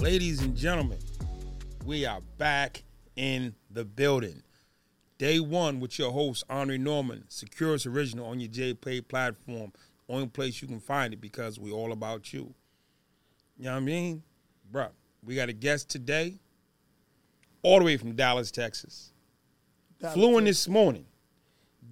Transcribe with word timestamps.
Ladies 0.00 0.40
and 0.42 0.56
gentlemen, 0.56 1.00
we 1.84 2.06
are 2.06 2.20
back 2.38 2.84
in 3.16 3.56
the 3.68 3.84
building. 3.84 4.44
Day 5.18 5.40
one 5.40 5.80
with 5.80 5.98
your 5.98 6.12
host, 6.12 6.44
Andre 6.48 6.78
Norman, 6.78 7.24
Securus 7.28 7.84
Original 7.84 8.26
on 8.26 8.38
your 8.38 8.48
JPay 8.48 9.08
platform. 9.08 9.72
Only 10.08 10.28
place 10.28 10.62
you 10.62 10.68
can 10.68 10.78
find 10.78 11.12
it 11.12 11.20
because 11.20 11.58
we're 11.58 11.74
all 11.74 11.90
about 11.90 12.32
you. 12.32 12.54
You 13.58 13.64
know 13.64 13.72
what 13.72 13.78
I 13.78 13.80
mean? 13.80 14.22
Bruh, 14.72 14.90
we 15.24 15.34
got 15.34 15.48
a 15.48 15.52
guest 15.52 15.88
today, 15.88 16.38
all 17.62 17.80
the 17.80 17.84
way 17.84 17.96
from 17.96 18.14
Dallas, 18.14 18.52
Texas. 18.52 19.12
Flew 20.12 20.38
in 20.38 20.44
this 20.44 20.68
morning, 20.68 21.06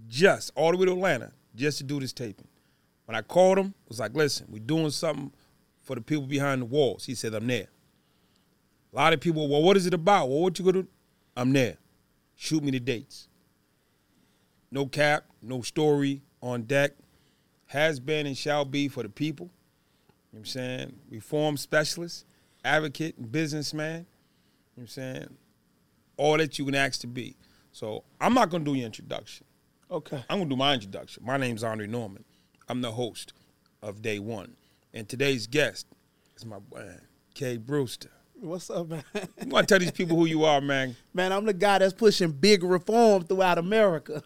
just 0.07 0.53
all 0.55 0.71
the 0.71 0.77
way 0.77 0.87
to 0.87 0.93
Atlanta, 0.93 1.33
just 1.57 1.79
to 1.79 1.85
do 1.85 1.99
this 1.99 2.13
taping. 2.13 2.47
When 3.07 3.17
I 3.17 3.23
called 3.23 3.59
him, 3.59 3.75
was 3.89 3.99
like, 3.99 4.15
listen, 4.15 4.47
we're 4.49 4.61
doing 4.61 4.91
something 4.91 5.33
for 5.83 5.97
the 5.97 6.01
people 6.01 6.27
behind 6.27 6.63
the 6.63 6.67
walls. 6.67 7.05
He 7.05 7.17
said, 7.17 7.35
I'm 7.35 7.49
there. 7.49 7.67
A 8.97 8.99
lot 8.99 9.13
of 9.13 9.21
people, 9.21 9.47
well, 9.47 9.63
what 9.63 9.77
is 9.77 9.87
it 9.87 9.93
about? 9.93 10.31
Well, 10.31 10.41
what 10.41 10.59
you 10.59 10.65
gonna 10.65 10.83
do? 10.85 10.89
I'm 11.37 11.53
there. 11.53 11.77
Shoot 12.35 12.65
me 12.65 12.71
the 12.71 12.81
dates. 12.81 13.29
No 14.71 14.87
cap, 14.87 15.27
no 15.43 15.61
story 15.61 16.23
on 16.41 16.63
deck. 16.63 16.93
Has 17.67 18.01
been 18.01 18.27
and 18.27 18.37
shall 18.37 18.65
be 18.65 18.89
for 18.89 19.03
the 19.03 19.11
people. 19.11 19.47
You 19.47 19.53
know 19.53 20.13
what 20.31 20.39
I'm 20.39 20.45
saying? 20.47 20.97
Reform 21.11 21.59
specialist, 21.59 22.25
advocate, 22.65 23.19
and 23.19 23.31
businessman. 23.31 23.91
You 23.91 23.99
know 23.99 24.05
what 24.77 24.83
I'm 24.83 24.89
saying? 24.89 25.37
All 26.17 26.39
that 26.39 26.59
you 26.59 26.65
can 26.65 26.75
ask 26.75 27.03
to 27.03 27.07
be. 27.07 27.37
So 27.73 28.03
I'm 28.19 28.33
not 28.33 28.49
gonna 28.49 28.65
do 28.65 28.73
your 28.73 28.87
introduction. 28.87 29.45
Okay. 29.91 30.25
I'm 30.31 30.39
gonna 30.39 30.49
do 30.49 30.57
my 30.57 30.73
introduction. 30.73 31.23
My 31.23 31.37
name's 31.37 31.63
Andre 31.63 31.87
Norman. 31.87 32.25
I'm 32.67 32.81
the 32.81 32.93
host 32.93 33.35
of 33.83 34.01
Day 34.01 34.21
One. 34.21 34.57
And 34.95 35.07
today's 35.07 35.47
guest 35.47 35.87
is 36.35 36.47
my 36.47 36.61
man, 36.75 37.03
Kay 37.35 37.59
Brewster. 37.59 38.09
What's 38.41 38.69
up, 38.69 38.89
man? 38.89 39.03
You 39.15 39.49
wanna 39.49 39.67
tell 39.67 39.79
these 39.79 39.91
people 39.91 40.17
who 40.17 40.27
you 40.27 40.45
are, 40.45 40.61
man. 40.61 40.95
Man, 41.15 41.33
I'm 41.33 41.47
the 41.47 41.55
guy 41.55 41.79
that's 41.79 41.95
pushing 41.95 42.31
big 42.31 42.63
reform 42.63 43.25
throughout 43.25 43.57
America. 43.57 44.23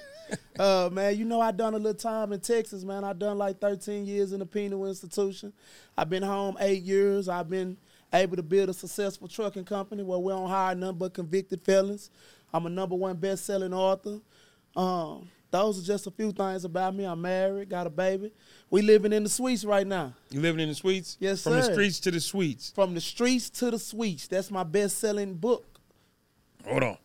uh, 0.58 0.90
man, 0.92 1.16
you 1.16 1.24
know 1.24 1.40
I 1.40 1.50
done 1.50 1.72
a 1.72 1.78
little 1.78 1.94
time 1.94 2.34
in 2.34 2.40
Texas, 2.40 2.84
man. 2.84 3.02
I 3.04 3.14
done 3.14 3.38
like 3.38 3.60
13 3.60 4.04
years 4.04 4.32
in 4.32 4.40
the 4.40 4.46
penal 4.46 4.84
institution. 4.86 5.54
I've 5.96 6.10
been 6.10 6.22
home 6.22 6.58
eight 6.60 6.82
years. 6.82 7.28
I've 7.28 7.48
been 7.48 7.78
able 8.12 8.36
to 8.36 8.42
build 8.42 8.68
a 8.68 8.74
successful 8.74 9.28
trucking 9.28 9.64
company 9.64 10.02
where 10.02 10.18
we 10.18 10.32
don't 10.32 10.50
hire 10.50 10.74
none 10.74 10.96
but 10.96 11.14
convicted 11.14 11.62
felons. 11.64 12.10
I'm 12.52 12.66
a 12.66 12.70
number 12.70 12.94
one 12.94 13.16
best-selling 13.16 13.72
author. 13.72 14.20
Um, 14.76 15.30
those 15.54 15.80
are 15.80 15.86
just 15.86 16.06
a 16.08 16.10
few 16.10 16.32
things 16.32 16.64
about 16.64 16.96
me. 16.96 17.04
I'm 17.04 17.22
married, 17.22 17.68
got 17.68 17.86
a 17.86 17.90
baby. 17.90 18.32
We 18.70 18.82
living 18.82 19.12
in 19.12 19.22
the 19.22 19.28
suites 19.28 19.64
right 19.64 19.86
now. 19.86 20.12
You 20.30 20.40
living 20.40 20.60
in 20.60 20.68
the 20.68 20.74
suites? 20.74 21.16
Yes, 21.20 21.44
From 21.44 21.52
the 21.52 21.62
streets 21.62 22.00
to 22.00 22.10
the 22.10 22.18
suites. 22.18 22.72
From 22.74 22.92
the 22.92 23.00
streets 23.00 23.50
to 23.50 23.70
the 23.70 23.78
suites. 23.78 24.26
That's 24.26 24.50
my 24.50 24.64
best-selling 24.64 25.34
book 25.34 25.64
Hold 26.66 26.82
on. 26.82 26.96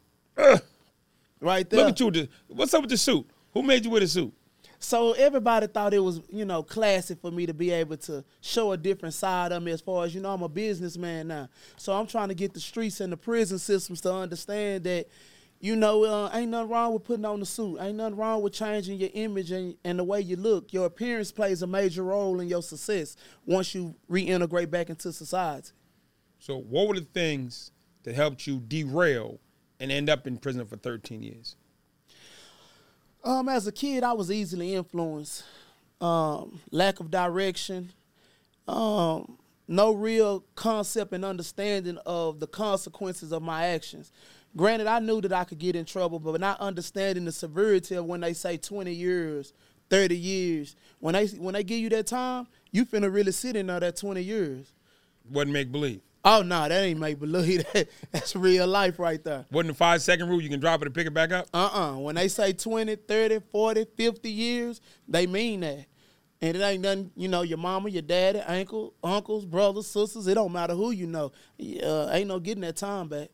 right 1.40 1.70
there. 1.70 1.86
Look 1.86 1.90
at 1.90 2.16
you. 2.16 2.28
What's 2.48 2.74
up 2.74 2.82
with 2.82 2.90
the 2.90 2.98
suit? 2.98 3.30
Who 3.54 3.62
made 3.62 3.86
you 3.86 3.92
with 3.92 4.02
a 4.02 4.08
suit? 4.08 4.34
So 4.80 5.12
everybody 5.12 5.68
thought 5.68 5.94
it 5.94 6.00
was, 6.00 6.22
you 6.30 6.46
know, 6.46 6.64
classic 6.64 7.20
for 7.22 7.30
me 7.30 7.46
to 7.46 7.54
be 7.54 7.70
able 7.70 7.98
to 7.98 8.24
show 8.42 8.72
a 8.72 8.78
different 8.78 9.14
side 9.14 9.52
of 9.52 9.62
me 9.62 9.74
as 9.74 9.82
far 9.82 10.06
as, 10.06 10.16
you 10.16 10.22
know, 10.22 10.34
I'm 10.34 10.42
a 10.42 10.50
businessman 10.50 11.28
now. 11.28 11.50
So 11.78 11.94
I'm 11.94 12.08
trying 12.08 12.30
to 12.30 12.34
get 12.34 12.54
the 12.54 12.62
streets 12.62 13.00
and 13.02 13.12
the 13.14 13.18
prison 13.18 13.60
systems 13.60 14.02
to 14.02 14.14
understand 14.14 14.86
that, 14.86 15.08
you 15.60 15.76
know, 15.76 16.06
uh, 16.06 16.30
ain't 16.34 16.52
nothing 16.52 16.70
wrong 16.70 16.94
with 16.94 17.04
putting 17.04 17.26
on 17.26 17.42
the 17.42 17.46
suit. 17.46 17.80
Ain't 17.82 17.98
nothing 17.98 18.16
wrong 18.16 18.42
with 18.42 18.54
changing 18.54 18.98
your 18.98 19.10
image 19.14 19.52
and, 19.52 19.76
and 19.84 20.00
the 20.00 20.04
way 20.04 20.22
you 20.22 20.38
look. 20.38 20.72
Your 20.72 20.86
appearance 20.86 21.32
plays 21.32 21.62
a 21.62 21.68
major 21.68 22.04
role 22.04 22.40
in 22.40 22.48
your 22.48 22.64
success 22.64 23.18
once 23.46 23.76
you 23.76 23.96
reintegrate 24.10 24.70
back 24.72 24.90
into 24.90 25.12
society. 25.12 25.72
So 26.40 26.58
what 26.58 26.88
were 26.88 26.96
the 26.96 27.02
things 27.02 27.72
that 28.04 28.16
helped 28.16 28.48
you 28.48 28.60
derail 28.60 29.40
and 29.82 29.92
end 29.92 30.10
up 30.10 30.26
in 30.26 30.38
prison 30.38 30.66
for 30.66 30.78
13 30.78 31.22
years? 31.24 31.58
Um, 33.26 33.50
as 33.50 33.68
a 33.68 33.72
kid, 33.74 34.04
I 34.04 34.14
was 34.14 34.32
easily 34.32 34.76
influenced. 34.76 35.44
Um, 36.00 36.62
lack 36.72 37.02
of 37.02 37.12
direction, 37.12 37.92
um, 38.70 39.38
no 39.68 39.92
real 39.92 40.46
concept 40.56 41.12
and 41.12 41.26
understanding 41.26 41.98
of 42.06 42.40
the 42.40 42.48
consequences 42.48 43.34
of 43.34 43.42
my 43.42 43.66
actions. 43.66 44.14
Granted, 44.56 44.88
I 44.88 45.00
knew 45.00 45.22
that 45.22 45.32
I 45.32 45.44
could 45.44 45.60
get 45.60 45.76
in 45.76 45.86
trouble, 45.86 46.20
but 46.20 46.40
not 46.42 46.60
understanding 46.60 47.26
the 47.26 47.32
severity 47.32 47.96
of 47.96 48.06
when 48.06 48.22
they 48.22 48.34
say 48.34 48.58
20 48.58 48.92
years, 48.92 49.54
30 49.90 50.18
years. 50.18 50.76
When 51.00 51.14
they 51.14 51.28
when 51.28 51.54
they 51.54 51.64
give 51.64 51.80
you 51.80 51.90
that 51.90 52.08
time, 52.08 52.48
you 52.72 52.86
finna 52.86 53.14
really 53.14 53.32
sit 53.32 53.56
in 53.56 53.68
there 53.68 53.80
that 53.80 53.98
20 53.98 54.22
years. 54.22 54.74
Wasn't 55.30 55.54
make 55.54 55.72
believe. 55.72 56.02
Oh 56.26 56.42
no, 56.42 56.68
that 56.68 56.84
ain't 56.84 57.00
make 57.00 57.20
believe. 57.20 57.66
That, 57.74 57.88
that's 58.12 58.36
real 58.36 58.68
life 58.68 59.00
right 59.00 59.24
there. 59.24 59.46
Wasn't 59.52 59.74
the 59.74 59.78
five 59.78 60.02
second 60.02 60.30
rule 60.30 60.42
you 60.42 60.50
can 60.50 60.60
drop 60.60 60.82
it 60.82 60.88
and 60.88 60.96
pick 60.96 61.08
it 61.08 61.14
back 61.14 61.32
up? 61.32 61.48
Uh-uh. 61.54 61.98
When 61.98 62.16
they 62.16 62.28
say 62.28 62.52
20, 62.52 62.96
30, 62.96 63.40
40, 63.52 63.86
50 63.96 64.32
years, 64.32 64.82
they 65.08 65.28
mean 65.28 65.62
that. 65.62 65.86
And 66.42 66.56
it 66.56 66.62
ain't 66.62 66.82
nothing, 66.82 67.12
you 67.16 67.28
know, 67.28 67.42
your 67.42 67.58
mama, 67.58 67.90
your 67.90 68.02
daddy, 68.02 68.40
uncle, 68.40 68.94
uncles, 69.04 69.46
brothers, 69.46 69.88
sisters, 69.88 70.26
it 70.28 70.36
don't 70.36 70.54
matter 70.54 70.74
who 70.74 70.92
you 70.92 71.06
know. 71.06 71.32
Uh, 71.62 72.10
ain't 72.12 72.30
no 72.30 72.40
getting 72.40 72.62
that 72.62 72.78
time 72.78 73.10
back. 73.10 73.30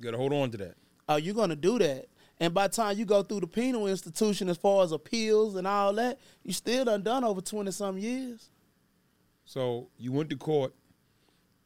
You 0.00 0.04
gotta 0.04 0.16
hold 0.16 0.32
on 0.32 0.50
to 0.52 0.56
that. 0.58 0.70
Uh, 1.08 1.12
oh, 1.12 1.16
you're 1.16 1.34
gonna 1.34 1.54
do 1.56 1.78
that. 1.78 2.06
And 2.38 2.54
by 2.54 2.68
the 2.68 2.74
time 2.74 2.96
you 2.96 3.04
go 3.04 3.22
through 3.22 3.40
the 3.40 3.46
penal 3.46 3.86
institution 3.86 4.48
as 4.48 4.56
far 4.56 4.82
as 4.82 4.92
appeals 4.92 5.56
and 5.56 5.66
all 5.66 5.92
that, 5.94 6.18
you 6.42 6.54
still 6.54 6.86
done 6.86 7.02
done 7.02 7.22
over 7.22 7.42
20 7.42 7.70
some 7.70 7.98
years. 7.98 8.48
So 9.44 9.88
you 9.98 10.10
went 10.12 10.30
to 10.30 10.36
court. 10.36 10.72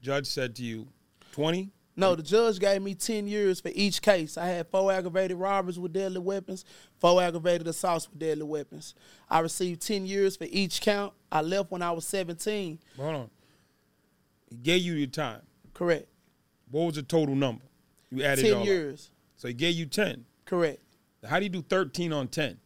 Judge 0.02 0.26
said 0.26 0.56
to 0.56 0.64
you, 0.64 0.88
20? 1.32 1.70
No, 1.96 2.16
the 2.16 2.24
judge 2.24 2.58
gave 2.58 2.82
me 2.82 2.96
10 2.96 3.28
years 3.28 3.60
for 3.60 3.70
each 3.72 4.02
case. 4.02 4.36
I 4.36 4.46
had 4.46 4.66
four 4.66 4.90
aggravated 4.90 5.36
robberies 5.36 5.78
with 5.78 5.92
deadly 5.92 6.18
weapons, 6.18 6.64
four 6.98 7.22
aggravated 7.22 7.68
assaults 7.68 8.10
with 8.10 8.18
deadly 8.18 8.42
weapons. 8.42 8.96
I 9.30 9.38
received 9.38 9.80
10 9.80 10.06
years 10.06 10.36
for 10.36 10.48
each 10.50 10.80
count. 10.80 11.12
I 11.30 11.42
left 11.42 11.70
when 11.70 11.82
I 11.82 11.92
was 11.92 12.04
17. 12.06 12.80
Hold 12.96 13.14
on. 13.14 13.30
He 14.50 14.56
gave 14.56 14.82
you 14.82 14.94
your 14.94 15.06
time. 15.06 15.42
Correct. 15.72 16.08
What 16.68 16.86
was 16.86 16.94
the 16.96 17.02
total 17.04 17.36
number? 17.36 17.62
You 18.14 18.24
added 18.24 18.44
it 18.44 18.48
10 18.48 18.54
all 18.56 18.60
up. 18.62 18.66
years. 18.66 19.10
So 19.36 19.48
he 19.48 19.54
gave 19.54 19.74
you 19.74 19.86
10. 19.86 20.24
Correct. 20.44 20.80
How 21.28 21.38
do 21.38 21.44
you 21.44 21.50
do 21.50 21.62
13 21.62 22.12
on 22.12 22.28
10? 22.28 22.58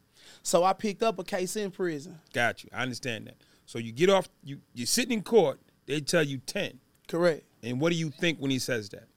So 0.43 0.65
I 0.65 0.73
picked 0.73 1.03
up 1.03 1.19
a 1.19 1.25
case 1.25 1.57
in 1.57 1.71
prison. 1.71 2.19
Got 2.33 2.65
you. 2.65 2.71
I 2.73 2.83
understand 2.83 3.27
that. 3.27 3.37
So 3.67 3.79
you 3.79 3.93
get 3.93 4.11
off, 4.11 4.29
you, 4.43 4.61
you're 4.75 4.87
sitting 4.87 5.13
in 5.13 5.23
court, 5.23 5.59
they 5.87 6.01
tell 6.01 6.23
you 6.23 6.39
10. 6.39 6.79
Correct. 7.07 7.45
And 7.63 7.81
what 7.81 7.91
do 7.91 7.99
you 7.99 8.11
think 8.11 8.39
when 8.39 8.51
he 8.51 8.59
says 8.59 8.89
that? 8.91 9.09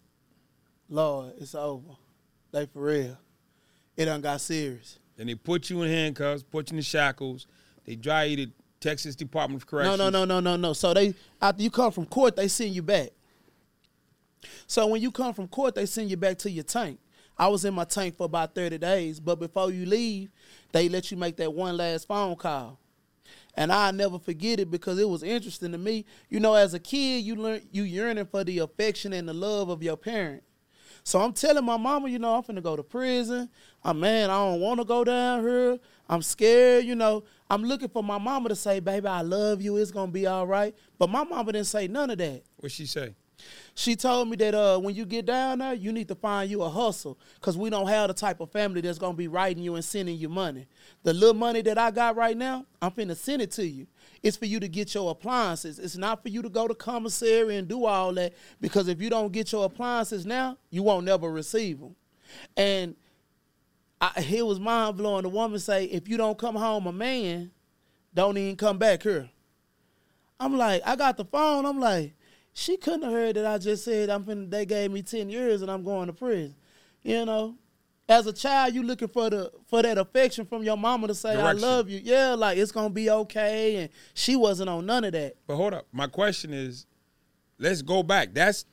Lord, 0.90 1.34
it's 1.38 1.56
over. 1.56 1.96
They 2.52 2.66
for 2.66 2.82
real. 2.82 3.18
It 3.96 4.06
done 4.06 4.22
got 4.22 4.42
serious. 4.42 5.00
Then 5.16 5.28
they 5.28 5.36
put 5.36 5.70
you 5.70 5.82
in 5.84 5.90
handcuffs, 5.90 6.44
put 6.44 6.70
you 6.70 6.76
in 6.76 6.78
the 6.78 6.84
shackles. 6.84 7.48
They 7.86 7.96
drive 7.96 8.32
you 8.32 8.46
to 8.46 8.52
Texas 8.80 9.16
Department 9.16 9.62
of 9.62 9.68
Corrections. 9.68 9.98
No, 9.98 10.10
no, 10.10 10.26
no, 10.26 10.40
no, 10.40 10.40
no, 10.40 10.56
no. 10.58 10.74
So 10.74 10.94
they 10.94 11.14
after 11.42 11.62
you 11.62 11.70
come 11.70 11.92
from 11.92 12.06
court, 12.06 12.36
they 12.36 12.48
send 12.48 12.76
you 12.76 12.82
back. 12.82 13.10
So 14.68 14.88
when 14.88 15.02
you 15.02 15.12
come 15.12 15.34
from 15.34 15.48
court, 15.48 15.76
they 15.76 15.86
send 15.86 16.10
you 16.10 16.18
back 16.18 16.38
to 16.40 16.52
your 16.52 16.64
tank. 16.64 17.00
I 17.38 17.48
was 17.48 17.66
in 17.66 17.74
my 17.74 17.86
tank 17.86 18.18
for 18.18 18.26
about 18.26 18.54
30 18.54 18.78
days, 18.78 19.20
but 19.20 19.40
before 19.40 19.72
you 19.72 19.86
leave, 19.86 20.30
they 20.72 20.90
let 20.90 21.12
you 21.12 21.18
make 21.18 21.38
that 21.38 21.54
one 21.54 21.78
last 21.78 22.08
phone 22.08 22.36
call. 22.36 22.80
And 23.56 23.72
I 23.72 23.92
never 23.92 24.20
forget 24.20 24.60
it 24.60 24.72
because 24.72 25.00
it 25.00 25.10
was 25.10 25.24
interesting 25.24 25.72
to 25.72 25.78
me. 25.78 26.06
You 26.30 26.40
know, 26.40 26.54
as 26.54 26.74
a 26.74 26.80
kid, 26.80 27.24
you 27.24 27.36
learn 27.36 27.62
you 27.72 27.84
yearning 27.84 28.26
for 28.26 28.44
the 28.44 28.60
affection 28.60 29.14
and 29.14 29.28
the 29.28 29.34
love 29.34 29.70
of 29.70 29.84
your 29.84 29.98
parent. 29.98 30.44
So 31.04 31.20
I'm 31.20 31.34
telling 31.34 31.66
my 31.66 31.78
mama, 31.78 32.10
you 32.10 32.20
know, 32.20 32.36
I'm 32.36 32.44
finna 32.44 32.62
go 32.62 32.76
to 32.76 32.84
prison. 32.84 33.50
I'm 33.84 34.00
man, 34.00 34.30
I 34.30 34.34
don't 34.34 34.62
want 34.62 34.80
to 34.80 34.86
go 34.86 35.04
down 35.04 35.42
here. 35.42 35.80
I'm 36.08 36.22
scared, 36.22 36.86
you 36.86 36.96
know. 36.96 37.24
I'm 37.50 37.64
looking 37.64 37.90
for 37.90 38.04
my 38.04 38.18
mama 38.18 38.50
to 38.50 38.56
say, 38.56 38.80
baby, 38.80 39.08
I 39.08 39.22
love 39.22 39.62
you. 39.62 39.78
It's 39.78 39.92
gonna 39.92 40.12
be 40.12 40.28
all 40.28 40.46
right. 40.46 40.76
But 41.00 41.10
my 41.10 41.24
mama 41.24 41.54
didn't 41.54 41.68
say 41.68 41.88
none 41.88 42.12
of 42.12 42.20
that. 42.20 42.44
What'd 42.58 42.72
she 42.72 42.86
say? 42.86 43.16
She 43.74 43.96
told 43.96 44.30
me 44.30 44.36
that 44.38 44.54
uh, 44.54 44.78
when 44.80 44.96
you 44.96 45.06
get 45.06 45.26
down 45.26 45.60
there, 45.60 45.74
you 45.74 45.92
need 45.92 46.08
to 46.10 46.16
find 46.16 46.50
you 46.50 46.62
a 46.64 46.70
hustle 46.70 47.18
because 47.36 47.58
we 47.58 47.70
don't 47.70 47.88
have 47.88 48.10
the 48.10 48.14
type 48.14 48.40
of 48.40 48.52
family 48.52 48.82
that's 48.82 48.98
gonna 49.00 49.14
be 49.14 49.28
writing 49.28 49.64
you 49.64 49.76
and 49.76 49.84
sending 49.84 50.18
you 50.18 50.30
money. 50.30 50.68
The 51.04 51.14
little 51.14 51.34
money 51.34 51.62
that 51.62 51.78
I 51.78 51.92
got 51.92 52.16
right 52.16 52.38
now, 52.38 52.66
I'm 52.82 52.92
finna 52.92 53.16
send 53.16 53.42
it 53.42 53.52
to 53.52 53.66
you. 53.66 53.88
It's 54.22 54.38
for 54.38 54.46
you 54.46 54.60
to 54.60 54.68
get 54.68 54.94
your 54.94 55.12
appliances. 55.12 55.80
It's 55.80 55.98
not 55.98 56.22
for 56.22 56.30
you 56.30 56.42
to 56.42 56.50
go 56.50 56.68
to 56.68 56.76
commissary 56.76 57.56
and 57.56 57.68
do 57.68 57.86
all 57.86 58.14
that 58.14 58.34
because 58.60 58.88
if 58.88 59.02
you 59.02 59.10
don't 59.10 59.32
get 59.32 59.52
your 59.52 59.66
appliances 59.66 60.26
now, 60.26 60.58
you 60.70 60.84
won't 60.84 61.06
never 61.06 61.32
receive 61.32 61.80
them. 61.80 61.96
And 62.56 62.96
I, 64.00 64.26
it 64.30 64.46
was 64.46 64.60
mind 64.60 64.98
blowing. 64.98 65.24
The 65.24 65.30
woman 65.30 65.60
say, 65.60 65.86
if 65.86 66.10
you 66.10 66.18
don't 66.18 66.38
come 66.38 66.56
home 66.56 66.88
a 66.88 66.92
man, 66.92 67.52
don't 68.14 68.38
even 68.38 68.56
come 68.56 68.78
back 68.78 69.04
here. 69.04 69.30
I'm 70.40 70.58
like, 70.58 70.82
I 70.86 70.96
got 70.96 71.18
the 71.18 71.26
phone. 71.26 71.66
I'm 71.66 71.80
like, 71.80 72.14
she 72.54 72.78
couldn't 72.78 73.04
have 73.04 73.12
heard 73.12 73.36
that 73.36 73.46
I 73.46 73.58
just 73.58 73.84
said 73.84 74.10
I'm 74.10 74.24
finna, 74.24 74.50
they 74.50 74.66
gave 74.66 74.92
me 74.92 75.02
10 75.02 75.30
years 75.30 75.62
and 75.62 75.72
I'm 75.72 75.84
going 75.84 76.08
to 76.08 76.14
prison. 76.14 76.56
You 77.04 77.26
know? 77.26 77.56
As 78.10 78.28
a 78.28 78.34
child, 78.34 78.74
you 78.74 78.84
looking 78.84 79.08
for 79.08 79.30
the 79.30 79.52
for 79.68 79.82
that 79.82 79.98
affection 79.98 80.46
from 80.46 80.64
your 80.64 80.76
mama 80.76 81.08
to 81.08 81.16
say, 81.16 81.34
Direction. 81.34 81.64
I 81.64 81.68
love 81.68 81.90
you. 81.90 82.02
Yeah, 82.04 82.34
like 82.34 82.58
it's 82.58 82.72
gonna 82.72 82.90
be 82.90 83.10
okay. 83.10 83.78
And 83.78 83.90
she 84.14 84.36
wasn't 84.36 84.70
on 84.70 84.86
none 84.86 85.06
of 85.06 85.14
that. 85.14 85.36
But 85.48 85.56
hold 85.56 85.74
up. 85.74 85.88
My 85.94 86.08
question 86.08 86.54
is, 86.54 86.86
let's 87.58 87.82
go 87.82 88.04
back. 88.04 88.34
That's 88.34 88.66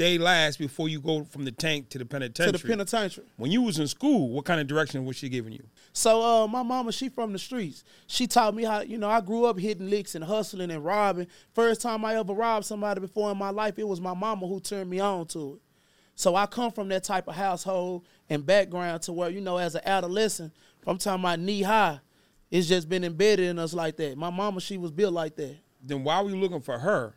day 0.00 0.16
last 0.16 0.58
before 0.58 0.88
you 0.88 0.98
go 0.98 1.22
from 1.24 1.44
the 1.44 1.52
tank 1.52 1.90
to 1.90 1.98
the 1.98 2.06
penitentiary. 2.06 2.52
to 2.52 2.58
the 2.58 2.66
penitentiary. 2.66 3.26
when 3.36 3.50
you 3.50 3.60
was 3.60 3.78
in 3.78 3.86
school, 3.86 4.30
what 4.30 4.46
kind 4.46 4.58
of 4.58 4.66
direction 4.66 5.04
was 5.04 5.14
she 5.14 5.28
giving 5.28 5.52
you? 5.52 5.62
So 5.92 6.22
uh, 6.22 6.46
my 6.46 6.62
mama, 6.62 6.90
she 6.90 7.10
from 7.10 7.34
the 7.34 7.38
streets. 7.38 7.84
She 8.06 8.26
taught 8.26 8.54
me 8.54 8.64
how, 8.64 8.80
you 8.80 8.96
know, 8.96 9.10
I 9.10 9.20
grew 9.20 9.44
up 9.44 9.58
hitting 9.58 9.90
licks 9.90 10.14
and 10.14 10.24
hustling 10.24 10.70
and 10.70 10.82
robbing. 10.82 11.26
First 11.52 11.82
time 11.82 12.02
I 12.06 12.16
ever 12.16 12.32
robbed 12.32 12.64
somebody 12.64 12.98
before 12.98 13.30
in 13.30 13.36
my 13.36 13.50
life, 13.50 13.78
it 13.78 13.86
was 13.86 14.00
my 14.00 14.14
mama 14.14 14.46
who 14.46 14.58
turned 14.58 14.88
me 14.88 15.00
on 15.00 15.26
to 15.28 15.56
it. 15.56 15.60
So 16.14 16.34
I 16.34 16.46
come 16.46 16.72
from 16.72 16.88
that 16.88 17.04
type 17.04 17.28
of 17.28 17.34
household 17.34 18.06
and 18.30 18.46
background 18.46 19.02
to 19.02 19.12
where, 19.12 19.28
you 19.28 19.42
know, 19.42 19.58
as 19.58 19.74
an 19.74 19.82
adolescent, 19.84 20.54
I'm 20.86 20.96
talking 20.96 21.22
about 21.22 21.40
knee 21.40 21.60
high, 21.60 22.00
it's 22.50 22.68
just 22.68 22.88
been 22.88 23.04
embedded 23.04 23.50
in 23.50 23.58
us 23.58 23.74
like 23.74 23.98
that. 23.98 24.16
My 24.16 24.30
mama, 24.30 24.62
she 24.62 24.78
was 24.78 24.92
built 24.92 25.12
like 25.12 25.36
that. 25.36 25.58
Then 25.82 26.04
why 26.04 26.22
were 26.22 26.30
you 26.30 26.36
looking 26.36 26.62
for 26.62 26.78
her 26.78 27.16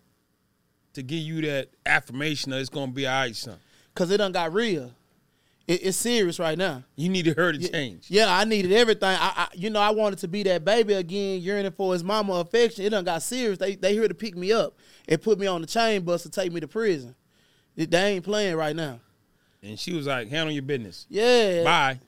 to 0.94 1.04
give 1.04 1.20
you 1.20 1.42
that 1.42 1.70
affirmation 1.86 2.52
that 2.52 2.60
it's 2.60 2.70
gonna 2.70 2.92
be 2.92 3.08
all 3.08 3.14
right, 3.14 3.36
son? 3.36 3.58
Cause 3.96 4.10
it 4.12 4.18
done 4.18 4.32
got 4.32 4.54
real. 4.54 4.92
It, 5.68 5.86
it's 5.86 5.98
serious 5.98 6.40
right 6.40 6.58
now. 6.58 6.84
You 6.96 7.10
needed 7.10 7.38
her 7.38 7.54
to 7.54 7.70
change. 7.70 8.06
Yeah, 8.10 8.36
I 8.36 8.44
needed 8.44 8.72
everything. 8.72 9.10
I, 9.10 9.34
I, 9.36 9.48
you 9.54 9.70
know, 9.70 9.80
I 9.80 9.92
wanted 9.92 10.20
to 10.20 10.28
be 10.28 10.44
that 10.44 10.66
baby 10.66 10.94
again, 10.94 11.42
yearning 11.42 11.72
for 11.72 11.94
his 11.94 12.04
mama 12.04 12.34
affection. 12.34 12.86
It 12.86 12.90
done 12.90 13.06
got 13.06 13.22
serious. 13.22 13.58
They 13.58 13.76
they 13.76 13.94
here 13.94 14.08
to 14.08 14.14
pick 14.14 14.36
me 14.36 14.52
up 14.52 14.78
and 15.08 15.22
put 15.22 15.40
me 15.40 15.48
on 15.48 15.62
the 15.62 15.68
chain 15.68 16.02
bus 16.02 16.24
to 16.24 16.30
take 16.30 16.52
me 16.52 16.60
to 16.60 16.68
prison. 16.68 17.16
They 17.76 17.86
they 17.86 18.14
ain't 18.16 18.26
playing 18.26 18.56
right 18.56 18.76
now. 18.76 19.00
And 19.62 19.80
she 19.80 19.94
was 19.94 20.08
like, 20.08 20.28
handle 20.28 20.52
your 20.54 20.64
business. 20.64 21.06
Yeah. 21.10 21.64
Bye. 21.64 22.00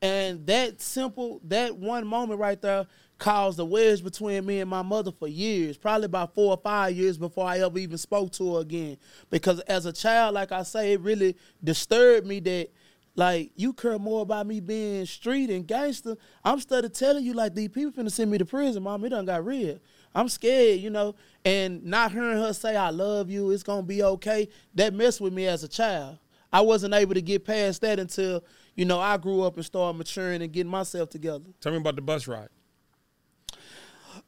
And 0.00 0.46
that 0.46 0.80
simple, 0.80 1.40
that 1.44 1.76
one 1.76 2.06
moment 2.06 2.38
right 2.40 2.60
there 2.62 2.86
caused 3.20 3.60
a 3.60 3.64
wedge 3.64 4.02
between 4.02 4.44
me 4.44 4.58
and 4.58 4.68
my 4.68 4.82
mother 4.82 5.12
for 5.12 5.28
years, 5.28 5.76
probably 5.76 6.06
about 6.06 6.34
four 6.34 6.52
or 6.52 6.56
five 6.56 6.96
years 6.96 7.16
before 7.16 7.46
I 7.46 7.60
ever 7.60 7.78
even 7.78 7.98
spoke 7.98 8.32
to 8.32 8.56
her 8.56 8.62
again. 8.62 8.96
Because 9.30 9.60
as 9.60 9.86
a 9.86 9.92
child, 9.92 10.34
like 10.34 10.50
I 10.50 10.64
say, 10.64 10.94
it 10.94 11.00
really 11.00 11.36
disturbed 11.62 12.26
me 12.26 12.40
that 12.40 12.70
like 13.14 13.52
you 13.56 13.72
care 13.72 13.98
more 13.98 14.22
about 14.22 14.46
me 14.46 14.60
being 14.60 15.04
street 15.04 15.50
and 15.50 15.66
gangster. 15.66 16.16
I'm 16.44 16.58
started 16.60 16.94
telling 16.94 17.24
you 17.24 17.34
like 17.34 17.54
these 17.54 17.68
people 17.68 17.92
finna 17.92 18.10
send 18.10 18.30
me 18.30 18.38
to 18.38 18.44
prison, 18.44 18.82
mom. 18.82 19.04
It 19.04 19.10
done 19.10 19.26
got 19.26 19.44
real. 19.44 19.78
I'm 20.14 20.28
scared, 20.28 20.80
you 20.80 20.90
know, 20.90 21.14
and 21.44 21.84
not 21.84 22.12
hearing 22.12 22.38
her 22.38 22.52
say 22.52 22.74
I 22.74 22.90
love 22.90 23.30
you, 23.30 23.50
it's 23.50 23.62
gonna 23.62 23.82
be 23.82 24.02
okay. 24.02 24.48
That 24.74 24.94
messed 24.94 25.20
with 25.20 25.32
me 25.32 25.46
as 25.46 25.62
a 25.62 25.68
child. 25.68 26.18
I 26.52 26.62
wasn't 26.62 26.94
able 26.94 27.14
to 27.14 27.22
get 27.22 27.44
past 27.44 27.82
that 27.82 28.00
until 28.00 28.42
you 28.74 28.84
know 28.84 28.98
I 28.98 29.18
grew 29.18 29.42
up 29.42 29.56
and 29.56 29.64
started 29.64 29.98
maturing 29.98 30.42
and 30.42 30.52
getting 30.52 30.70
myself 30.70 31.10
together. 31.10 31.44
Tell 31.60 31.72
me 31.72 31.78
about 31.78 31.96
the 31.96 32.02
bus 32.02 32.26
ride. 32.26 32.48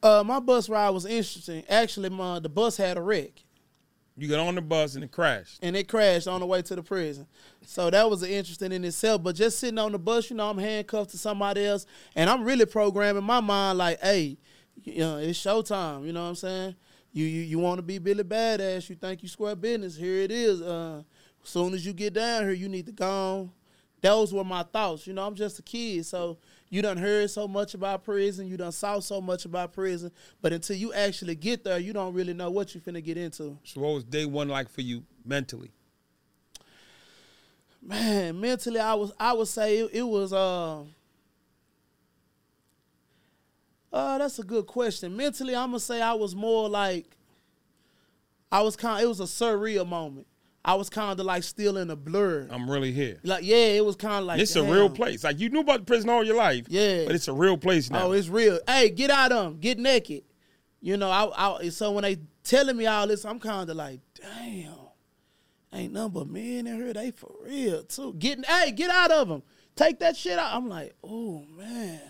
Uh, 0.02 0.22
my 0.24 0.40
bus 0.40 0.68
ride 0.68 0.90
was 0.90 1.04
interesting. 1.06 1.64
Actually, 1.68 2.08
my 2.10 2.38
the 2.38 2.48
bus 2.48 2.76
had 2.76 2.96
a 2.96 3.00
wreck 3.02 3.42
You 4.16 4.28
got 4.28 4.40
on 4.40 4.54
the 4.54 4.60
bus 4.62 4.94
and 4.94 5.04
it 5.04 5.10
crashed. 5.12 5.58
and 5.62 5.76
it 5.76 5.88
crashed 5.88 6.28
on 6.28 6.40
the 6.40 6.46
way 6.46 6.62
to 6.62 6.74
the 6.76 6.82
prison. 6.82 7.26
So 7.64 7.90
that 7.90 8.08
was 8.10 8.22
interesting 8.22 8.72
in 8.72 8.84
itself. 8.84 9.22
But 9.22 9.36
just 9.36 9.58
sitting 9.58 9.78
on 9.78 9.92
the 9.92 9.98
bus, 9.98 10.30
you 10.30 10.36
know, 10.36 10.50
I'm 10.50 10.58
handcuffed 10.58 11.10
to 11.10 11.18
somebody 11.18 11.64
else, 11.64 11.86
and 12.14 12.28
I'm 12.28 12.44
really 12.44 12.66
programming 12.66 13.24
my 13.24 13.40
mind 13.40 13.78
like, 13.78 14.00
hey, 14.00 14.38
you 14.84 14.98
know, 15.00 15.18
it's 15.18 15.38
showtime. 15.38 16.06
You 16.06 16.12
know 16.12 16.22
what 16.22 16.28
I'm 16.30 16.34
saying? 16.34 16.76
You 17.12 17.26
you 17.26 17.42
you 17.42 17.58
want 17.58 17.78
to 17.78 17.82
be 17.82 17.98
Billy 17.98 18.24
Badass? 18.24 18.88
You 18.88 18.96
think 18.96 19.22
you 19.22 19.28
square 19.28 19.54
business? 19.54 19.96
Here 19.96 20.22
it 20.22 20.30
is. 20.30 20.62
Uh, 20.62 21.02
as 21.42 21.48
soon 21.48 21.74
as 21.74 21.84
you 21.84 21.92
get 21.92 22.14
down 22.14 22.42
here, 22.42 22.52
you 22.52 22.68
need 22.68 22.86
to 22.86 22.92
go. 22.92 23.06
On. 23.06 23.52
Those 24.00 24.32
were 24.32 24.44
my 24.44 24.62
thoughts. 24.64 25.06
You 25.06 25.12
know, 25.12 25.26
I'm 25.26 25.34
just 25.34 25.58
a 25.58 25.62
kid, 25.62 26.04
so 26.06 26.38
you 26.72 26.80
done 26.80 26.96
heard 26.96 27.30
so 27.30 27.46
much 27.46 27.74
about 27.74 28.02
prison, 28.02 28.48
you 28.48 28.56
done 28.56 28.72
saw 28.72 28.98
so 28.98 29.20
much 29.20 29.44
about 29.44 29.74
prison, 29.74 30.10
but 30.40 30.54
until 30.54 30.74
you 30.74 30.90
actually 30.94 31.34
get 31.34 31.64
there, 31.64 31.78
you 31.78 31.92
don't 31.92 32.14
really 32.14 32.32
know 32.32 32.50
what 32.50 32.74
you 32.74 32.80
finna 32.80 33.04
get 33.04 33.18
into. 33.18 33.58
So 33.62 33.82
what 33.82 33.92
was 33.92 34.04
day 34.04 34.24
one 34.24 34.48
like 34.48 34.70
for 34.70 34.80
you 34.80 35.04
mentally? 35.22 35.70
Man, 37.82 38.40
mentally, 38.40 38.80
I 38.80 38.94
was 38.94 39.12
I 39.20 39.34
would 39.34 39.48
say 39.48 39.80
it, 39.80 39.90
it 39.92 40.02
was 40.02 40.32
uh 40.32 40.84
uh 43.92 44.16
that's 44.16 44.38
a 44.38 44.42
good 44.42 44.66
question. 44.66 45.14
Mentally, 45.14 45.54
I'm 45.54 45.68
gonna 45.68 45.78
say 45.78 46.00
I 46.00 46.14
was 46.14 46.34
more 46.34 46.70
like 46.70 47.18
I 48.50 48.62
was 48.62 48.76
kind. 48.76 49.04
It 49.04 49.08
was 49.08 49.20
a 49.20 49.24
surreal 49.24 49.86
moment. 49.86 50.26
I 50.64 50.74
was 50.74 50.88
kind 50.88 51.18
of 51.18 51.26
like 51.26 51.42
still 51.42 51.76
in 51.76 51.90
a 51.90 51.96
blur. 51.96 52.46
I'm 52.50 52.70
really 52.70 52.92
here. 52.92 53.18
Like 53.24 53.44
yeah, 53.44 53.56
it 53.56 53.84
was 53.84 53.96
kind 53.96 54.20
of 54.20 54.24
like 54.24 54.40
it's 54.40 54.54
a 54.54 54.62
real 54.62 54.88
place. 54.88 55.24
Like 55.24 55.40
you 55.40 55.48
knew 55.48 55.60
about 55.60 55.80
the 55.80 55.84
prison 55.84 56.08
all 56.08 56.22
your 56.22 56.36
life. 56.36 56.66
Yeah. 56.68 57.04
But 57.06 57.16
it's 57.16 57.28
a 57.28 57.32
real 57.32 57.56
place 57.56 57.90
now. 57.90 58.06
Oh, 58.06 58.12
it's 58.12 58.28
real. 58.28 58.60
Hey, 58.68 58.90
get 58.90 59.10
out 59.10 59.32
of 59.32 59.44
them. 59.44 59.60
Get 59.60 59.78
naked. 59.78 60.22
You 60.80 60.96
know, 60.96 61.10
I, 61.10 61.56
I 61.56 61.68
so 61.70 61.92
when 61.92 62.02
they 62.02 62.18
telling 62.44 62.76
me 62.76 62.86
all 62.86 63.06
this, 63.06 63.24
I'm 63.24 63.40
kind 63.40 63.68
of 63.68 63.76
like, 63.76 64.00
damn, 64.20 64.74
ain't 65.72 65.92
nothing 65.92 66.12
but 66.12 66.28
men 66.28 66.66
in 66.66 66.76
here. 66.76 66.92
They 66.92 67.10
for 67.10 67.32
real 67.42 67.82
too. 67.82 68.14
Getting, 68.14 68.44
hey, 68.44 68.70
get 68.72 68.90
out 68.90 69.10
of 69.10 69.28
them. 69.28 69.42
Take 69.74 69.98
that 70.00 70.16
shit 70.16 70.38
out. 70.38 70.54
I'm 70.54 70.68
like, 70.68 70.94
oh 71.02 71.44
man, 71.56 72.00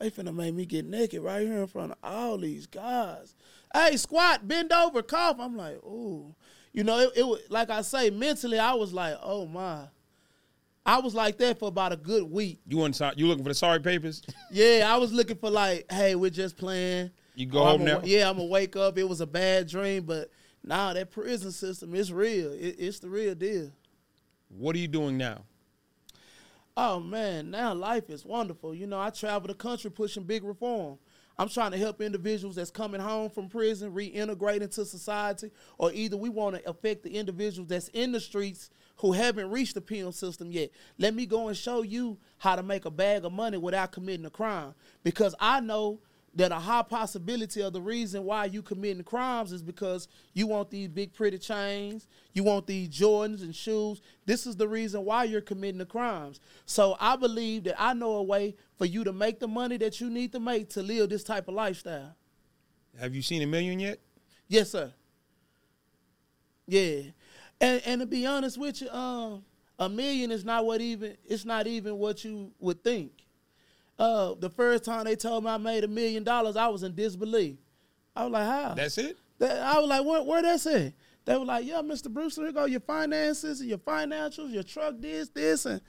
they 0.00 0.10
finna 0.10 0.34
make 0.34 0.54
me 0.54 0.66
get 0.66 0.84
naked 0.84 1.22
right 1.22 1.46
here 1.46 1.60
in 1.60 1.66
front 1.68 1.92
of 1.92 1.98
all 2.02 2.38
these 2.38 2.66
guys. 2.66 3.34
Hey, 3.72 3.96
squat, 3.96 4.46
bend 4.46 4.72
over, 4.72 5.02
cough. 5.02 5.36
I'm 5.38 5.56
like, 5.56 5.80
oh, 5.86 6.34
you 6.72 6.84
know, 6.84 6.98
it, 6.98 7.10
it 7.16 7.22
was 7.22 7.40
like 7.48 7.70
I 7.70 7.82
say, 7.82 8.10
mentally, 8.10 8.58
I 8.58 8.74
was 8.74 8.92
like, 8.92 9.16
oh 9.22 9.46
my. 9.46 9.84
I 10.84 10.98
was 10.98 11.14
like 11.14 11.38
that 11.38 11.60
for 11.60 11.68
about 11.68 11.92
a 11.92 11.96
good 11.96 12.24
week. 12.24 12.58
you 12.66 12.76
want 12.76 13.00
you 13.16 13.28
looking 13.28 13.44
for 13.44 13.50
the 13.50 13.54
sorry 13.54 13.78
papers? 13.80 14.20
Yeah, 14.50 14.92
I 14.92 14.96
was 14.96 15.12
looking 15.12 15.36
for 15.36 15.48
like, 15.48 15.86
hey, 15.90 16.16
we're 16.16 16.30
just 16.30 16.56
playing. 16.56 17.10
You 17.36 17.46
go 17.46 17.60
Or 17.60 17.66
home 17.68 17.84
now? 17.84 18.00
Yeah, 18.02 18.28
I'm 18.28 18.36
gonna 18.36 18.48
wake 18.48 18.74
up. 18.74 18.98
It 18.98 19.08
was 19.08 19.20
a 19.20 19.26
bad 19.26 19.68
dream, 19.68 20.02
but 20.04 20.30
nah, 20.64 20.92
that 20.92 21.10
prison 21.12 21.52
system 21.52 21.94
is 21.94 22.12
real. 22.12 22.52
It, 22.52 22.76
it's 22.78 22.98
the 22.98 23.08
real 23.08 23.34
deal. 23.36 23.70
what 24.48 24.74
are 24.74 24.80
you 24.80 24.88
doing 24.88 25.16
now? 25.16 25.44
Oh 26.76 26.98
man, 27.00 27.50
now 27.50 27.74
life 27.74 28.08
is 28.10 28.24
wonderful. 28.24 28.74
You 28.74 28.86
know, 28.86 28.98
I 28.98 29.10
travel 29.10 29.46
the 29.48 29.54
country 29.54 29.90
pushing 29.90 30.24
big 30.24 30.42
reform. 30.42 30.98
I'm 31.42 31.48
trying 31.48 31.72
to 31.72 31.76
help 31.76 32.00
individuals 32.00 32.54
that's 32.54 32.70
coming 32.70 33.00
home 33.00 33.28
from 33.28 33.48
prison 33.48 33.92
reintegrate 33.92 34.60
into 34.60 34.84
society, 34.84 35.50
or 35.76 35.92
either 35.92 36.16
we 36.16 36.28
want 36.28 36.54
to 36.54 36.70
affect 36.70 37.02
the 37.02 37.10
individuals 37.18 37.68
that's 37.68 37.88
in 37.88 38.12
the 38.12 38.20
streets 38.20 38.70
who 38.98 39.10
haven't 39.10 39.50
reached 39.50 39.74
the 39.74 39.80
penal 39.80 40.12
system 40.12 40.52
yet. 40.52 40.70
Let 40.98 41.16
me 41.16 41.26
go 41.26 41.48
and 41.48 41.56
show 41.56 41.82
you 41.82 42.16
how 42.38 42.54
to 42.54 42.62
make 42.62 42.84
a 42.84 42.92
bag 42.92 43.24
of 43.24 43.32
money 43.32 43.58
without 43.58 43.90
committing 43.90 44.24
a 44.24 44.30
crime. 44.30 44.72
Because 45.02 45.34
I 45.40 45.58
know 45.58 45.98
that 46.34 46.50
a 46.50 46.56
high 46.56 46.82
possibility 46.82 47.60
of 47.60 47.72
the 47.72 47.80
reason 47.80 48.24
why 48.24 48.46
you 48.46 48.62
committing 48.62 49.04
crimes 49.04 49.52
is 49.52 49.62
because 49.62 50.08
you 50.32 50.46
want 50.46 50.70
these 50.70 50.88
big 50.88 51.12
pretty 51.12 51.38
chains, 51.38 52.06
you 52.32 52.42
want 52.42 52.66
these 52.66 52.88
Jordans 52.88 53.42
and 53.42 53.54
shoes. 53.54 54.00
This 54.24 54.46
is 54.46 54.56
the 54.56 54.66
reason 54.66 55.04
why 55.04 55.24
you're 55.24 55.42
committing 55.42 55.78
the 55.78 55.86
crimes. 55.86 56.40
So 56.64 56.96
I 56.98 57.16
believe 57.16 57.64
that 57.64 57.80
I 57.80 57.92
know 57.92 58.12
a 58.12 58.22
way 58.22 58.56
for 58.78 58.86
you 58.86 59.04
to 59.04 59.12
make 59.12 59.40
the 59.40 59.48
money 59.48 59.76
that 59.78 60.00
you 60.00 60.08
need 60.08 60.32
to 60.32 60.40
make 60.40 60.70
to 60.70 60.82
live 60.82 61.10
this 61.10 61.24
type 61.24 61.48
of 61.48 61.54
lifestyle. 61.54 62.16
Have 62.98 63.14
you 63.14 63.22
seen 63.22 63.42
a 63.42 63.46
million 63.46 63.78
yet? 63.78 64.00
Yes, 64.48 64.70
sir. 64.70 64.92
Yeah, 66.66 67.02
and 67.60 67.82
and 67.84 68.00
to 68.00 68.06
be 68.06 68.24
honest 68.26 68.56
with 68.56 68.80
you, 68.80 68.88
um, 68.90 69.44
a 69.78 69.88
million 69.88 70.30
is 70.30 70.44
not 70.44 70.64
what 70.64 70.80
even 70.80 71.16
it's 71.24 71.44
not 71.44 71.66
even 71.66 71.98
what 71.98 72.24
you 72.24 72.52
would 72.60 72.82
think. 72.84 73.12
Uh, 73.98 74.34
the 74.38 74.50
first 74.50 74.84
time 74.84 75.04
they 75.04 75.16
told 75.16 75.44
me 75.44 75.50
I 75.50 75.58
made 75.58 75.84
a 75.84 75.88
million 75.88 76.24
dollars, 76.24 76.56
I 76.56 76.68
was 76.68 76.82
in 76.82 76.94
disbelief. 76.94 77.56
I 78.16 78.24
was 78.24 78.32
like, 78.32 78.46
how? 78.46 78.74
That's 78.74 78.98
it? 78.98 79.16
That, 79.38 79.62
I 79.62 79.78
was 79.78 79.88
like, 79.88 80.04
where, 80.04 80.22
where 80.22 80.42
that's 80.42 80.66
at? 80.66 80.92
They 81.24 81.36
were 81.36 81.44
like, 81.44 81.64
yeah, 81.64 81.82
Mr. 81.82 82.08
Brewster, 82.08 82.42
here 82.42 82.52
go 82.52 82.64
your 82.64 82.80
finances 82.80 83.60
and 83.60 83.68
your 83.68 83.78
financials, 83.78 84.52
your 84.52 84.64
truck, 84.64 84.94
this, 84.98 85.28
this, 85.28 85.66
and 85.66 85.80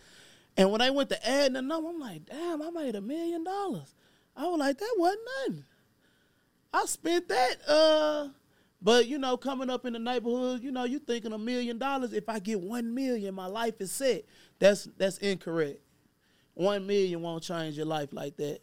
and 0.55 0.71
when 0.71 0.79
they 0.79 0.91
went 0.91 1.09
to 1.09 1.27
add 1.29 1.53
the 1.53 1.61
number, 1.61 1.89
I'm 1.89 1.99
like, 1.99 2.25
damn, 2.25 2.61
I 2.61 2.69
made 2.69 2.95
a 2.95 3.01
million 3.01 3.43
dollars. 3.43 3.95
I 4.35 4.45
was 4.45 4.59
like, 4.59 4.77
that 4.77 4.95
wasn't 4.97 5.21
nothing. 5.47 5.65
I 6.73 6.85
spent 6.85 7.27
that. 7.29 7.55
Uh, 7.67 8.29
but 8.81 9.07
you 9.07 9.17
know, 9.17 9.37
coming 9.37 9.69
up 9.69 9.85
in 9.85 9.93
the 9.93 9.99
neighborhood, 9.99 10.61
you 10.61 10.71
know, 10.71 10.83
you 10.83 10.99
thinking 10.99 11.33
a 11.33 11.37
million 11.37 11.77
dollars. 11.77 12.13
If 12.13 12.29
I 12.29 12.39
get 12.39 12.59
one 12.59 12.93
million, 12.93 13.33
my 13.33 13.45
life 13.45 13.75
is 13.79 13.91
set. 13.91 14.25
That's 14.59 14.87
that's 14.97 15.17
incorrect. 15.19 15.79
One 16.53 16.85
million 16.85 17.21
won't 17.21 17.43
change 17.43 17.75
your 17.77 17.85
life 17.85 18.13
like 18.13 18.37
that. 18.37 18.59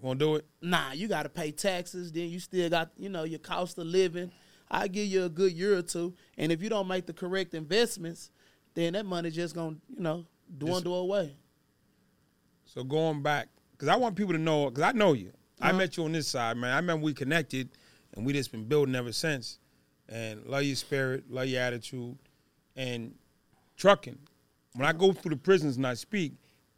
Won't 0.00 0.18
do 0.18 0.36
it? 0.36 0.46
Nah, 0.60 0.92
you 0.92 1.08
got 1.08 1.22
to 1.24 1.28
pay 1.28 1.50
taxes. 1.50 2.12
Then 2.12 2.28
you 2.28 2.38
still 2.40 2.68
got, 2.68 2.90
you 2.96 3.08
know, 3.08 3.24
your 3.24 3.38
cost 3.38 3.78
of 3.78 3.86
living. 3.86 4.30
I 4.70 4.88
give 4.88 5.06
you 5.06 5.24
a 5.24 5.28
good 5.28 5.52
year 5.52 5.76
or 5.76 5.82
two, 5.82 6.14
and 6.38 6.50
if 6.50 6.62
you 6.62 6.68
don't 6.68 6.88
make 6.88 7.06
the 7.06 7.12
correct 7.12 7.54
investments, 7.54 8.30
then 8.72 8.94
that 8.94 9.06
money 9.06 9.30
just 9.30 9.54
gonna, 9.54 9.76
you 9.94 10.02
know, 10.02 10.26
dwindle 10.58 10.94
away. 10.96 11.36
So 12.64 12.82
going 12.82 13.22
back, 13.22 13.48
because 13.72 13.88
I 13.88 13.96
want 13.96 14.16
people 14.16 14.32
to 14.32 14.38
know, 14.38 14.70
because 14.70 14.82
I 14.82 14.92
know 14.92 15.12
you. 15.12 15.32
I 15.60 15.68
Uh-huh. 15.68 15.78
met 15.78 15.96
you 15.96 16.04
on 16.04 16.12
this 16.12 16.26
side, 16.26 16.56
man. 16.56 16.72
I 16.72 16.76
remember 16.76 17.04
we 17.04 17.14
connected, 17.14 17.68
and 18.14 18.26
we 18.26 18.32
just 18.32 18.50
been 18.50 18.64
building 18.64 18.94
ever 18.94 19.12
since. 19.12 19.58
And 20.08 20.44
love 20.46 20.64
your 20.64 20.76
spirit, 20.76 21.30
love 21.30 21.46
your 21.46 21.62
attitude, 21.62 22.18
and 22.74 23.14
trucking. 23.76 24.18
When 24.74 24.86
I 24.86 24.92
go 24.92 25.12
through 25.12 25.30
the 25.30 25.40
prisons 25.40 25.76
and 25.76 25.86
I 25.86 25.94
speak, 25.94 26.32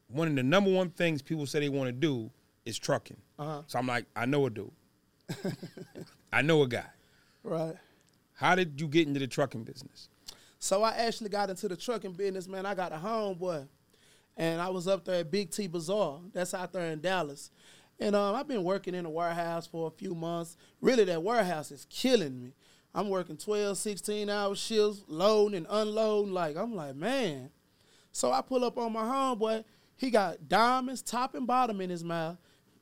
one 0.09 0.29
of 0.29 0.37
the 0.37 0.43
number 0.43 0.71
one 0.71 0.91
things 0.91 1.23
people 1.23 1.47
say 1.47 1.61
they 1.61 1.69
want 1.69 1.89
to 1.89 1.93
do 1.93 2.31
is 2.65 2.79
trucking. 2.79 3.17
Uh-huh. 3.39 3.63
So 3.67 3.79
I'm 3.79 3.87
like, 3.87 4.07
I 4.15 4.27
know 4.27 4.47
a 4.47 4.51
dude. 4.51 4.71
I 6.33 6.43
know 6.43 6.63
a 6.63 6.69
guy. 6.69 6.87
Right. 7.43 7.75
How 8.35 8.55
did 8.55 8.81
you 8.81 8.89
get 8.89 9.07
into 9.07 9.21
the 9.21 9.27
trucking 9.27 9.65
business? 9.65 10.09
So 10.59 10.83
I 10.83 10.97
actually 10.97 11.31
got 11.31 11.51
into 11.51 11.69
the 11.69 11.77
trucking 11.77 12.13
business, 12.13 12.49
man. 12.49 12.67
I 12.67 12.75
got 12.75 12.93
a 12.93 12.97
homeboy, 12.97 13.67
and 14.37 14.61
I 14.61 14.69
was 14.69 14.89
up 14.89 15.05
there 15.05 15.21
at 15.21 15.31
Big 15.31 15.51
T 15.51 15.67
Bazaar. 15.67 16.21
That's 16.33 16.55
out 16.55 16.73
there 16.73 16.91
in 16.91 17.01
Dallas. 17.01 17.51
And 17.99 18.15
um, 18.15 18.35
I've 18.35 18.49
been 18.49 18.65
working 18.65 18.95
in 18.95 19.07
a 19.07 19.11
warehouse 19.11 19.67
for 19.67 19.87
a 19.87 19.91
few 19.91 20.15
months. 20.15 20.57
Really, 20.81 21.05
that 21.05 21.23
warehouse 21.23 21.71
is 21.71 21.87
killing 21.89 22.43
me. 22.43 22.53
I'm 22.95 23.09
working 23.09 23.37
12, 23.37 23.77
16 23.77 24.29
hour 24.29 24.55
shifts, 24.55 25.03
loading 25.07 25.59
and 25.59 25.67
unloading. 25.69 26.33
Like, 26.33 26.57
I'm 26.57 26.75
like, 26.75 26.97
man. 26.97 27.51
So 28.13 28.33
I 28.33 28.41
pull 28.41 28.65
up 28.65 28.79
on 28.79 28.93
my 28.93 29.03
homeboy. 29.03 29.65
He 29.97 30.11
got 30.11 30.49
diamonds, 30.49 31.03
top 31.03 31.35
and 31.35 31.47
bottom 31.47 31.81
in 31.81 31.91
his 31.91 32.05
mouth, 32.05 32.37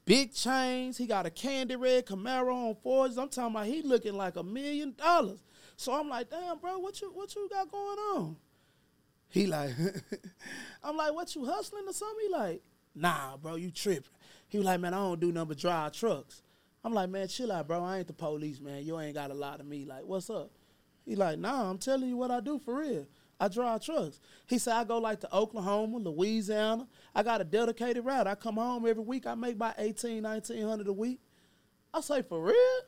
big 0.04 0.35
chains. 0.35 0.97
He 0.97 1.06
got 1.06 1.26
a 1.26 1.30
candy 1.30 1.76
red 1.76 2.06
Camaro 2.06 2.71
on 2.71 2.76
forges. 2.83 3.18
I'm 3.18 3.28
talking 3.28 3.54
about 3.54 3.66
he 3.66 3.83
looking 3.83 4.14
like 4.14 4.37
a 4.37 4.42
million 4.42 4.94
dollars. 4.97 5.38
So 5.76 5.92
I'm 5.92 6.09
like, 6.09 6.30
damn, 6.30 6.59
bro, 6.59 6.78
what 6.78 7.00
you 7.00 7.11
what 7.12 7.35
you 7.35 7.49
got 7.49 7.71
going 7.71 7.99
on? 7.99 8.37
He 9.28 9.47
like, 9.47 9.71
I'm 10.83 10.97
like, 10.97 11.14
what 11.14 11.35
you 11.35 11.44
hustling 11.44 11.88
or 11.88 11.92
something? 11.92 12.26
He 12.26 12.33
like, 12.33 12.62
nah, 12.94 13.37
bro, 13.37 13.56
you 13.56 13.71
tripping. 13.71 14.11
He 14.49 14.59
was 14.59 14.66
like, 14.66 14.80
man, 14.80 14.94
I 14.94 14.99
don't 14.99 15.21
do 15.21 15.33
nothing 15.33 15.49
but 15.49 15.59
drive 15.59 15.92
trucks. 15.92 16.42
I'm 16.85 16.92
like, 16.92 17.09
man, 17.09 17.28
chill 17.28 17.50
out, 17.50 17.66
bro. 17.66 17.83
I 17.83 17.99
ain't 17.99 18.06
the 18.06 18.12
police, 18.12 18.61
man. 18.61 18.85
You 18.85 19.00
ain't 19.00 19.14
got 19.14 19.30
a 19.30 19.35
lot 19.35 19.59
of 19.59 19.66
me. 19.66 19.85
Like, 19.85 20.04
what's 20.04 20.30
up? 20.30 20.50
He 21.04 21.16
like, 21.16 21.38
nah, 21.38 21.71
I'm 21.71 21.78
telling 21.78 22.09
you 22.09 22.16
what 22.16 22.30
I 22.30 22.40
do 22.40 22.59
for 22.59 22.78
real. 22.78 23.06
I 23.40 23.49
drive 23.49 23.85
trucks. 23.85 24.21
He 24.47 24.59
said 24.59 24.75
I 24.75 24.85
go 24.85 24.99
like 24.99 25.21
to 25.21 25.35
Oklahoma, 25.35 25.99
Louisiana. 25.99 26.87
I 27.14 27.23
got 27.23 27.40
a 27.40 27.44
dedicated 27.44 28.04
route. 28.04 28.26
I 28.26 28.35
come 28.35 28.56
home 28.56 28.87
every 28.87 29.02
week. 29.02 29.26
I 29.26 29.35
make 29.35 29.54
about 29.54 29.75
18, 29.78 30.23
1900 30.23 30.87
a 30.87 30.92
week. 30.92 31.21
I 31.92 32.00
say, 32.00 32.23
for 32.23 32.42
real? 32.42 32.80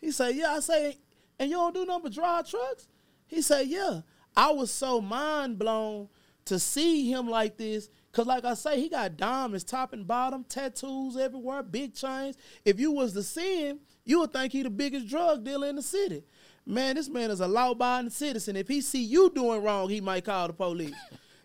He 0.00 0.10
say, 0.10 0.32
yeah. 0.32 0.52
I 0.52 0.60
say, 0.60 0.98
and 1.38 1.50
you 1.50 1.56
don't 1.56 1.74
do 1.74 1.86
nothing 1.86 2.04
but 2.04 2.12
drive 2.12 2.48
trucks? 2.48 2.88
He 3.26 3.40
said, 3.40 3.68
yeah. 3.68 4.00
I 4.36 4.50
was 4.50 4.70
so 4.70 5.00
mind 5.00 5.58
blown 5.58 6.08
to 6.46 6.58
see 6.58 7.10
him 7.10 7.28
like 7.28 7.56
this. 7.56 7.88
Cause 8.12 8.26
like 8.26 8.44
I 8.44 8.54
say, 8.54 8.78
he 8.78 8.90
got 8.90 9.16
diamonds 9.16 9.64
top 9.64 9.94
and 9.94 10.06
bottom, 10.06 10.44
tattoos 10.44 11.16
everywhere, 11.16 11.62
big 11.62 11.94
chains. 11.94 12.36
If 12.64 12.78
you 12.78 12.92
was 12.92 13.14
to 13.14 13.22
see 13.22 13.68
him, 13.68 13.80
you 14.04 14.20
would 14.20 14.32
think 14.32 14.52
he 14.52 14.62
the 14.62 14.70
biggest 14.70 15.08
drug 15.08 15.44
dealer 15.44 15.68
in 15.68 15.76
the 15.76 15.82
city. 15.82 16.24
Man, 16.66 16.96
this 16.96 17.08
man 17.08 17.30
is 17.30 17.40
a 17.40 17.48
law-abiding 17.48 18.10
citizen. 18.10 18.56
If 18.56 18.68
he 18.68 18.80
see 18.82 19.02
you 19.02 19.30
doing 19.30 19.62
wrong, 19.62 19.88
he 19.88 20.00
might 20.00 20.24
call 20.24 20.48
the 20.48 20.52
police. 20.52 20.94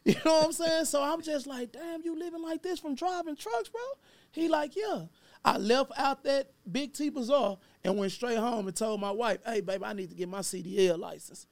You 0.07 0.15
know 0.23 0.35
what 0.35 0.45
I'm 0.45 0.51
saying? 0.53 0.85
So 0.85 1.03
I'm 1.03 1.21
just 1.21 1.47
like, 1.47 1.73
damn, 1.73 2.01
you 2.01 2.17
living 2.17 2.41
like 2.41 2.63
this 2.63 2.79
from 2.79 2.95
driving 2.95 3.35
trucks, 3.35 3.67
bro? 3.67 3.81
He 4.31 4.47
like, 4.47 4.73
yeah. 4.73 5.01
I 5.43 5.57
left 5.57 5.91
out 5.97 6.23
that 6.23 6.51
Big 6.71 6.93
T 6.93 7.09
Bazaar 7.09 7.57
and 7.83 7.97
went 7.97 8.13
straight 8.13 8.37
home 8.37 8.67
and 8.67 8.75
told 8.75 9.01
my 9.01 9.11
wife, 9.11 9.39
hey, 9.45 9.59
baby, 9.59 9.83
I 9.83 9.91
need 9.91 10.09
to 10.09 10.15
get 10.15 10.29
my 10.29 10.39
CDL 10.39 10.97
license. 10.97 11.45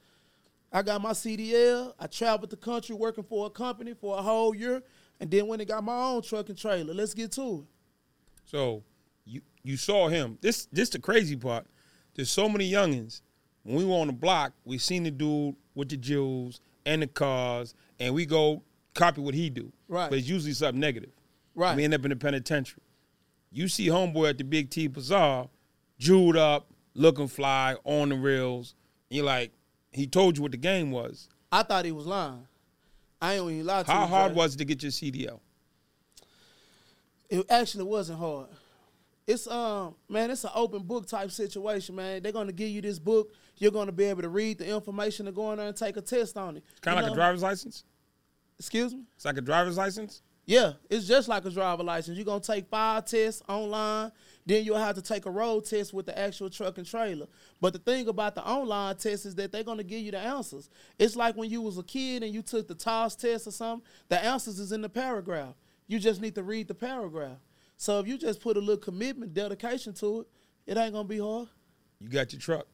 I 0.71 0.83
got 0.83 1.01
my 1.01 1.11
CDL. 1.11 1.95
I 1.99 2.07
traveled 2.07 2.49
the 2.49 2.55
country 2.55 2.95
working 2.95 3.25
for 3.25 3.45
a 3.45 3.49
company 3.49 3.93
for 3.93 4.17
a 4.17 4.21
whole 4.21 4.55
year, 4.55 4.81
and 5.19 5.29
then 5.29 5.47
went 5.47 5.61
and 5.61 5.67
got 5.67 5.83
my 5.83 5.97
own 5.97 6.21
truck 6.21 6.47
and 6.47 6.57
trailer. 6.57 6.93
Let's 6.93 7.13
get 7.13 7.33
to 7.33 7.59
it. 7.59 7.65
So 8.45 8.83
you 9.25 9.41
you 9.63 9.75
saw 9.75 10.07
him. 10.07 10.37
This 10.39 10.67
this 10.71 10.89
the 10.89 10.99
crazy 10.99 11.35
part. 11.35 11.65
There's 12.15 12.29
so 12.29 12.47
many 12.47 12.71
youngins. 12.71 13.21
When 13.63 13.75
we 13.75 13.83
were 13.83 13.95
on 13.95 14.07
the 14.07 14.13
block, 14.13 14.53
we 14.63 14.77
seen 14.77 15.03
the 15.03 15.11
dude 15.11 15.55
with 15.73 15.89
the 15.89 15.97
jewels 15.97 16.61
and 16.85 17.01
the 17.01 17.07
cars, 17.07 17.73
and 17.99 18.13
we 18.13 18.25
go 18.25 18.63
copy 18.93 19.21
what 19.21 19.33
he 19.33 19.49
do. 19.49 19.71
Right. 19.87 20.09
But 20.09 20.19
it's 20.19 20.27
usually 20.27 20.53
something 20.53 20.79
negative. 20.79 21.11
Right. 21.53 21.75
We 21.75 21.83
end 21.83 21.93
up 21.93 22.03
in 22.03 22.09
the 22.09 22.15
penitentiary. 22.15 22.81
You 23.51 23.67
see 23.67 23.87
homeboy 23.87 24.31
at 24.31 24.37
the 24.37 24.43
Big 24.43 24.69
T 24.69 24.87
Bazaar, 24.87 25.49
jeweled 25.97 26.35
up, 26.35 26.67
looking 26.93 27.27
fly, 27.27 27.75
on 27.83 28.09
the 28.09 28.15
rails. 28.15 28.75
And 29.09 29.17
you're 29.17 29.25
like, 29.25 29.51
he 29.91 30.07
told 30.07 30.35
you 30.35 30.43
what 30.43 30.51
the 30.51 30.57
game 30.57 30.91
was. 30.91 31.29
I 31.51 31.63
thought 31.63 31.85
he 31.85 31.91
was 31.91 32.05
lying. 32.05 32.47
I 33.21 33.35
ain't 33.35 33.49
even 33.49 33.65
lie 33.65 33.83
to 33.83 33.91
you. 33.91 33.97
How 33.97 34.03
you. 34.03 34.07
hard 34.07 34.35
was 34.35 34.55
it 34.55 34.57
to 34.57 34.65
get 34.65 34.83
your 34.83 34.91
CDL? 34.91 35.39
It 37.29 37.45
actually 37.49 37.85
wasn't 37.85 38.19
hard. 38.19 38.47
It's 39.27 39.47
um 39.47 39.95
man, 40.07 40.29
it's 40.29 40.43
an 40.43 40.51
open 40.53 40.83
book 40.83 41.07
type 41.07 41.31
situation, 41.31 41.95
man. 41.95 42.21
They're 42.21 42.31
gonna 42.31 42.51
give 42.51 42.69
you 42.69 42.81
this 42.81 42.99
book. 42.99 43.31
You're 43.57 43.71
gonna 43.71 43.91
be 43.91 44.05
able 44.05 44.21
to 44.21 44.29
read 44.29 44.57
the 44.57 44.67
information 44.67 45.27
and 45.27 45.35
go 45.35 45.51
in 45.51 45.57
there 45.57 45.67
and 45.67 45.75
take 45.75 45.97
a 45.97 46.01
test 46.01 46.37
on 46.37 46.57
it. 46.57 46.63
Kind 46.81 46.97
of 46.97 47.03
like 47.03 47.11
a 47.11 47.15
driver's 47.15 47.41
license? 47.43 47.83
Excuse 48.59 48.93
me. 48.93 49.03
It's 49.15 49.25
like 49.25 49.37
a 49.37 49.41
driver's 49.41 49.77
license? 49.77 50.21
Yeah, 50.47 50.73
it's 50.91 51.07
just 51.07 51.27
like 51.27 51.43
a 51.45 51.49
driver's 51.49 51.85
license. 51.85 52.17
You're 52.17 52.25
gonna 52.25 52.39
take 52.39 52.67
five 52.67 53.05
tests 53.05 53.41
online, 53.49 54.11
then 54.45 54.63
you'll 54.63 54.77
have 54.77 54.95
to 54.95 55.01
take 55.01 55.25
a 55.25 55.31
road 55.31 55.65
test 55.65 55.91
with 55.91 56.05
the 56.05 56.17
actual 56.17 56.51
truck 56.51 56.77
and 56.77 56.85
trailer. 56.85 57.25
But 57.59 57.73
the 57.73 57.79
thing 57.79 58.07
about 58.07 58.35
the 58.35 58.45
online 58.45 58.95
test 58.97 59.25
is 59.25 59.33
that 59.35 59.51
they're 59.51 59.63
gonna 59.63 59.83
give 59.83 60.01
you 60.01 60.11
the 60.11 60.19
answers. 60.19 60.69
It's 60.99 61.15
like 61.15 61.35
when 61.35 61.49
you 61.49 61.61
was 61.61 61.79
a 61.79 61.83
kid 61.83 62.21
and 62.21 62.31
you 62.31 62.43
took 62.43 62.67
the 62.67 62.75
TAAS 62.75 63.17
test 63.17 63.47
or 63.47 63.51
something, 63.51 63.87
the 64.07 64.23
answers 64.23 64.59
is 64.59 64.71
in 64.71 64.81
the 64.81 64.89
paragraph. 64.89 65.55
You 65.87 65.97
just 65.97 66.21
need 66.21 66.35
to 66.35 66.43
read 66.43 66.67
the 66.67 66.75
paragraph. 66.75 67.37
So 67.77 67.99
if 67.99 68.07
you 68.07 68.17
just 68.17 68.39
put 68.39 68.55
a 68.55 68.59
little 68.59 68.77
commitment, 68.77 69.33
dedication 69.33 69.93
to 69.95 70.21
it, 70.21 70.27
it 70.67 70.77
ain't 70.77 70.93
gonna 70.93 71.07
be 71.07 71.19
hard. 71.19 71.47
You 71.99 72.07
got 72.07 72.31
your 72.33 72.39
truck. 72.39 72.67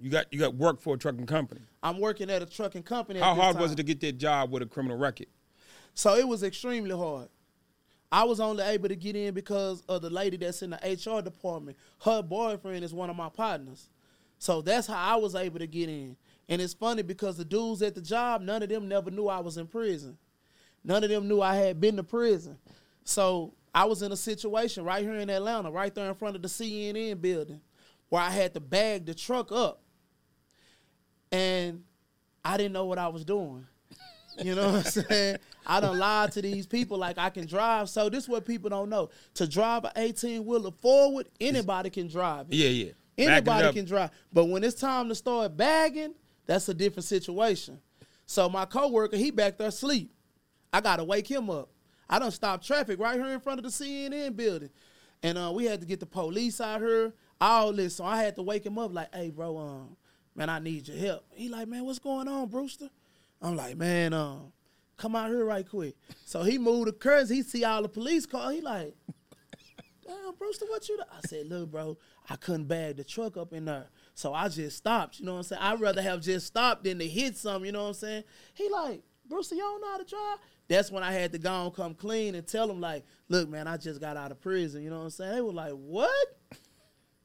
You 0.00 0.10
got 0.10 0.32
you 0.32 0.38
got 0.38 0.54
work 0.54 0.80
for 0.80 0.94
a 0.94 0.98
trucking 0.98 1.26
company. 1.26 1.60
I'm 1.82 1.98
working 1.98 2.30
at 2.30 2.42
a 2.42 2.46
trucking 2.46 2.84
company. 2.84 3.20
How 3.20 3.34
hard 3.34 3.58
was 3.58 3.72
it 3.72 3.76
to 3.76 3.82
get 3.82 4.00
that 4.00 4.18
job 4.18 4.50
with 4.50 4.62
a 4.62 4.66
criminal 4.66 4.96
record? 4.96 5.26
So 5.94 6.14
it 6.14 6.26
was 6.26 6.42
extremely 6.42 6.96
hard. 6.96 7.28
I 8.10 8.24
was 8.24 8.40
only 8.40 8.64
able 8.64 8.88
to 8.88 8.96
get 8.96 9.16
in 9.16 9.34
because 9.34 9.82
of 9.88 10.00
the 10.02 10.10
lady 10.10 10.36
that's 10.36 10.62
in 10.62 10.70
the 10.70 10.76
HR 10.76 11.20
department. 11.20 11.76
Her 12.02 12.22
boyfriend 12.22 12.84
is 12.84 12.94
one 12.94 13.10
of 13.10 13.16
my 13.16 13.28
partners. 13.28 13.90
So 14.38 14.62
that's 14.62 14.86
how 14.86 15.14
I 15.14 15.16
was 15.16 15.34
able 15.34 15.58
to 15.58 15.66
get 15.66 15.88
in. 15.88 16.16
And 16.48 16.62
it's 16.62 16.72
funny 16.72 17.02
because 17.02 17.36
the 17.36 17.44
dudes 17.44 17.82
at 17.82 17.94
the 17.94 18.00
job, 18.00 18.40
none 18.40 18.62
of 18.62 18.68
them 18.68 18.88
never 18.88 19.10
knew 19.10 19.26
I 19.26 19.40
was 19.40 19.58
in 19.58 19.66
prison. 19.66 20.16
None 20.84 21.04
of 21.04 21.10
them 21.10 21.28
knew 21.28 21.42
I 21.42 21.56
had 21.56 21.80
been 21.80 21.96
to 21.96 22.02
prison. 22.02 22.56
So 23.04 23.52
I 23.74 23.84
was 23.84 24.00
in 24.00 24.12
a 24.12 24.16
situation 24.16 24.84
right 24.84 25.02
here 25.02 25.16
in 25.16 25.28
Atlanta, 25.28 25.70
right 25.70 25.94
there 25.94 26.08
in 26.08 26.14
front 26.14 26.36
of 26.36 26.42
the 26.42 26.48
CNN 26.48 27.20
building, 27.20 27.60
where 28.08 28.22
I 28.22 28.30
had 28.30 28.54
to 28.54 28.60
bag 28.60 29.04
the 29.04 29.14
truck 29.14 29.52
up. 29.52 29.82
And 31.30 31.84
I 32.44 32.56
didn't 32.56 32.72
know 32.72 32.86
what 32.86 32.98
I 32.98 33.08
was 33.08 33.24
doing. 33.24 33.66
You 34.42 34.54
know 34.54 34.72
what 34.72 34.96
I'm 34.96 35.04
saying? 35.04 35.38
I 35.66 35.80
don't 35.80 35.98
lie 35.98 36.28
to 36.28 36.40
these 36.40 36.66
people 36.66 36.96
like 36.96 37.18
I 37.18 37.28
can 37.30 37.46
drive. 37.46 37.90
So 37.90 38.08
this 38.08 38.24
is 38.24 38.28
what 38.28 38.46
people 38.46 38.70
don't 38.70 38.88
know. 38.88 39.10
To 39.34 39.46
drive 39.46 39.84
an 39.84 39.90
18 39.96 40.44
wheeler 40.44 40.70
forward, 40.70 41.28
anybody 41.40 41.90
can 41.90 42.08
drive 42.08 42.46
it. 42.48 42.54
Yeah, 42.54 42.68
yeah. 42.68 42.92
Anybody 43.18 43.72
can 43.72 43.84
drive. 43.84 44.10
But 44.32 44.46
when 44.46 44.62
it's 44.62 44.80
time 44.80 45.08
to 45.08 45.14
start 45.14 45.56
bagging, 45.56 46.14
that's 46.46 46.68
a 46.68 46.74
different 46.74 47.04
situation. 47.04 47.80
So 48.26 48.48
my 48.48 48.64
coworker, 48.64 49.16
he 49.16 49.30
back 49.30 49.58
there 49.58 49.68
asleep. 49.68 50.12
I 50.72 50.80
gotta 50.80 51.04
wake 51.04 51.28
him 51.28 51.50
up. 51.50 51.70
I 52.08 52.18
don't 52.18 52.30
stop 52.30 52.62
traffic 52.62 52.98
right 53.00 53.16
here 53.16 53.32
in 53.32 53.40
front 53.40 53.58
of 53.58 53.64
the 53.64 53.70
CNN 53.70 54.36
building. 54.36 54.70
And 55.22 55.36
uh, 55.36 55.50
we 55.54 55.64
had 55.64 55.80
to 55.80 55.86
get 55.86 56.00
the 56.00 56.06
police 56.06 56.60
out 56.60 56.80
here, 56.80 57.12
all 57.40 57.72
this. 57.72 57.96
So 57.96 58.04
I 58.04 58.22
had 58.22 58.36
to 58.36 58.42
wake 58.42 58.64
him 58.64 58.78
up 58.78 58.94
like, 58.94 59.12
hey, 59.14 59.30
bro, 59.30 59.56
um, 59.58 59.96
man, 60.38 60.48
I 60.48 60.60
need 60.60 60.86
your 60.86 60.96
help. 60.96 61.24
He 61.34 61.48
like, 61.48 61.66
man, 61.66 61.84
what's 61.84 61.98
going 61.98 62.28
on, 62.28 62.48
Brewster? 62.48 62.88
I'm 63.42 63.56
like, 63.56 63.76
man, 63.76 64.12
um, 64.14 64.52
come 64.96 65.16
out 65.16 65.30
here 65.30 65.44
right 65.44 65.68
quick. 65.68 65.96
So 66.24 66.44
he 66.44 66.58
moved 66.58 66.86
the 66.86 66.92
curtains. 66.92 67.28
He 67.28 67.42
see 67.42 67.64
all 67.64 67.82
the 67.82 67.88
police 67.88 68.24
cars. 68.24 68.54
He 68.54 68.60
like, 68.60 68.94
damn, 70.06 70.34
Brewster, 70.38 70.66
what 70.66 70.88
you 70.88 70.96
do? 70.96 71.02
I 71.10 71.26
said, 71.26 71.46
look, 71.48 71.72
bro, 71.72 71.98
I 72.30 72.36
couldn't 72.36 72.66
bag 72.66 72.98
the 72.98 73.04
truck 73.04 73.36
up 73.36 73.52
in 73.52 73.64
there. 73.64 73.88
So 74.14 74.32
I 74.32 74.48
just 74.48 74.76
stopped, 74.76 75.18
you 75.18 75.26
know 75.26 75.32
what 75.32 75.38
I'm 75.38 75.44
saying? 75.44 75.62
I'd 75.62 75.80
rather 75.80 76.02
have 76.02 76.20
just 76.20 76.46
stopped 76.46 76.84
than 76.84 77.00
to 77.00 77.06
hit 77.06 77.36
something, 77.36 77.66
you 77.66 77.72
know 77.72 77.82
what 77.82 77.88
I'm 77.88 77.94
saying? 77.94 78.24
He 78.54 78.70
like, 78.70 79.02
Brewster, 79.28 79.56
you 79.56 79.60
don't 79.60 79.80
know 79.80 79.90
how 79.90 79.98
to 79.98 80.04
drive? 80.04 80.38
That's 80.68 80.92
when 80.92 81.02
I 81.02 81.12
had 81.12 81.32
to 81.32 81.38
go 81.38 81.66
and 81.66 81.74
come 81.74 81.94
clean 81.94 82.34
and 82.34 82.46
tell 82.46 82.70
him, 82.70 82.80
like, 82.80 83.04
look, 83.28 83.48
man, 83.48 83.66
I 83.66 83.76
just 83.76 84.00
got 84.00 84.16
out 84.16 84.30
of 84.30 84.40
prison, 84.40 84.82
you 84.82 84.90
know 84.90 84.98
what 84.98 85.04
I'm 85.04 85.10
saying? 85.10 85.32
They 85.32 85.40
were 85.40 85.52
like, 85.52 85.72
what? 85.72 86.38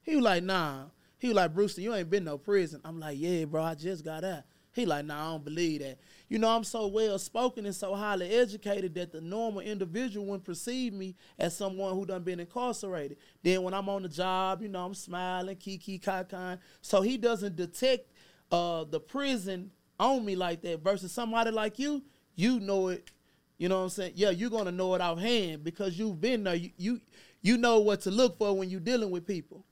He 0.02 0.16
was 0.16 0.26
like, 0.26 0.44
nah. 0.44 0.86
He 1.24 1.30
was 1.30 1.38
like, 1.38 1.54
Brewster, 1.54 1.80
you 1.80 1.96
ain't 1.96 2.10
been 2.10 2.26
no 2.26 2.38
prison. 2.38 2.82
I'm 2.84 3.00
like, 3.00 3.18
yeah, 3.18 3.46
bro, 3.46 3.64
I 3.64 3.76
just 3.76 4.04
got 4.04 4.26
out. 4.26 4.44
He 4.74 4.86
like, 4.86 5.06
nah, 5.06 5.30
I 5.30 5.32
don't 5.32 5.46
believe 5.46 5.80
that. 5.80 5.98
You 6.28 6.38
know, 6.38 6.50
I'm 6.50 6.66
so 6.66 6.88
well 6.88 7.18
spoken 7.18 7.66
and 7.66 7.74
so 7.74 7.96
highly 7.96 8.30
educated 8.30 8.94
that 8.96 9.14
the 9.14 9.22
normal 9.22 9.62
individual 9.62 10.26
wouldn't 10.26 10.44
perceive 10.44 10.92
me 10.92 11.16
as 11.40 11.56
someone 11.56 11.94
who 11.94 12.06
done 12.06 12.24
been 12.24 12.42
incarcerated. 12.42 13.16
Then 13.42 13.64
when 13.64 13.74
I'm 13.74 13.88
on 13.88 14.04
the 14.04 14.10
job, 14.10 14.62
you 14.62 14.68
know, 14.68 14.86
I'm 14.86 14.94
smiling, 14.94 15.56
kiki 15.56 15.98
kakan. 15.98 16.60
So 16.82 17.02
he 17.02 17.18
doesn't 17.18 17.56
detect 17.56 18.12
uh, 18.52 18.84
the 18.84 19.00
prison 19.00 19.72
on 19.98 20.26
me 20.26 20.36
like 20.36 20.62
that. 20.64 20.84
Versus 20.84 21.14
somebody 21.14 21.52
like 21.52 21.80
you, 21.80 22.04
you 22.36 22.60
know 22.60 22.90
it. 22.90 23.10
You 23.58 23.70
know 23.70 23.78
what 23.78 23.84
I'm 23.84 23.90
saying? 23.92 24.14
Yeah, 24.16 24.32
you're 24.32 24.50
gonna 24.50 24.74
know 24.74 24.94
it 24.94 25.00
offhand 25.00 25.64
because 25.64 25.98
you've 25.98 26.20
been 26.20 26.44
there. 26.44 26.56
You 26.56 26.72
you, 26.76 27.02
you 27.42 27.56
know 27.56 27.80
what 27.80 28.02
to 28.02 28.12
look 28.12 28.38
for 28.38 28.52
when 28.58 28.70
you're 28.70 28.82
dealing 28.82 29.10
with 29.10 29.26
people 29.26 29.64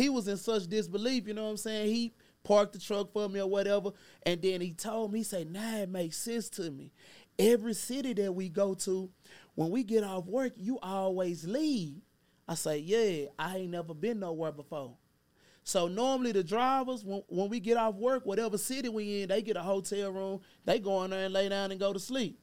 he 0.00 0.08
was 0.08 0.28
in 0.28 0.36
such 0.36 0.66
disbelief, 0.66 1.26
you 1.26 1.34
know 1.34 1.44
what 1.44 1.50
I'm 1.50 1.56
saying? 1.56 1.94
He 1.94 2.12
parked 2.42 2.72
the 2.72 2.78
truck 2.78 3.12
for 3.12 3.28
me 3.28 3.40
or 3.40 3.48
whatever, 3.48 3.90
and 4.24 4.40
then 4.40 4.60
he 4.60 4.72
told 4.72 5.12
me, 5.12 5.20
he 5.20 5.24
said, 5.24 5.52
nah, 5.52 5.76
it 5.78 5.88
makes 5.88 6.16
sense 6.16 6.48
to 6.50 6.70
me. 6.70 6.92
Every 7.38 7.74
city 7.74 8.12
that 8.14 8.32
we 8.32 8.48
go 8.48 8.74
to, 8.74 9.10
when 9.54 9.70
we 9.70 9.82
get 9.84 10.04
off 10.04 10.26
work, 10.26 10.52
you 10.56 10.78
always 10.82 11.44
leave. 11.46 11.96
I 12.48 12.54
say, 12.54 12.78
yeah, 12.78 13.26
I 13.38 13.58
ain't 13.58 13.70
never 13.70 13.94
been 13.94 14.20
nowhere 14.20 14.52
before. 14.52 14.96
So 15.62 15.86
normally 15.86 16.32
the 16.32 16.42
drivers, 16.42 17.04
when, 17.04 17.22
when 17.28 17.48
we 17.48 17.60
get 17.60 17.76
off 17.76 17.94
work, 17.94 18.26
whatever 18.26 18.58
city 18.58 18.88
we 18.88 19.22
in, 19.22 19.28
they 19.28 19.42
get 19.42 19.56
a 19.56 19.62
hotel 19.62 20.10
room. 20.10 20.40
They 20.64 20.80
go 20.80 21.04
in 21.04 21.10
there 21.10 21.26
and 21.26 21.34
lay 21.34 21.48
down 21.48 21.70
and 21.70 21.78
go 21.78 21.92
to 21.92 22.00
sleep. 22.00 22.38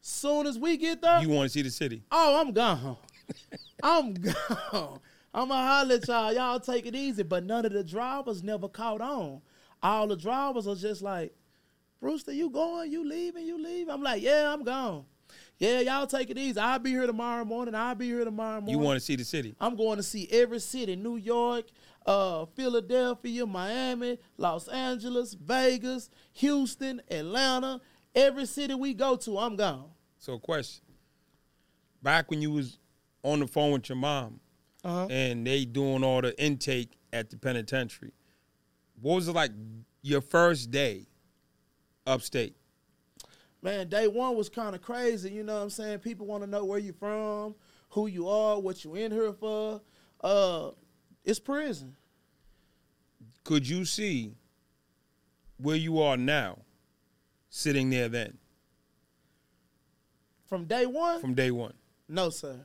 Soon 0.00 0.46
as 0.46 0.58
we 0.58 0.76
get 0.78 1.02
there, 1.02 1.20
You 1.20 1.28
want 1.28 1.46
to 1.46 1.52
see 1.52 1.62
the 1.62 1.70
city? 1.70 2.02
oh, 2.10 2.40
I'm 2.40 2.52
gone. 2.52 2.96
I'm 3.82 4.14
gone. 4.14 5.00
I'ma 5.32 5.54
holler 5.54 5.94
at 5.94 6.08
y'all. 6.08 6.32
Y'all 6.32 6.60
take 6.60 6.86
it 6.86 6.94
easy. 6.94 7.22
But 7.22 7.44
none 7.44 7.64
of 7.64 7.72
the 7.72 7.84
drivers 7.84 8.42
never 8.42 8.68
caught 8.68 9.00
on. 9.00 9.40
All 9.82 10.08
the 10.08 10.16
drivers 10.16 10.66
are 10.66 10.74
just 10.74 11.02
like, 11.02 11.34
Brewster, 12.00 12.32
you 12.32 12.50
going? 12.50 12.90
You 12.90 13.06
leaving? 13.06 13.46
You 13.46 13.62
leave? 13.62 13.88
I'm 13.88 14.02
like, 14.02 14.22
yeah, 14.22 14.52
I'm 14.52 14.64
gone. 14.64 15.04
Yeah, 15.58 15.80
y'all 15.80 16.06
take 16.06 16.30
it 16.30 16.38
easy. 16.38 16.58
I'll 16.58 16.78
be 16.78 16.90
here 16.90 17.06
tomorrow 17.06 17.44
morning. 17.44 17.74
I'll 17.74 17.94
be 17.94 18.06
here 18.06 18.24
tomorrow 18.24 18.60
morning. 18.60 18.70
You 18.70 18.78
want 18.78 18.98
to 18.98 19.04
see 19.04 19.16
the 19.16 19.24
city? 19.24 19.54
I'm 19.60 19.76
going 19.76 19.98
to 19.98 20.02
see 20.02 20.26
every 20.30 20.58
city: 20.58 20.96
New 20.96 21.16
York, 21.16 21.66
uh, 22.06 22.46
Philadelphia, 22.56 23.46
Miami, 23.46 24.18
Los 24.38 24.68
Angeles, 24.68 25.34
Vegas, 25.34 26.08
Houston, 26.32 27.02
Atlanta. 27.10 27.80
Every 28.14 28.46
city 28.46 28.74
we 28.74 28.94
go 28.94 29.16
to, 29.16 29.38
I'm 29.38 29.54
gone. 29.54 29.90
So, 30.18 30.38
question. 30.38 30.82
Back 32.02 32.30
when 32.30 32.40
you 32.40 32.50
was 32.52 32.78
on 33.22 33.40
the 33.40 33.46
phone 33.46 33.72
with 33.72 33.88
your 33.88 33.96
mom 33.96 34.40
Uh-huh. 34.82 35.06
and 35.10 35.46
they 35.46 35.64
doing 35.64 36.02
all 36.02 36.22
the 36.22 36.38
intake 36.42 36.96
at 37.12 37.30
the 37.30 37.36
penitentiary, 37.36 38.12
what 39.00 39.16
was 39.16 39.28
it 39.28 39.34
like 39.34 39.50
your 40.02 40.20
first 40.20 40.70
day 40.70 41.06
upstate? 42.06 42.56
Man, 43.62 43.88
day 43.88 44.08
one 44.08 44.36
was 44.36 44.48
kind 44.48 44.74
of 44.74 44.80
crazy. 44.80 45.30
You 45.30 45.42
know 45.42 45.56
what 45.56 45.62
I'm 45.62 45.70
saying? 45.70 45.98
People 45.98 46.26
want 46.26 46.42
to 46.42 46.48
know 46.48 46.64
where 46.64 46.78
you 46.78 46.94
from, 46.94 47.54
who 47.90 48.06
you 48.06 48.28
are, 48.28 48.58
what 48.58 48.84
you 48.84 48.94
in 48.94 49.12
here 49.12 49.32
for. 49.34 49.82
Uh, 50.22 50.70
it's 51.24 51.38
prison. 51.38 51.96
Could 53.44 53.68
you 53.68 53.84
see 53.84 54.34
where 55.58 55.76
you 55.76 56.00
are 56.00 56.16
now, 56.16 56.58
sitting 57.50 57.90
there 57.90 58.08
then, 58.08 58.38
From 60.46 60.64
day 60.64 60.86
one, 60.86 61.20
from 61.20 61.34
day 61.34 61.50
one? 61.50 61.74
No, 62.08 62.30
sir. 62.30 62.60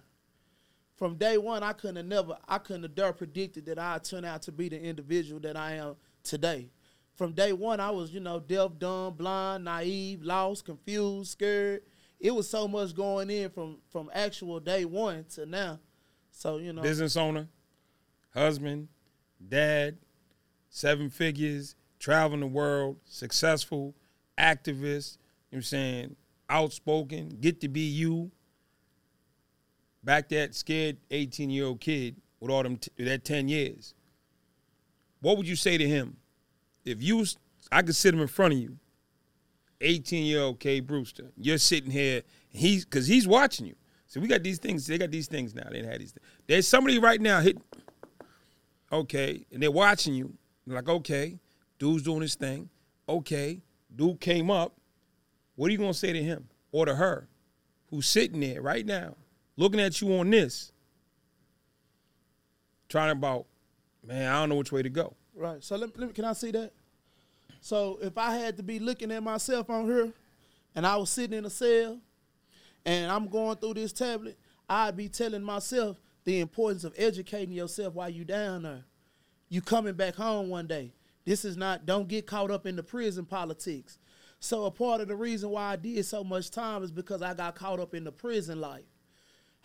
From 0.96 1.16
day 1.16 1.38
one, 1.38 1.62
I 1.62 1.74
couldn't 1.74 1.98
have 1.98 2.06
never, 2.06 2.38
I 2.48 2.58
couldn't 2.58 2.84
have 2.84 2.96
dare 2.96 3.12
predicted 3.12 3.66
that 3.66 3.78
I'd 3.78 4.04
turn 4.04 4.24
out 4.24 4.42
to 4.44 4.52
be 4.52 4.70
the 4.70 4.82
individual 4.82 5.42
that 5.42 5.58
I 5.58 5.74
am 5.74 5.96
today. 6.24 6.70
From 7.16 7.34
day 7.34 7.54
one, 7.54 7.80
I 7.80 7.92
was, 7.92 8.12
you 8.12 8.20
know, 8.20 8.40
deaf, 8.40 8.72
dumb, 8.78 9.14
blind, 9.16 9.66
naive, 9.66 10.22
lost, 10.22 10.66
confused, 10.66 11.32
scared. 11.32 11.82
It 12.20 12.34
was 12.34 12.50
so 12.50 12.68
much 12.68 12.96
going 12.96 13.30
in 13.30 13.50
from 13.50 13.78
from 13.92 14.10
actual 14.14 14.60
day 14.60 14.86
one 14.86 15.26
to 15.36 15.46
now. 15.46 15.80
So 16.32 16.58
you 16.58 16.74
know, 16.74 16.82
Business 16.82 17.18
owner, 17.18 17.48
husband, 18.34 18.88
dad, 19.46 19.98
seven 20.70 21.10
figures, 21.10 21.76
traveling 22.00 22.40
the 22.40 22.48
world, 22.48 22.98
successful, 23.06 23.96
activist, 24.38 25.18
you 25.52 25.58
know 25.58 25.58
what 25.58 25.58
I'm 25.58 25.62
saying, 25.64 26.16
outspoken, 26.50 27.30
get 27.40 27.62
to 27.62 27.68
be 27.68 27.82
you. 27.82 28.32
Back 30.06 30.30
that 30.30 30.54
scared 30.54 30.98
18 31.10 31.50
year 31.50 31.66
old 31.66 31.82
kid 31.82 32.16
with 32.40 32.52
all 32.52 32.62
them 32.62 32.78
t- 32.78 32.92
that 33.04 33.26
10 33.26 33.48
years. 33.48 33.96
What 35.20 35.36
would 35.38 35.48
you 35.48 35.56
say 35.56 35.80
to 35.80 35.88
him 35.88 36.18
if 36.86 37.02
you 37.02 37.26
I 37.72 37.82
could 37.82 37.96
sit 37.96 38.14
him 38.14 38.22
in 38.22 38.28
front 38.28 38.54
of 38.54 38.60
you, 38.60 38.78
18 39.82 40.26
year 40.26 40.42
old 40.42 40.60
K 40.60 40.80
Brewster, 40.80 41.32
you're 41.36 41.58
sitting 41.58 41.90
here, 41.90 42.22
he's 42.52 42.86
because 42.86 43.08
he's 43.08 43.28
watching 43.28 43.66
you. 43.66 43.74
So 44.06 44.20
we 44.20 44.28
got 44.28 44.44
these 44.44 44.60
things. 44.60 44.86
They 44.86 45.00
got 45.00 45.10
these 45.10 45.28
things 45.28 45.56
now. 45.56 45.64
They 45.70 45.82
didn't 45.82 46.00
these. 46.00 46.12
Things. 46.12 46.26
There's 46.46 46.68
somebody 46.68 47.00
right 47.00 47.20
now 47.20 47.42
hit. 47.42 47.58
Okay, 48.92 49.46
and 49.52 49.62
they're 49.62 49.72
watching 49.72 50.14
you. 50.14 50.36
They're 50.68 50.76
like, 50.76 50.88
okay, 50.88 51.40
dude's 51.80 52.04
doing 52.04 52.22
his 52.22 52.36
thing. 52.36 52.70
Okay, 53.10 53.64
dude 53.94 54.22
came 54.22 54.52
up. 54.52 54.78
What 55.56 55.70
are 55.70 55.72
you 55.72 55.80
gonna 55.80 55.96
say 55.96 56.14
to 56.14 56.22
him 56.22 56.48
or 56.72 56.86
to 56.86 56.96
her, 56.96 57.28
who's 57.90 58.06
sitting 58.08 58.40
there 58.40 58.62
right 58.62 58.86
now, 58.86 59.16
looking 59.58 59.80
at 59.80 60.02
you 60.02 60.18
on 60.18 60.30
this, 60.30 60.72
trying 62.90 63.12
about, 63.12 63.46
man, 64.04 64.32
I 64.32 64.40
don't 64.40 64.50
know 64.50 64.56
which 64.56 64.72
way 64.72 64.84
to 64.84 64.90
go. 64.90 65.14
Right. 65.36 65.64
So 65.64 65.76
let, 65.76 65.98
let 65.98 66.08
me, 66.08 66.14
can 66.14 66.26
I 66.26 66.34
see 66.34 66.52
that? 66.52 66.72
So 67.62 68.00
if 68.02 68.18
I 68.18 68.36
had 68.36 68.58
to 68.58 68.64
be 68.64 68.80
looking 68.80 69.12
at 69.12 69.24
myself 69.24 69.70
on 69.70 69.86
here, 69.86 70.14
and 70.76 70.86
I 70.86 70.98
was 70.98 71.10
sitting 71.10 71.38
in 71.38 71.46
a 71.46 71.50
cell, 71.50 72.00
and 72.86 73.12
I'm 73.12 73.28
going 73.28 73.58
through 73.58 73.76
this 73.76 73.92
tablet, 73.92 74.38
I'd 74.70 74.98
be 74.98 75.10
telling 75.10 75.42
myself 75.42 76.00
the 76.26 76.40
importance 76.40 76.84
of 76.84 76.94
educating 76.98 77.54
yourself 77.54 77.94
while 77.94 78.10
you 78.10 78.26
down 78.26 78.64
there. 78.64 78.84
You 79.50 79.62
coming 79.62 79.94
back 79.94 80.16
home 80.16 80.50
one 80.50 80.68
day. 80.68 80.94
This 81.24 81.46
is 81.46 81.56
not. 81.56 81.86
Don't 81.86 82.08
get 82.08 82.28
caught 82.28 82.52
up 82.52 82.66
in 82.66 82.76
the 82.76 82.84
prison 82.84 83.26
politics. 83.26 83.98
So 84.40 84.66
a 84.66 84.72
part 84.72 85.02
of 85.02 85.08
the 85.08 85.16
reason 85.16 85.50
why 85.50 85.74
I 85.74 85.76
did 85.76 86.06
so 86.06 86.24
much 86.24 86.52
time 86.52 86.84
is 86.84 86.92
because 86.92 87.22
I 87.22 87.34
got 87.34 87.56
caught 87.56 87.80
up 87.80 87.96
in 87.96 88.04
the 88.04 88.12
prison 88.12 88.60
life 88.60 88.84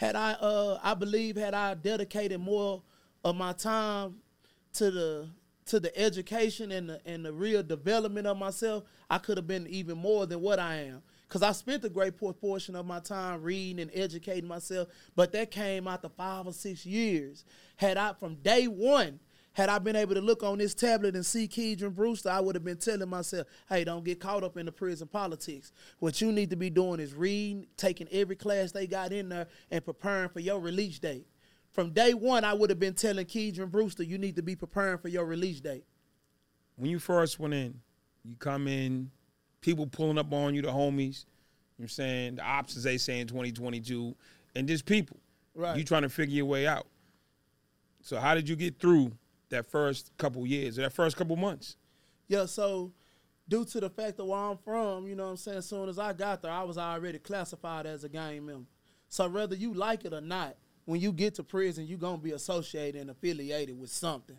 had 0.00 0.16
I 0.16 0.32
uh 0.32 0.80
I 0.82 0.94
believe 0.94 1.36
had 1.36 1.52
I 1.52 1.74
dedicated 1.74 2.40
more 2.40 2.82
of 3.22 3.36
my 3.36 3.52
time 3.52 4.14
to 4.72 4.90
the 4.90 5.28
to 5.66 5.78
the 5.78 5.94
education 5.96 6.72
and 6.72 6.88
the 6.88 7.02
and 7.04 7.22
the 7.22 7.34
real 7.34 7.62
development 7.62 8.26
of 8.26 8.38
myself, 8.38 8.84
I 9.10 9.18
could 9.18 9.36
have 9.36 9.46
been 9.46 9.66
even 9.66 9.98
more 9.98 10.24
than 10.24 10.40
what 10.40 10.58
I 10.58 10.76
am. 10.76 11.02
Cause 11.28 11.42
I 11.42 11.52
spent 11.52 11.84
a 11.84 11.90
great 11.90 12.16
portion 12.16 12.74
of 12.76 12.86
my 12.86 13.00
time 13.00 13.42
reading 13.42 13.78
and 13.78 13.90
educating 13.92 14.48
myself, 14.48 14.88
but 15.14 15.32
that 15.32 15.50
came 15.50 15.86
after 15.86 16.08
five 16.08 16.46
or 16.46 16.54
six 16.54 16.86
years. 16.86 17.44
Had 17.76 17.98
I 17.98 18.14
from 18.14 18.36
day 18.36 18.68
one, 18.68 19.20
had 19.52 19.68
I 19.68 19.78
been 19.78 19.96
able 19.96 20.14
to 20.14 20.20
look 20.20 20.42
on 20.42 20.58
this 20.58 20.74
tablet 20.74 21.14
and 21.16 21.26
see 21.26 21.48
Keidrain 21.48 21.94
Brewster, 21.94 22.30
I 22.30 22.40
would 22.40 22.54
have 22.54 22.64
been 22.64 22.76
telling 22.76 23.08
myself, 23.08 23.46
hey, 23.68 23.84
don't 23.84 24.04
get 24.04 24.20
caught 24.20 24.44
up 24.44 24.56
in 24.56 24.66
the 24.66 24.72
prison 24.72 25.08
politics. 25.08 25.72
What 25.98 26.20
you 26.20 26.30
need 26.30 26.50
to 26.50 26.56
be 26.56 26.70
doing 26.70 27.00
is 27.00 27.14
reading, 27.14 27.66
taking 27.76 28.08
every 28.12 28.36
class 28.36 28.70
they 28.72 28.86
got 28.86 29.12
in 29.12 29.28
there, 29.28 29.48
and 29.70 29.84
preparing 29.84 30.28
for 30.28 30.40
your 30.40 30.60
release 30.60 30.98
date. 30.98 31.26
From 31.72 31.90
day 31.90 32.14
one, 32.14 32.44
I 32.44 32.52
would 32.52 32.70
have 32.70 32.78
been 32.78 32.94
telling 32.94 33.26
Keidrain 33.26 33.70
Brewster, 33.70 34.02
you 34.02 34.18
need 34.18 34.36
to 34.36 34.42
be 34.42 34.54
preparing 34.56 34.98
for 34.98 35.08
your 35.08 35.24
release 35.24 35.60
date. 35.60 35.84
When 36.76 36.90
you 36.90 36.98
first 36.98 37.38
went 37.38 37.54
in, 37.54 37.80
you 38.24 38.36
come 38.36 38.68
in, 38.68 39.10
people 39.60 39.86
pulling 39.86 40.18
up 40.18 40.32
on 40.32 40.54
you, 40.54 40.62
the 40.62 40.68
homies. 40.68 41.24
You 41.76 41.84
know 41.84 41.84
what 41.84 41.84
I'm 41.84 41.88
saying? 41.88 42.34
The 42.36 42.42
ops 42.42 42.76
as 42.76 42.84
they 42.84 42.98
say 42.98 43.20
in 43.20 43.26
2022, 43.26 44.14
and 44.54 44.68
just 44.68 44.84
people. 44.84 45.16
Right. 45.54 45.76
You 45.76 45.84
trying 45.84 46.02
to 46.02 46.08
figure 46.08 46.36
your 46.36 46.46
way 46.46 46.66
out. 46.66 46.86
So 48.02 48.18
how 48.18 48.34
did 48.34 48.48
you 48.48 48.56
get 48.56 48.78
through 48.78 49.12
that 49.50 49.66
first 49.66 50.10
couple 50.18 50.46
years, 50.46 50.78
or 50.78 50.82
that 50.82 50.92
first 50.92 51.16
couple 51.16 51.36
months? 51.36 51.76
Yeah, 52.28 52.46
so 52.46 52.92
due 53.48 53.64
to 53.64 53.80
the 53.80 53.90
fact 53.90 54.20
of 54.20 54.26
where 54.26 54.38
I'm 54.38 54.56
from, 54.56 55.06
you 55.06 55.16
know 55.16 55.24
what 55.24 55.30
I'm 55.30 55.36
saying, 55.36 55.58
as 55.58 55.66
soon 55.66 55.88
as 55.88 55.98
I 55.98 56.12
got 56.12 56.42
there, 56.42 56.52
I 56.52 56.62
was 56.62 56.78
already 56.78 57.18
classified 57.18 57.86
as 57.86 58.04
a 58.04 58.08
gang 58.08 58.46
member. 58.46 58.66
So 59.08 59.28
whether 59.28 59.56
you 59.56 59.74
like 59.74 60.04
it 60.04 60.14
or 60.14 60.20
not, 60.20 60.56
when 60.84 61.00
you 61.00 61.12
get 61.12 61.34
to 61.34 61.42
prison, 61.42 61.86
you're 61.86 61.98
gonna 61.98 62.18
be 62.18 62.32
associated 62.32 63.00
and 63.00 63.10
affiliated 63.10 63.78
with 63.78 63.90
something. 63.90 64.38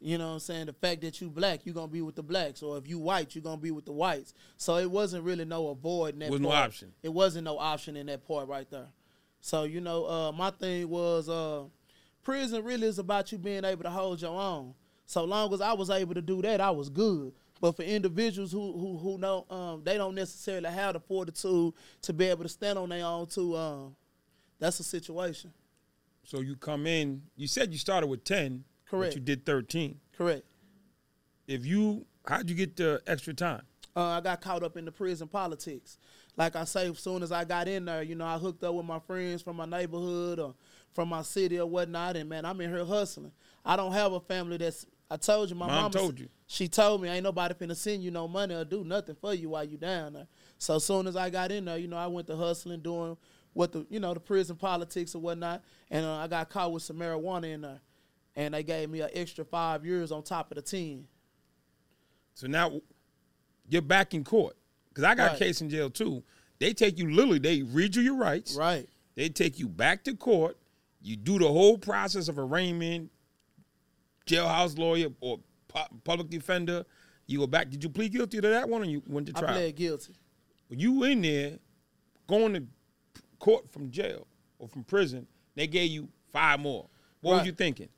You 0.00 0.18
know 0.18 0.28
what 0.28 0.34
I'm 0.34 0.40
saying? 0.40 0.66
The 0.66 0.72
fact 0.74 1.00
that 1.00 1.20
you 1.20 1.30
black, 1.30 1.60
you're 1.64 1.74
gonna 1.74 1.88
be 1.88 2.02
with 2.02 2.16
the 2.16 2.22
blacks, 2.22 2.62
or 2.62 2.76
if 2.78 2.86
you 2.86 2.98
white, 2.98 3.34
you're 3.34 3.42
gonna 3.42 3.56
be 3.56 3.70
with 3.70 3.86
the 3.86 3.92
whites. 3.92 4.34
So 4.56 4.76
it 4.76 4.90
wasn't 4.90 5.24
really 5.24 5.44
no 5.44 5.68
avoiding 5.68 6.20
that. 6.20 6.30
Was 6.30 6.40
no 6.40 6.52
option. 6.52 6.92
It 7.02 7.12
wasn't 7.12 7.44
no 7.44 7.58
option 7.58 7.96
in 7.96 8.06
that 8.06 8.26
part 8.26 8.46
right 8.48 8.70
there. 8.70 8.88
So 9.40 9.64
you 9.64 9.80
know, 9.80 10.06
uh, 10.06 10.32
my 10.32 10.50
thing 10.50 10.88
was 10.88 11.28
uh, 11.28 11.64
prison 12.26 12.64
really 12.64 12.88
is 12.88 12.98
about 12.98 13.30
you 13.30 13.38
being 13.38 13.64
able 13.64 13.84
to 13.84 13.90
hold 13.90 14.20
your 14.20 14.32
own. 14.38 14.74
So 15.06 15.22
long 15.24 15.54
as 15.54 15.60
I 15.60 15.72
was 15.72 15.90
able 15.90 16.12
to 16.14 16.20
do 16.20 16.42
that, 16.42 16.60
I 16.60 16.70
was 16.72 16.88
good. 16.90 17.32
But 17.60 17.76
for 17.76 17.84
individuals 17.84 18.50
who 18.50 18.72
who 18.72 18.98
who 18.98 19.16
know 19.16 19.46
um, 19.48 19.82
they 19.84 19.96
don't 19.96 20.16
necessarily 20.16 20.68
have 20.68 20.94
the 20.94 21.00
fortitude 21.00 21.72
to 22.02 22.12
be 22.12 22.24
able 22.26 22.42
to 22.42 22.48
stand 22.48 22.80
on 22.80 22.88
their 22.88 23.06
own, 23.06 23.28
too, 23.28 23.56
um, 23.56 23.94
that's 24.58 24.80
a 24.80 24.84
situation. 24.84 25.52
So 26.24 26.40
you 26.40 26.56
come 26.56 26.88
in. 26.88 27.22
You 27.36 27.46
said 27.46 27.70
you 27.70 27.78
started 27.78 28.08
with 28.08 28.24
10. 28.24 28.64
Correct. 28.90 29.12
But 29.12 29.14
you 29.14 29.20
did 29.20 29.46
13. 29.46 29.96
Correct. 30.18 30.44
If 31.46 31.64
you, 31.64 32.04
how'd 32.26 32.50
you 32.50 32.56
get 32.56 32.74
the 32.74 33.00
extra 33.06 33.34
time? 33.34 33.62
Uh, 33.96 34.04
I 34.04 34.20
got 34.20 34.42
caught 34.42 34.62
up 34.62 34.76
in 34.76 34.84
the 34.84 34.92
prison 34.92 35.26
politics. 35.26 35.98
Like 36.36 36.54
I 36.54 36.64
say, 36.64 36.90
as 36.90 36.98
soon 36.98 37.22
as 37.22 37.32
I 37.32 37.44
got 37.44 37.66
in 37.66 37.86
there, 37.86 38.02
you 38.02 38.14
know, 38.14 38.26
I 38.26 38.36
hooked 38.36 38.62
up 38.62 38.74
with 38.74 38.84
my 38.84 38.98
friends 38.98 39.40
from 39.40 39.56
my 39.56 39.64
neighborhood 39.64 40.38
or 40.38 40.54
from 40.92 41.08
my 41.08 41.22
city 41.22 41.58
or 41.58 41.66
whatnot, 41.66 42.16
and 42.16 42.28
man, 42.28 42.44
I'm 42.44 42.60
in 42.60 42.70
here 42.70 42.84
hustling. 42.84 43.32
I 43.64 43.76
don't 43.76 43.92
have 43.92 44.12
a 44.12 44.20
family 44.20 44.58
that's. 44.58 44.86
I 45.08 45.16
told 45.16 45.48
you, 45.50 45.56
my 45.56 45.68
Mom 45.68 45.92
told 45.92 46.18
you. 46.18 46.28
She 46.48 46.68
told 46.68 47.00
me 47.00 47.08
ain't 47.08 47.22
nobody 47.22 47.54
finna 47.54 47.76
send 47.76 48.02
you 48.02 48.10
no 48.10 48.26
money 48.26 48.54
or 48.54 48.64
do 48.64 48.84
nothing 48.84 49.14
for 49.20 49.32
you 49.32 49.50
while 49.50 49.64
you 49.64 49.76
down 49.76 50.14
there. 50.14 50.26
So 50.58 50.76
as 50.76 50.84
soon 50.84 51.06
as 51.06 51.14
I 51.16 51.30
got 51.30 51.52
in 51.52 51.64
there, 51.64 51.78
you 51.78 51.86
know, 51.86 51.96
I 51.96 52.08
went 52.08 52.26
to 52.26 52.36
hustling, 52.36 52.80
doing 52.80 53.16
what 53.52 53.72
the 53.72 53.86
you 53.88 54.00
know 54.00 54.12
the 54.12 54.20
prison 54.20 54.56
politics 54.56 55.14
or 55.14 55.20
whatnot, 55.20 55.62
and 55.90 56.04
uh, 56.04 56.16
I 56.16 56.26
got 56.26 56.50
caught 56.50 56.72
with 56.72 56.82
some 56.82 56.96
marijuana 56.96 57.54
in 57.54 57.60
there, 57.62 57.80
and 58.34 58.52
they 58.52 58.62
gave 58.62 58.90
me 58.90 59.00
an 59.00 59.10
extra 59.14 59.44
five 59.44 59.86
years 59.86 60.12
on 60.12 60.22
top 60.22 60.50
of 60.50 60.56
the 60.56 60.62
ten. 60.62 61.06
So 62.34 62.46
now 62.46 62.80
you're 63.68 63.82
back 63.82 64.14
in 64.14 64.24
court. 64.24 64.56
Because 64.88 65.04
I 65.04 65.14
got 65.14 65.26
Right. 65.32 65.36
a 65.36 65.38
case 65.38 65.60
in 65.60 65.68
jail 65.70 65.90
too. 65.90 66.22
They 66.58 66.72
take 66.72 66.98
you 66.98 67.10
literally, 67.10 67.38
they 67.38 67.62
read 67.62 67.94
you 67.96 68.02
your 68.02 68.16
rights. 68.16 68.54
Right. 68.56 68.88
They 69.14 69.28
take 69.28 69.58
you 69.58 69.68
back 69.68 70.04
to 70.04 70.14
court. 70.14 70.56
You 71.02 71.16
do 71.16 71.38
the 71.38 71.48
whole 71.48 71.78
process 71.78 72.28
of 72.28 72.38
arraignment, 72.38 73.10
jailhouse 74.26 74.78
lawyer 74.78 75.08
or 75.20 75.38
pu- 75.68 75.94
public 76.04 76.28
defender. 76.30 76.84
You 77.26 77.38
go 77.40 77.46
back. 77.46 77.70
Did 77.70 77.82
you 77.82 77.90
plead 77.90 78.12
guilty 78.12 78.40
to 78.40 78.48
that 78.48 78.68
one, 78.68 78.82
or 78.82 78.84
you 78.84 79.02
went 79.06 79.26
to 79.26 79.32
trial? 79.32 79.50
I 79.50 79.52
pled 79.54 79.76
guilty. 79.76 80.14
When 80.68 80.78
you 80.80 81.02
in 81.04 81.22
there, 81.22 81.58
going 82.26 82.54
to 82.54 82.64
court 83.38 83.70
from 83.70 83.90
jail 83.90 84.26
or 84.58 84.68
from 84.68 84.84
prison, 84.84 85.26
they 85.54 85.66
gave 85.66 85.90
you 85.90 86.08
five 86.32 86.60
more. 86.60 86.88
What 87.20 87.32
Right. 87.32 87.38
was 87.38 87.46
you 87.46 87.52
thinking? 87.52 87.88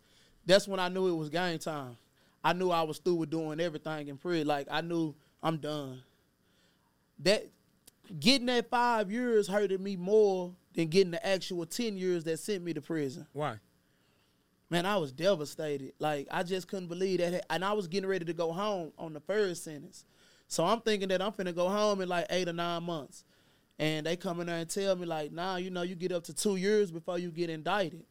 That's 0.47 0.67
when 0.67 0.81
I 0.81 0.89
knew 0.89 1.09
it 1.09 1.13
was 1.17 1.29
game 1.29 1.59
time. 1.59 1.97
I 2.43 2.53
knew 2.53 2.71
I 2.71 2.83
was 2.83 2.99
through 2.99 3.17
with 3.17 3.31
doing 3.31 3.61
everything 3.61 4.09
in 4.09 4.17
prison. 4.17 4.47
Like 4.47 4.67
I 4.71 4.81
knew 4.81 5.15
I'm 5.43 5.59
done. 5.59 6.03
That 7.21 7.47
getting 8.19 8.47
that 8.47 8.71
five 8.71 9.11
years 9.11 9.49
hurted 9.49 9.81
me 9.81 9.97
more 9.97 10.53
than 10.75 10.89
getting 10.89 11.11
the 11.11 11.27
actual 11.27 11.67
ten 11.67 11.97
years 11.97 12.25
that 12.25 12.39
sent 12.39 12.65
me 12.65 12.73
to 12.75 12.81
prison. 12.81 13.27
Why? 13.33 13.57
Man, 14.71 14.85
I 14.85 14.97
was 14.97 15.13
devastated. 15.13 15.93
Like 15.99 16.29
I 16.31 16.43
just 16.43 16.69
couldn't 16.69 16.89
believe 16.89 17.19
that, 17.21 17.45
and 17.51 17.65
I 17.65 17.73
was 17.73 17.89
getting 17.89 18.09
ready 18.09 18.25
to 18.27 18.35
go 18.35 18.53
home 18.53 18.93
on 18.99 19.13
the 19.13 19.21
first 19.21 19.65
sentence. 19.65 20.05
So 20.47 20.65
I'm 20.65 20.81
thinking 20.81 21.09
that 21.09 21.23
I'm 21.23 21.33
finna 21.33 21.55
go 21.55 21.69
home 21.69 22.01
in 22.01 22.09
like 22.09 22.27
eight 22.31 22.49
or 22.49 22.53
nine 22.53 22.83
months, 22.83 23.25
and 23.79 24.07
they 24.07 24.17
come 24.17 24.41
in 24.41 24.47
there 24.47 24.59
and 24.59 24.69
tell 24.69 24.97
me 24.97 25.07
like, 25.07 25.33
nah, 25.33 25.57
you 25.57 25.71
know, 25.71 25.83
you 25.83 25.95
get 25.95 26.13
up 26.13 26.25
to 26.25 26.35
two 26.35 26.57
years 26.57 26.91
before 26.91 27.19
you 27.19 27.31
get 27.31 27.51
indicted. 27.51 28.05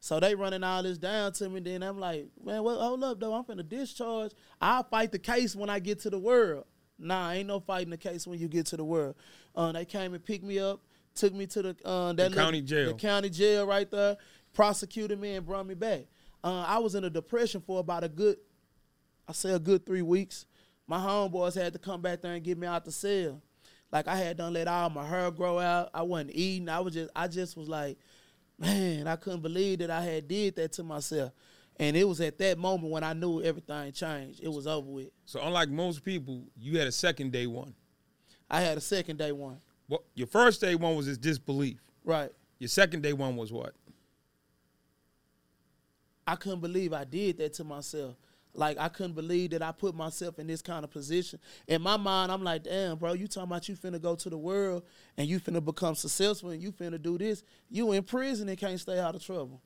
So 0.00 0.18
they 0.18 0.34
running 0.34 0.64
all 0.64 0.82
this 0.82 0.98
down 0.98 1.32
to 1.34 1.48
me. 1.48 1.60
Then 1.60 1.82
I'm 1.82 2.00
like, 2.00 2.26
man, 2.42 2.62
well, 2.62 2.80
hold 2.80 3.04
up 3.04 3.20
though. 3.20 3.34
I'm 3.34 3.44
finna 3.44 3.68
discharge. 3.68 4.32
I'll 4.60 4.84
fight 4.84 5.12
the 5.12 5.18
case 5.18 5.54
when 5.54 5.68
I 5.68 5.78
get 5.78 6.00
to 6.00 6.10
the 6.10 6.18
world. 6.18 6.64
Nah, 7.00 7.30
ain't 7.30 7.48
no 7.48 7.60
fighting 7.60 7.90
the 7.90 7.96
case 7.96 8.26
when 8.26 8.38
you 8.38 8.48
get 8.48 8.66
to 8.66 8.76
the 8.76 8.84
world. 8.84 9.16
Uh, 9.56 9.72
they 9.72 9.84
came 9.84 10.14
and 10.14 10.24
picked 10.24 10.44
me 10.44 10.58
up, 10.58 10.80
took 11.14 11.32
me 11.32 11.46
to 11.48 11.62
the 11.62 11.76
uh, 11.84 12.12
that 12.12 12.30
little- 12.30 12.36
county 12.44 12.60
jail. 12.60 12.88
The 12.88 12.94
county 12.94 13.30
jail 13.30 13.66
right 13.66 13.90
there. 13.90 14.16
Prosecuted 14.52 15.20
me 15.20 15.34
and 15.36 15.46
brought 15.46 15.66
me 15.66 15.74
back. 15.74 16.06
Uh, 16.42 16.64
I 16.66 16.78
was 16.78 16.94
in 16.96 17.04
a 17.04 17.10
depression 17.10 17.60
for 17.60 17.78
about 17.78 18.02
a 18.02 18.08
good, 18.08 18.36
I 19.28 19.32
say 19.32 19.52
a 19.52 19.58
good 19.60 19.86
three 19.86 20.02
weeks. 20.02 20.46
My 20.88 20.98
homeboys 20.98 21.54
had 21.54 21.72
to 21.74 21.78
come 21.78 22.02
back 22.02 22.20
there 22.20 22.34
and 22.34 22.42
get 22.42 22.58
me 22.58 22.66
out 22.66 22.84
the 22.84 22.90
cell. 22.90 23.40
Like 23.92 24.08
I 24.08 24.16
had 24.16 24.36
done 24.36 24.52
let 24.52 24.66
all 24.66 24.90
my 24.90 25.06
hair 25.06 25.30
grow 25.30 25.58
out. 25.60 25.90
I 25.94 26.02
wasn't 26.02 26.32
eating. 26.34 26.68
I 26.68 26.80
was 26.80 26.94
just 26.94 27.10
I 27.14 27.28
just 27.28 27.56
was 27.56 27.68
like, 27.68 27.96
man, 28.58 29.06
I 29.06 29.16
couldn't 29.16 29.42
believe 29.42 29.78
that 29.80 29.90
I 29.90 30.02
had 30.02 30.26
did 30.26 30.56
that 30.56 30.72
to 30.74 30.82
myself. 30.82 31.32
And 31.80 31.96
it 31.96 32.06
was 32.06 32.20
at 32.20 32.36
that 32.38 32.58
moment 32.58 32.92
when 32.92 33.02
I 33.02 33.14
knew 33.14 33.42
everything 33.42 33.90
changed. 33.92 34.40
It 34.42 34.52
was 34.52 34.66
over 34.66 34.86
with. 34.86 35.08
So 35.24 35.40
unlike 35.42 35.70
most 35.70 36.04
people, 36.04 36.44
you 36.54 36.78
had 36.78 36.86
a 36.86 36.92
second 36.92 37.32
day 37.32 37.46
one. 37.46 37.74
I 38.50 38.60
had 38.60 38.76
a 38.76 38.82
second 38.82 39.16
day 39.16 39.32
one. 39.32 39.62
Well, 39.88 40.04
your 40.14 40.26
first 40.26 40.60
day 40.60 40.74
one 40.74 40.94
was 40.94 41.06
this 41.06 41.16
disbelief. 41.16 41.78
Right. 42.04 42.30
Your 42.58 42.68
second 42.68 43.02
day 43.02 43.14
one 43.14 43.34
was 43.34 43.50
what? 43.50 43.72
I 46.26 46.36
couldn't 46.36 46.60
believe 46.60 46.92
I 46.92 47.04
did 47.04 47.38
that 47.38 47.54
to 47.54 47.64
myself. 47.64 48.14
Like 48.52 48.76
I 48.78 48.90
couldn't 48.90 49.14
believe 49.14 49.52
that 49.52 49.62
I 49.62 49.72
put 49.72 49.94
myself 49.94 50.38
in 50.38 50.48
this 50.48 50.60
kind 50.60 50.84
of 50.84 50.90
position. 50.90 51.38
In 51.66 51.80
my 51.80 51.96
mind, 51.96 52.30
I'm 52.30 52.44
like, 52.44 52.64
damn, 52.64 52.98
bro, 52.98 53.14
you 53.14 53.26
talking 53.26 53.48
about 53.48 53.70
you 53.70 53.74
finna 53.74 54.02
go 54.02 54.14
to 54.16 54.28
the 54.28 54.36
world 54.36 54.82
and 55.16 55.26
you 55.26 55.40
finna 55.40 55.64
become 55.64 55.94
successful 55.94 56.50
and 56.50 56.62
you 56.62 56.72
finna 56.72 57.00
do 57.00 57.16
this. 57.16 57.42
You 57.70 57.92
in 57.92 58.02
prison 58.02 58.50
and 58.50 58.58
can't 58.58 58.78
stay 58.78 58.98
out 58.98 59.14
of 59.14 59.24
trouble. 59.24 59.62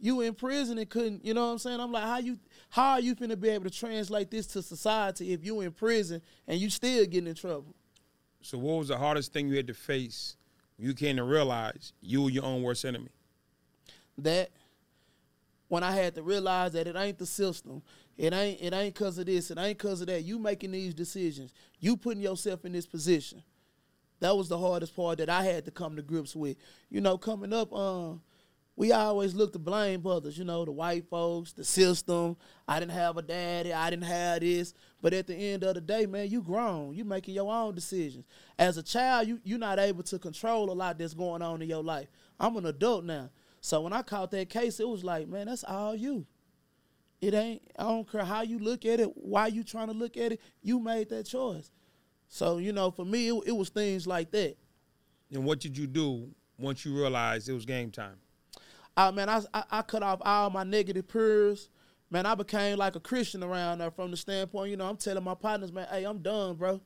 You 0.00 0.20
in 0.20 0.34
prison 0.34 0.78
and 0.78 0.88
couldn't, 0.88 1.24
you 1.24 1.34
know 1.34 1.46
what 1.46 1.52
I'm 1.52 1.58
saying? 1.58 1.80
I'm 1.80 1.92
like, 1.92 2.04
how 2.04 2.18
you 2.18 2.38
how 2.70 2.90
are 2.92 3.00
you 3.00 3.16
finna 3.16 3.38
be 3.38 3.48
able 3.48 3.64
to 3.64 3.70
translate 3.70 4.30
this 4.30 4.46
to 4.48 4.62
society 4.62 5.32
if 5.32 5.44
you 5.44 5.60
in 5.60 5.72
prison 5.72 6.22
and 6.46 6.60
you 6.60 6.70
still 6.70 7.04
getting 7.06 7.28
in 7.28 7.34
trouble? 7.34 7.74
So 8.40 8.58
what 8.58 8.78
was 8.78 8.88
the 8.88 8.96
hardest 8.96 9.32
thing 9.32 9.48
you 9.48 9.56
had 9.56 9.66
to 9.66 9.74
face 9.74 10.36
when 10.76 10.86
you 10.88 10.94
came 10.94 11.16
to 11.16 11.24
realize 11.24 11.92
you 12.00 12.22
were 12.22 12.30
your 12.30 12.44
own 12.44 12.62
worst 12.62 12.84
enemy? 12.84 13.10
that 14.18 14.50
when 15.68 15.82
I 15.82 15.92
had 15.92 16.14
to 16.16 16.22
realize 16.22 16.72
that 16.72 16.86
it 16.86 16.96
ain't 16.96 17.18
the 17.18 17.26
system, 17.26 17.82
it 18.16 18.32
ain't 18.32 18.60
it 18.60 18.72
ain't 18.74 18.94
cause 18.94 19.18
of 19.18 19.26
this, 19.26 19.50
it 19.50 19.58
ain't 19.58 19.78
cause 19.78 20.00
of 20.00 20.08
that. 20.08 20.24
You 20.24 20.38
making 20.38 20.72
these 20.72 20.92
decisions, 20.94 21.52
you 21.78 21.96
putting 21.96 22.22
yourself 22.22 22.64
in 22.64 22.72
this 22.72 22.86
position. 22.86 23.42
That 24.20 24.36
was 24.36 24.48
the 24.48 24.58
hardest 24.58 24.96
part 24.96 25.18
that 25.18 25.30
I 25.30 25.44
had 25.44 25.64
to 25.66 25.70
come 25.70 25.94
to 25.94 26.02
grips 26.02 26.34
with. 26.34 26.56
You 26.90 27.00
know, 27.00 27.16
coming 27.16 27.52
up, 27.52 27.72
um, 27.72 28.20
we 28.78 28.92
always 28.92 29.34
look 29.34 29.52
to 29.54 29.58
blame 29.58 30.06
others. 30.06 30.38
You 30.38 30.44
know, 30.44 30.64
the 30.64 30.70
white 30.70 31.10
folks, 31.10 31.52
the 31.52 31.64
system. 31.64 32.36
I 32.68 32.78
didn't 32.78 32.92
have 32.92 33.16
a 33.16 33.22
daddy. 33.22 33.72
I 33.72 33.90
didn't 33.90 34.04
have 34.04 34.38
this. 34.38 34.72
But 35.02 35.12
at 35.12 35.26
the 35.26 35.34
end 35.34 35.64
of 35.64 35.74
the 35.74 35.80
day, 35.80 36.06
man, 36.06 36.30
you 36.30 36.40
grown. 36.40 36.94
You 36.94 37.04
making 37.04 37.34
your 37.34 37.52
own 37.52 37.74
decisions. 37.74 38.24
As 38.56 38.76
a 38.76 38.82
child, 38.84 39.26
you 39.26 39.40
you're 39.42 39.58
not 39.58 39.80
able 39.80 40.04
to 40.04 40.18
control 40.20 40.70
a 40.70 40.74
lot 40.74 40.96
that's 40.96 41.12
going 41.12 41.42
on 41.42 41.60
in 41.60 41.68
your 41.68 41.82
life. 41.82 42.06
I'm 42.38 42.56
an 42.56 42.66
adult 42.66 43.04
now. 43.04 43.30
So 43.60 43.80
when 43.80 43.92
I 43.92 44.02
caught 44.02 44.30
that 44.30 44.48
case, 44.48 44.78
it 44.78 44.88
was 44.88 45.02
like, 45.02 45.26
man, 45.26 45.48
that's 45.48 45.64
all 45.64 45.96
you. 45.96 46.24
It 47.20 47.34
ain't. 47.34 47.62
I 47.76 47.82
don't 47.82 48.08
care 48.08 48.24
how 48.24 48.42
you 48.42 48.60
look 48.60 48.84
at 48.84 49.00
it, 49.00 49.10
why 49.16 49.48
you 49.48 49.64
trying 49.64 49.88
to 49.88 49.92
look 49.92 50.16
at 50.16 50.30
it. 50.30 50.40
You 50.62 50.78
made 50.78 51.08
that 51.08 51.24
choice. 51.26 51.72
So 52.28 52.58
you 52.58 52.72
know, 52.72 52.92
for 52.92 53.04
me, 53.04 53.26
it, 53.26 53.42
it 53.46 53.56
was 53.56 53.70
things 53.70 54.06
like 54.06 54.30
that. 54.30 54.56
And 55.32 55.44
what 55.44 55.58
did 55.58 55.76
you 55.76 55.88
do 55.88 56.30
once 56.56 56.84
you 56.84 56.96
realized 56.96 57.48
it 57.48 57.54
was 57.54 57.66
game 57.66 57.90
time? 57.90 58.18
I 58.98 59.10
man, 59.12 59.28
I, 59.28 59.42
I 59.54 59.64
I 59.70 59.82
cut 59.82 60.02
off 60.02 60.20
all 60.22 60.50
my 60.50 60.64
negative 60.64 61.06
peers. 61.08 61.70
Man, 62.10 62.26
I 62.26 62.34
became 62.34 62.78
like 62.78 62.96
a 62.96 63.00
Christian 63.00 63.44
around 63.44 63.78
there 63.78 63.90
from 63.90 64.10
the 64.10 64.16
standpoint, 64.16 64.70
you 64.70 64.76
know, 64.78 64.88
I'm 64.88 64.96
telling 64.96 65.22
my 65.22 65.34
partners, 65.34 65.70
man, 65.70 65.86
hey, 65.90 66.04
I'm 66.04 66.18
done, 66.18 66.56
bro. 66.56 66.80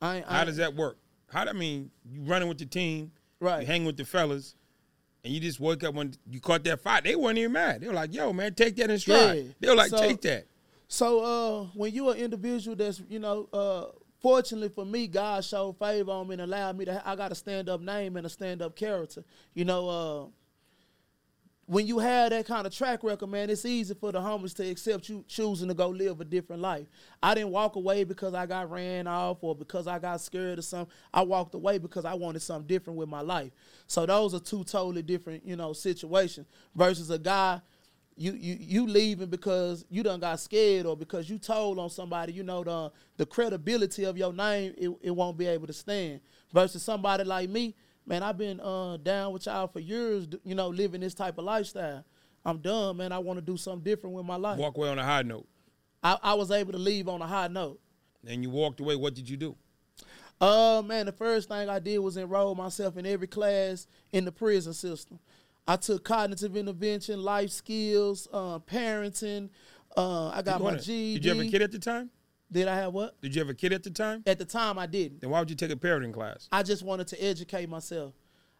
I 0.00 0.18
ain't, 0.18 0.26
I 0.28 0.38
How 0.38 0.44
does 0.44 0.56
that 0.58 0.74
work? 0.74 0.96
How 1.28 1.44
do 1.44 1.50
I 1.50 1.54
mean, 1.54 1.90
you 2.08 2.22
running 2.22 2.48
with 2.48 2.58
the 2.58 2.66
team, 2.66 3.10
Right. 3.40 3.62
You 3.62 3.66
hang 3.66 3.84
with 3.84 3.96
the 3.96 4.04
fellas, 4.04 4.54
and 5.24 5.34
you 5.34 5.40
just 5.40 5.58
woke 5.58 5.82
up 5.82 5.94
when 5.94 6.14
you 6.30 6.38
caught 6.38 6.62
that 6.62 6.80
fight. 6.80 7.02
They 7.02 7.16
weren't 7.16 7.38
even 7.38 7.50
mad. 7.50 7.80
They 7.80 7.88
were 7.88 7.92
like, 7.92 8.14
"Yo, 8.14 8.32
man, 8.32 8.54
take 8.54 8.76
that 8.76 8.88
in 8.88 8.98
stride." 9.00 9.36
Yeah. 9.36 9.52
They 9.58 9.68
were 9.68 9.74
like, 9.74 9.90
So- 9.90 9.98
"Take 9.98 10.20
that." 10.20 10.46
So 10.86 11.20
uh, 11.24 11.66
when 11.74 11.92
you 11.92 12.10
an 12.10 12.18
individual 12.18 12.76
that's 12.76 13.02
you 13.08 13.18
know, 13.18 13.48
uh, 13.52 13.86
fortunately 14.20 14.68
for 14.68 14.84
me, 14.84 15.08
God 15.08 15.44
showed 15.44 15.76
favor 15.76 16.12
on 16.12 16.28
me 16.28 16.34
and 16.34 16.42
allowed 16.42 16.78
me 16.78 16.84
to. 16.84 17.02
I 17.04 17.16
got 17.16 17.32
a 17.32 17.34
stand 17.34 17.68
up 17.68 17.80
name 17.80 18.16
and 18.16 18.24
a 18.26 18.30
stand 18.30 18.62
up 18.62 18.76
character. 18.76 19.24
You 19.54 19.64
know, 19.64 19.88
uh, 19.88 20.26
when 21.66 21.86
you 21.86 22.00
have 22.00 22.30
that 22.30 22.46
kind 22.46 22.66
of 22.66 22.74
track 22.74 23.04
record, 23.04 23.28
man, 23.28 23.48
it's 23.48 23.64
easy 23.64 23.94
for 23.94 24.10
the 24.10 24.20
homeless 24.20 24.52
to 24.54 24.68
accept 24.68 25.08
you 25.08 25.24
choosing 25.28 25.68
to 25.68 25.74
go 25.74 25.88
live 25.88 26.20
a 26.20 26.24
different 26.24 26.60
life. 26.60 26.86
I 27.22 27.34
didn't 27.34 27.50
walk 27.50 27.76
away 27.76 28.04
because 28.04 28.34
I 28.34 28.46
got 28.46 28.70
ran 28.70 29.06
off 29.06 29.38
or 29.42 29.54
because 29.54 29.86
I 29.86 29.98
got 29.98 30.20
scared 30.20 30.58
or 30.58 30.62
something. 30.62 30.92
I 31.14 31.22
walked 31.22 31.54
away 31.54 31.78
because 31.78 32.04
I 32.04 32.14
wanted 32.14 32.40
something 32.42 32.66
different 32.66 32.98
with 32.98 33.08
my 33.08 33.20
life. 33.20 33.52
So 33.86 34.04
those 34.06 34.34
are 34.34 34.40
two 34.40 34.64
totally 34.64 35.02
different, 35.02 35.46
you 35.46 35.56
know, 35.56 35.72
situations 35.72 36.46
versus 36.74 37.10
a 37.10 37.18
guy 37.18 37.60
you 38.16 38.32
you 38.32 38.56
you 38.60 38.86
leaving 38.86 39.28
because 39.28 39.84
you 39.88 40.02
done 40.02 40.20
got 40.20 40.38
scared 40.38 40.84
or 40.84 40.96
because 40.96 41.30
you 41.30 41.38
told 41.38 41.78
on 41.78 41.88
somebody 41.88 42.32
you 42.32 42.42
know 42.42 42.62
the 42.62 42.92
the 43.16 43.24
credibility 43.24 44.04
of 44.04 44.18
your 44.18 44.32
name 44.32 44.74
it, 44.76 44.90
it 45.00 45.10
won't 45.10 45.38
be 45.38 45.46
able 45.46 45.66
to 45.66 45.72
stand 45.72 46.20
versus 46.52 46.82
somebody 46.82 47.24
like 47.24 47.48
me 47.48 47.74
man 48.06 48.22
i've 48.22 48.38
been 48.38 48.60
uh 48.60 48.96
down 48.98 49.32
with 49.32 49.46
y'all 49.46 49.66
for 49.68 49.80
years 49.80 50.26
you 50.44 50.54
know 50.54 50.68
living 50.68 51.00
this 51.00 51.14
type 51.14 51.38
of 51.38 51.44
lifestyle 51.44 52.04
i'm 52.44 52.58
done 52.58 52.96
man 52.96 53.12
i 53.12 53.18
want 53.18 53.38
to 53.38 53.44
do 53.44 53.56
something 53.56 53.84
different 53.84 54.14
with 54.14 54.24
my 54.24 54.36
life 54.36 54.58
Walk 54.58 54.76
away 54.76 54.88
on 54.88 54.98
a 54.98 55.04
high 55.04 55.22
note. 55.22 55.46
I, 56.02 56.18
I 56.22 56.34
was 56.34 56.50
able 56.50 56.72
to 56.72 56.78
leave 56.78 57.08
on 57.08 57.22
a 57.22 57.26
high 57.26 57.48
note 57.48 57.80
And 58.26 58.42
you 58.42 58.50
walked 58.50 58.80
away. 58.80 58.96
What 58.96 59.14
did 59.14 59.28
you 59.28 59.36
do? 59.36 59.56
Uh 60.40 60.82
man, 60.84 61.06
the 61.06 61.12
first 61.12 61.48
thing 61.48 61.68
I 61.68 61.78
did 61.78 61.98
was 61.98 62.16
enroll 62.16 62.54
myself 62.56 62.96
in 62.96 63.06
every 63.06 63.28
class 63.28 63.86
in 64.12 64.24
the 64.24 64.32
prison 64.32 64.72
system. 64.74 65.20
I 65.68 65.76
took 65.76 66.02
cognitive 66.02 66.56
intervention, 66.56 67.22
life 67.22 67.50
skills, 67.50 68.26
uh, 68.32 68.58
parenting. 68.58 69.50
Uh, 69.96 70.30
I 70.30 70.42
got 70.42 70.60
my 70.60 70.74
GED. 70.74 71.14
Did 71.14 71.24
you 71.24 71.34
have 71.34 71.46
a 71.46 71.50
kid 71.50 71.62
at 71.62 71.70
the 71.70 71.78
time? 71.78 72.10
Did 72.52 72.68
I 72.68 72.76
have 72.76 72.92
what? 72.92 73.20
Did 73.22 73.34
you 73.34 73.40
have 73.40 73.48
a 73.48 73.54
kid 73.54 73.72
at 73.72 73.82
the 73.82 73.90
time? 73.90 74.22
At 74.26 74.38
the 74.38 74.44
time, 74.44 74.78
I 74.78 74.86
didn't. 74.86 75.22
Then 75.22 75.30
why 75.30 75.40
would 75.40 75.48
you 75.48 75.56
take 75.56 75.70
a 75.70 75.76
parenting 75.76 76.12
class? 76.12 76.48
I 76.52 76.62
just 76.62 76.82
wanted 76.82 77.06
to 77.08 77.24
educate 77.24 77.68
myself. 77.68 78.12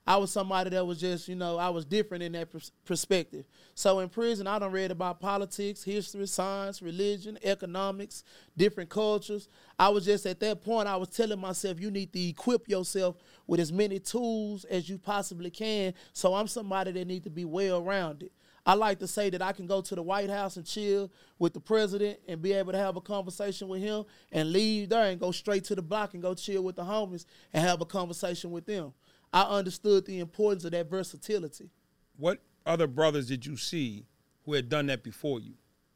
I 0.05 0.17
was 0.17 0.33
somebody 0.33 0.71
that 0.71 0.85
was 0.85 0.99
just, 0.99 1.29
you 1.29 1.37
know, 1.37 1.59
I 1.59 1.69
was 1.69 1.85
different 1.85 2.25
in 2.25 2.33
that 2.33 2.51
pers- 2.51 2.73
perspective. 2.85 3.47
So 3.77 4.01
in 4.01 4.09
prison, 4.09 4.49
I 4.49 4.59
done 4.59 4.73
read 4.73 4.91
about 4.91 5.21
politics, 5.21 5.85
history, 5.85 6.27
science, 6.27 6.83
religion, 6.83 7.39
economics, 7.45 8.25
different 8.57 8.91
cultures. 8.91 9.49
I 9.79 9.91
was 9.91 10.05
just 10.05 10.27
at 10.27 10.41
that 10.41 10.63
point, 10.63 10.89
I 10.89 10.97
was 10.97 11.09
telling 11.09 11.39
myself, 11.39 11.79
you 11.79 11.91
need 11.91 12.13
to 12.15 12.21
equip 12.21 12.69
yourself 12.69 13.17
with 13.47 13.61
as 13.61 13.73
many 13.73 14.01
tools 14.01 14.65
as 14.65 14.89
you 14.89 14.99
possibly 14.99 15.51
can. 15.51 15.95
So 16.13 16.35
I'm 16.35 16.49
somebody 16.49 16.91
that 16.93 17.07
need 17.07 17.23
to 17.25 17.31
be 17.31 17.45
well 17.45 17.81
rounded. 17.81 18.31
I 18.65 18.75
like 18.75 19.01
to 19.01 19.09
say 19.09 19.29
that 19.31 19.43
I 19.43 19.53
can 19.53 19.67
go 19.67 19.81
to 19.81 19.95
the 19.95 20.03
White 20.03 20.31
House 20.31 20.57
and 20.57 20.65
chill 20.65 21.11
with 21.39 21.53
the 21.53 21.61
president 21.61 22.21
and 22.29 22.41
be 22.41 22.53
able 22.53 22.73
to 22.73 22.79
have 22.79 22.97
a 22.97 23.01
conversation 23.01 23.67
with 23.67 23.83
him 23.83 24.05
and 24.31 24.53
leave 24.53 24.89
there 24.89 25.11
and 25.11 25.19
go 25.19 25.33
straight 25.33 25.65
to 25.65 25.75
the 25.75 25.83
block 25.83 26.15
and 26.15 26.23
go 26.23 26.35
chill 26.35 26.63
with 26.63 26.77
the 26.77 26.85
homies 26.85 27.25
and 27.53 27.67
have 27.67 27.81
a 27.81 27.85
conversation 27.85 28.53
with 28.53 28.67
them. 28.67 28.93
I 29.33 29.43
understood 29.43 30.07
the 30.07 30.21
importance 30.21 30.65
of 30.65 30.73
that 30.73 30.89
versatility. 30.89 31.71
What 32.17 32.41
other 32.65 32.87
brothers 32.87 33.27
did 33.27 33.45
you 33.47 33.57
see 33.57 34.07
who 34.45 34.53
had 34.53 34.69
done 34.69 34.87
that 34.87 35.03
before 35.03 35.41
you, 35.41 35.55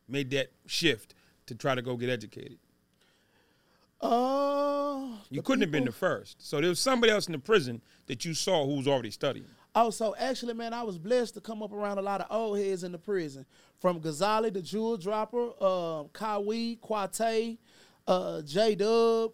made 0.09 0.31
that 0.31 0.51
shift 0.67 1.15
to 1.47 1.55
try 1.55 1.75
to 1.75 1.83
go 1.83 1.97
get 1.97 2.11
educated? 2.11 2.59
Uh, 4.01 5.07
You 5.31 5.43
couldn't 5.43 5.63
have 5.63 5.71
been 5.71 5.85
the 5.85 5.93
first. 5.93 6.37
So 6.47 6.61
there 6.61 6.69
was 6.69 6.81
somebody 6.81 7.13
else 7.13 7.27
in 7.27 7.33
the 7.33 7.39
prison 7.39 7.81
that 8.07 8.25
you 8.25 8.35
saw 8.35 8.67
who 8.67 8.77
was 8.77 8.89
already 8.89 9.11
studying. 9.11 9.47
Oh, 9.79 9.91
so 9.91 10.17
actually, 10.19 10.55
man, 10.55 10.73
I 10.73 10.83
was 10.83 10.97
blessed 10.97 11.35
to 11.35 11.41
come 11.43 11.63
up 11.63 11.71
around 11.71 11.99
a 11.99 12.03
lot 12.03 12.23
of 12.23 12.29
old 12.31 12.59
heads 12.59 12.83
in 12.83 12.93
the 12.93 12.99
prison. 12.99 13.45
From 13.79 14.01
Ghazali, 14.01 14.51
the 14.51 14.63
Jewel 14.63 14.97
Dropper, 14.97 15.51
uh, 15.61 16.05
Kawi, 16.15 16.81
Quate, 16.81 17.59
uh, 18.09 18.41
J 18.41 18.75
Dub. 18.75 19.33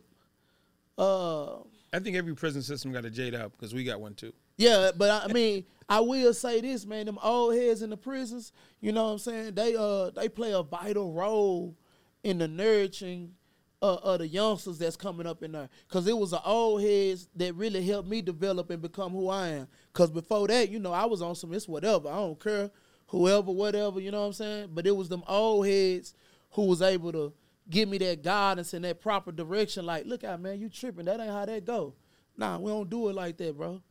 Uh, 0.99 1.59
I 1.93 2.01
think 2.01 2.17
every 2.17 2.35
prison 2.35 2.61
system 2.61 2.93
got 2.93 3.05
a 3.05 3.11
J 3.11 3.31
Dub 3.31 3.53
because 3.53 3.73
we 3.73 3.85
got 3.85 4.01
one 4.01 4.15
too. 4.15 4.33
yeah, 4.57 4.91
but 4.97 5.11
I 5.11 5.27
I 5.31 5.33
mean, 5.33 5.65
I 5.89 6.01
will 6.01 6.35
say 6.35 6.61
this, 6.61 6.85
man. 6.87 7.07
Them 7.07 7.21
old 7.23 7.55
heads 7.55 7.83
in 7.83 7.91
the 7.91 7.97
prisons, 7.97 8.53
you 8.81 8.91
know 8.91 9.05
what 9.05 9.13
I'm 9.13 9.19
saying? 9.19 9.55
They 9.55 9.77
uh 9.77 10.11
they 10.11 10.29
play 10.29 10.53
a 10.53 10.65
vital 10.65 11.13
role 11.13 11.77
in 12.25 12.39
the 12.39 12.49
nurturing 12.49 13.35
uh, 13.83 13.97
of 13.97 14.21
the 14.21 14.29
youngsters 14.29 14.79
that's 14.79 14.97
coming 14.97 15.27
up 15.27 15.42
in 15.42 15.53
there. 15.53 15.68
Cause 15.88 16.07
it 16.07 16.16
was 16.16 16.31
the 16.31 16.42
old 16.45 16.81
heads 16.83 17.29
that 17.37 17.55
really 17.55 17.85
helped 17.85 18.09
me 18.09 18.23
develop 18.23 18.71
and 18.71 18.81
become 18.81 19.11
who 19.12 19.29
I 19.29 19.49
am. 19.49 19.68
Cause 19.92 20.11
before 20.11 20.47
that, 20.49 20.71
you 20.71 20.79
know, 20.79 20.92
I 20.92 21.05
was 21.05 21.21
on 21.21 21.35
some 21.35 21.53
it's 21.53 21.66
whatever. 21.68 22.09
I 22.09 22.14
don't 22.14 22.38
care, 22.40 22.71
whoever, 23.09 23.51
whatever. 23.51 23.99
You 24.01 24.12
know 24.12 24.21
what 24.21 24.27
I'm 24.29 24.33
saying? 24.35 24.71
But 24.73 24.87
it 24.87 24.97
was 24.97 25.09
them 25.09 25.25
old 25.27 25.66
heads 25.66 26.14
who 26.53 26.66
was 26.66 26.81
able 26.81 27.11
to 27.12 27.33
give 27.68 27.88
me 27.88 27.99
that 27.99 28.23
guidance 28.23 28.73
and 28.73 28.85
that 28.85 29.01
proper 29.01 29.33
direction. 29.33 29.85
Like, 29.85 30.07
look 30.07 30.23
out, 30.23 30.40
man, 30.40 30.61
you 30.61 30.68
tripping? 30.68 31.07
That 31.07 31.21
ain't 31.21 31.31
how 31.31 31.45
that 31.45 31.64
go. 31.64 31.95
Nah, 32.37 32.59
we 32.59 32.71
don't 32.71 32.88
do 32.88 33.09
it 33.09 33.14
like 33.14 33.37
that, 33.38 33.57
bro. 33.57 33.83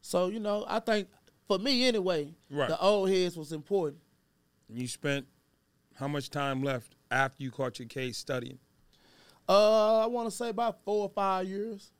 So 0.00 0.28
you 0.28 0.38
know, 0.40 0.64
I 0.68 0.78
think 0.78 1.08
for 1.48 1.58
me 1.58 1.86
anyway, 1.86 2.32
Right. 2.48 2.68
the 2.68 2.80
old 2.80 3.10
heads 3.10 3.36
was 3.36 3.52
important. 3.52 4.00
And 4.68 4.78
you 4.78 4.86
spent 4.86 5.26
how 5.96 6.06
much 6.06 6.30
time 6.30 6.62
left 6.62 6.94
after 7.10 7.42
you 7.42 7.50
caught 7.50 7.80
your 7.80 7.88
case 7.88 8.16
studying? 8.16 8.58
Uh, 9.50 10.04
I 10.04 10.06
want 10.06 10.30
to 10.30 10.30
say 10.30 10.50
about 10.50 10.84
four 10.84 11.06
or 11.06 11.08
five 11.08 11.48
years. 11.48 11.90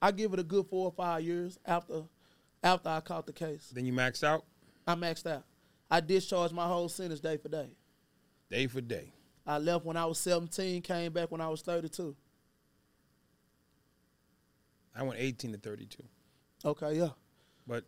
I 0.00 0.10
give 0.10 0.32
it 0.32 0.38
a 0.38 0.42
good 0.42 0.66
four 0.70 0.86
or 0.86 0.92
five 0.92 1.22
years 1.22 1.58
after 1.66 2.04
after 2.62 2.88
I 2.88 3.00
caught 3.00 3.26
the 3.26 3.32
case. 3.32 3.70
Then 3.74 3.84
you 3.84 3.92
maxed 3.92 4.24
out 4.24 4.44
I 4.86 4.94
maxed 4.94 5.30
out. 5.30 5.44
I 5.90 6.00
discharged 6.00 6.54
my 6.54 6.66
whole 6.66 6.88
sentence 6.88 7.20
day 7.20 7.36
for 7.36 7.50
day. 7.50 7.68
day 8.48 8.66
for 8.66 8.80
day. 8.80 9.12
I 9.46 9.58
left 9.58 9.84
when 9.84 9.98
I 9.98 10.06
was 10.06 10.18
17, 10.18 10.80
came 10.80 11.12
back 11.12 11.30
when 11.30 11.42
I 11.42 11.48
was 11.48 11.60
32. 11.60 12.16
I 14.96 15.02
went 15.02 15.20
18 15.20 15.52
to 15.52 15.58
32. 15.58 16.02
Okay, 16.64 16.94
yeah. 16.94 17.10
But 17.66 17.84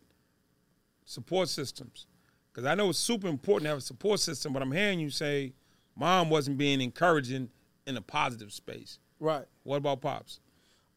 support 1.05 1.49
systems, 1.49 2.05
because 2.51 2.65
I 2.65 2.75
know 2.75 2.89
it's 2.89 2.99
super 2.99 3.27
important 3.27 3.65
to 3.65 3.69
have 3.69 3.77
a 3.79 3.81
support 3.81 4.19
system. 4.19 4.53
But 4.53 4.61
I'm 4.61 4.71
hearing 4.71 4.99
you 4.99 5.09
say 5.09 5.53
mom 5.95 6.29
wasn't 6.29 6.59
being 6.59 6.81
encouraging 6.81 7.49
in 7.85 7.97
a 7.97 8.01
positive 8.01 8.51
space. 8.51 8.99
Right. 9.19 9.45
What 9.63 9.77
about 9.77 10.01
pops? 10.01 10.39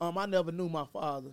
Um, 0.00 0.18
I 0.18 0.26
never 0.26 0.52
knew 0.52 0.68
my 0.68 0.86
father. 0.86 1.30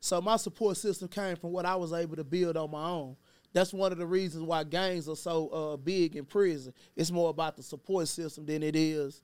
So 0.00 0.20
my 0.20 0.36
support 0.36 0.76
system 0.76 1.08
came 1.08 1.36
from 1.36 1.52
what 1.52 1.66
I 1.66 1.76
was 1.76 1.92
able 1.92 2.16
to 2.16 2.24
build 2.24 2.56
on 2.56 2.70
my 2.70 2.84
own. 2.84 3.16
That's 3.52 3.72
one 3.72 3.92
of 3.92 3.98
the 3.98 4.06
reasons 4.06 4.44
why 4.44 4.64
gangs 4.64 5.08
are 5.08 5.16
so 5.16 5.48
uh, 5.48 5.76
big 5.76 6.16
in 6.16 6.24
prison. 6.24 6.72
It's 6.94 7.10
more 7.10 7.30
about 7.30 7.56
the 7.56 7.62
support 7.62 8.06
system 8.08 8.46
than 8.46 8.62
it 8.62 8.76
is 8.76 9.22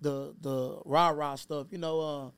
the 0.00 0.34
the 0.40 0.80
rah 0.84 1.10
rah 1.10 1.34
stuff. 1.34 1.68
You 1.70 1.78
know, 1.78 2.00
uh, 2.00 2.30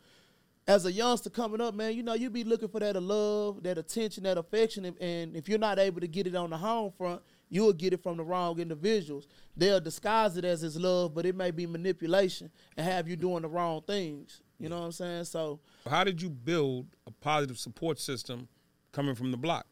as 0.71 0.87
a 0.87 0.93
youngster 0.93 1.31
coming 1.31 1.61
up, 1.61 1.75
man, 1.75 1.95
you 1.95 2.03
know, 2.03 2.15
you 2.15 2.31
be 2.31 2.45
looking 2.45 2.69
for 2.69 2.81
that 2.81 3.01
love, 3.01 3.63
that 3.63 3.79
attention, 3.79 4.25
that 4.25 4.39
affection, 4.39 4.85
and, 4.85 5.01
and 5.01 5.37
if 5.37 5.49
you're 5.49 5.59
not 5.59 5.79
able 5.79 6.01
to 6.01 6.09
get 6.09 6.27
it 6.27 6.35
on 6.35 6.51
the 6.51 6.57
home 6.57 6.93
front, 6.97 7.23
you'll 7.51 7.73
get 7.73 7.93
it 7.93 8.03
from 8.03 8.17
the 8.17 8.25
wrong 8.25 8.59
individuals. 8.59 9.27
They'll 9.57 9.81
disguise 9.81 10.37
it 10.37 10.45
as 10.45 10.63
his 10.63 10.77
love, 10.77 11.15
but 11.15 11.27
it 11.27 11.35
may 11.35 11.51
be 11.51 11.67
manipulation 11.67 12.51
and 12.77 12.87
have 12.87 13.09
you 13.09 13.17
doing 13.17 13.43
the 13.43 13.49
wrong 13.49 13.83
things. 13.87 14.41
You 14.59 14.69
know 14.69 14.79
what 14.79 14.87
I'm 14.87 14.93
saying? 14.93 15.25
So 15.25 15.61
How 15.89 16.05
did 16.05 16.23
you 16.23 16.31
build 16.31 16.87
a 17.07 17.11
positive 17.11 17.59
support 17.59 17.99
system 17.99 18.49
coming 18.93 19.15
from 19.15 19.31
the 19.31 19.37
block? 19.37 19.67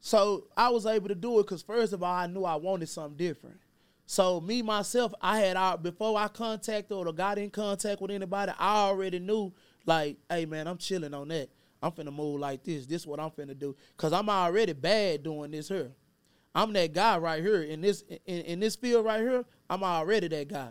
So 0.00 0.46
I 0.56 0.68
was 0.68 0.86
able 0.86 1.08
to 1.08 1.14
do 1.14 1.40
it 1.40 1.44
because 1.44 1.62
first 1.62 1.92
of 1.92 2.02
all, 2.02 2.14
I 2.14 2.26
knew 2.26 2.44
I 2.44 2.54
wanted 2.56 2.88
something 2.88 3.16
different. 3.16 3.58
So 4.06 4.40
me 4.40 4.62
myself, 4.62 5.12
I 5.20 5.40
had 5.40 5.56
out 5.56 5.82
before 5.82 6.18
I 6.18 6.28
contacted 6.28 6.96
or 6.96 7.12
got 7.12 7.36
in 7.38 7.50
contact 7.50 8.00
with 8.00 8.10
anybody, 8.10 8.52
I 8.58 8.76
already 8.86 9.18
knew 9.18 9.52
like, 9.86 10.16
hey 10.30 10.46
man, 10.46 10.66
I'm 10.66 10.78
chilling 10.78 11.14
on 11.14 11.28
that. 11.28 11.50
I'm 11.82 11.92
finna 11.92 12.12
move 12.12 12.40
like 12.40 12.64
this. 12.64 12.86
This 12.86 13.06
what 13.06 13.20
I'm 13.20 13.30
finna 13.30 13.56
do. 13.56 13.76
Cause 13.96 14.12
I'm 14.12 14.28
already 14.28 14.72
bad 14.72 15.22
doing 15.22 15.50
this 15.50 15.68
here. 15.68 15.90
I'm 16.54 16.72
that 16.72 16.92
guy 16.92 17.18
right 17.18 17.42
here 17.42 17.62
in 17.62 17.80
this 17.80 18.02
in, 18.26 18.40
in 18.42 18.60
this 18.60 18.76
field 18.76 19.04
right 19.04 19.20
here. 19.20 19.44
I'm 19.70 19.82
already 19.82 20.28
that 20.28 20.48
guy. 20.48 20.70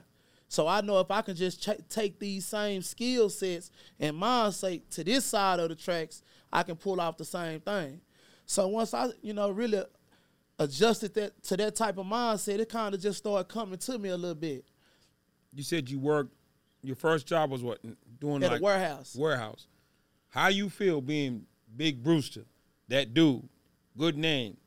So 0.50 0.68
I 0.68 0.82
know 0.82 1.00
if 1.00 1.12
I 1.12 1.22
can 1.22 1.36
just 1.36 1.62
ch- 1.62 1.90
take 1.90 2.20
these 2.20 2.46
same 2.46 2.82
skill 2.82 3.30
sets 3.30 3.70
and 4.00 4.16
mindset 4.16 4.82
to 4.92 5.04
this 5.04 5.26
side 5.26 5.60
of 5.60 5.70
the 5.70 5.76
tracks, 5.76 6.24
I 6.52 6.64
can 6.64 6.76
pull 6.76 7.02
off 7.02 7.18
the 7.18 7.26
same 7.26 7.60
thing. 7.60 8.00
So 8.46 8.68
once 8.68 8.94
I, 8.94 9.10
you 9.22 9.34
know, 9.34 9.50
really 9.50 9.84
adjusted 10.58 11.14
that 11.16 11.44
to 11.44 11.58
that 11.58 11.76
type 11.76 11.98
of 11.98 12.06
mindset, 12.06 12.60
it 12.60 12.70
kind 12.70 12.96
of 12.96 13.02
just 13.02 13.20
started 13.20 13.50
coming 13.50 13.78
to 13.78 14.00
me 14.00 14.10
a 14.10 14.18
little 14.18 14.36
bit 14.36 14.66
You 15.54 15.64
said 15.64 15.90
you 15.90 16.00
worked. 16.00 16.34
Your 16.82 16.96
first 16.96 17.28
job 17.28 17.52
was 17.52 17.62
what? 17.64 17.80
Doing 18.20 18.44
at 18.44 18.52
like 18.52 18.62
a 18.62 18.64
warehouse. 18.64 19.16
warehouse. 19.18 19.68
How 20.30 20.48
you 20.48 20.70
feel 20.70 21.02
being 21.02 21.46
Big 21.76 22.02
Brewster, 22.04 22.46
that 22.88 23.14
dude, 23.14 23.48
good 23.98 24.18
name, 24.18 24.58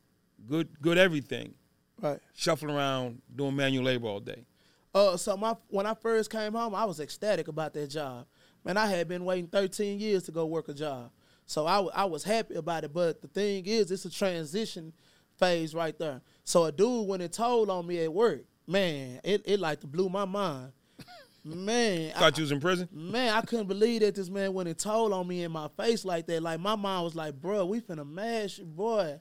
good 0.47 0.67
good 0.81 0.97
everything, 0.97 1.53
Right. 2.01 2.19
shuffling 2.33 2.75
around 2.75 3.21
doing 3.35 3.55
manual 3.55 3.85
labor 3.85 4.07
all 4.07 4.19
day. 4.19 4.45
Uh, 4.93 5.15
so 5.17 5.37
my 5.37 5.55
when 5.69 5.85
I 5.85 5.93
first 5.93 6.29
came 6.29 6.53
home, 6.53 6.75
I 6.75 6.85
was 6.85 6.99
ecstatic 6.99 7.47
about 7.47 7.73
that 7.73 7.87
job. 7.87 8.25
Man, 8.65 8.77
I 8.77 8.85
had 8.87 9.07
been 9.07 9.25
waiting 9.25 9.47
13 9.47 9.99
years 9.99 10.23
to 10.23 10.31
go 10.31 10.45
work 10.45 10.69
a 10.69 10.73
job, 10.73 11.11
so 11.45 11.65
I, 11.65 11.79
I 11.93 12.05
was 12.05 12.23
happy 12.23 12.55
about 12.55 12.83
it. 12.83 12.93
But 12.93 13.21
the 13.21 13.27
thing 13.27 13.65
is, 13.65 13.89
it's 13.91 14.05
a 14.05 14.09
transition 14.11 14.93
phase 15.39 15.73
right 15.73 15.97
there. 15.97 16.21
So 16.43 16.65
a 16.65 16.71
dude 16.71 17.07
when 17.07 17.21
it 17.21 17.33
told 17.33 17.69
on 17.69 17.87
me 17.87 18.03
at 18.03 18.13
work, 18.13 18.43
man, 18.67 19.19
it, 19.23 19.41
it 19.45 19.59
like 19.59 19.81
blew 19.81 20.09
my 20.09 20.25
mind. 20.25 20.73
Man, 21.43 22.11
I, 22.15 22.19
Thought 22.19 22.37
you 22.37 22.43
was 22.43 22.51
in 22.51 22.59
prison. 22.59 22.87
man, 22.91 23.33
I 23.33 23.41
couldn't 23.41 23.65
believe 23.67 24.01
that 24.01 24.13
this 24.13 24.29
man 24.29 24.53
went 24.53 24.69
and 24.69 24.77
told 24.77 25.11
on 25.11 25.27
me 25.27 25.41
in 25.41 25.51
my 25.51 25.69
face 25.69 26.05
like 26.05 26.27
that. 26.27 26.43
Like 26.43 26.59
my 26.59 26.75
mom 26.75 27.03
was 27.03 27.15
like, 27.15 27.33
"Bro, 27.41 27.65
we 27.65 27.81
finna 27.81 28.07
mash 28.07 28.59
you, 28.59 28.65
boy. 28.65 29.17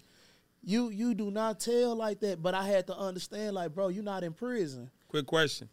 You 0.62 0.90
you 0.90 1.14
do 1.14 1.30
not 1.30 1.60
tell 1.60 1.94
like 1.94 2.20
that." 2.20 2.42
But 2.42 2.54
I 2.54 2.66
had 2.66 2.86
to 2.88 2.96
understand, 2.96 3.54
like, 3.54 3.74
bro, 3.74 3.88
you're 3.88 4.04
not 4.04 4.24
in 4.24 4.32
prison. 4.32 4.90
Quick 5.08 5.26
question: 5.26 5.68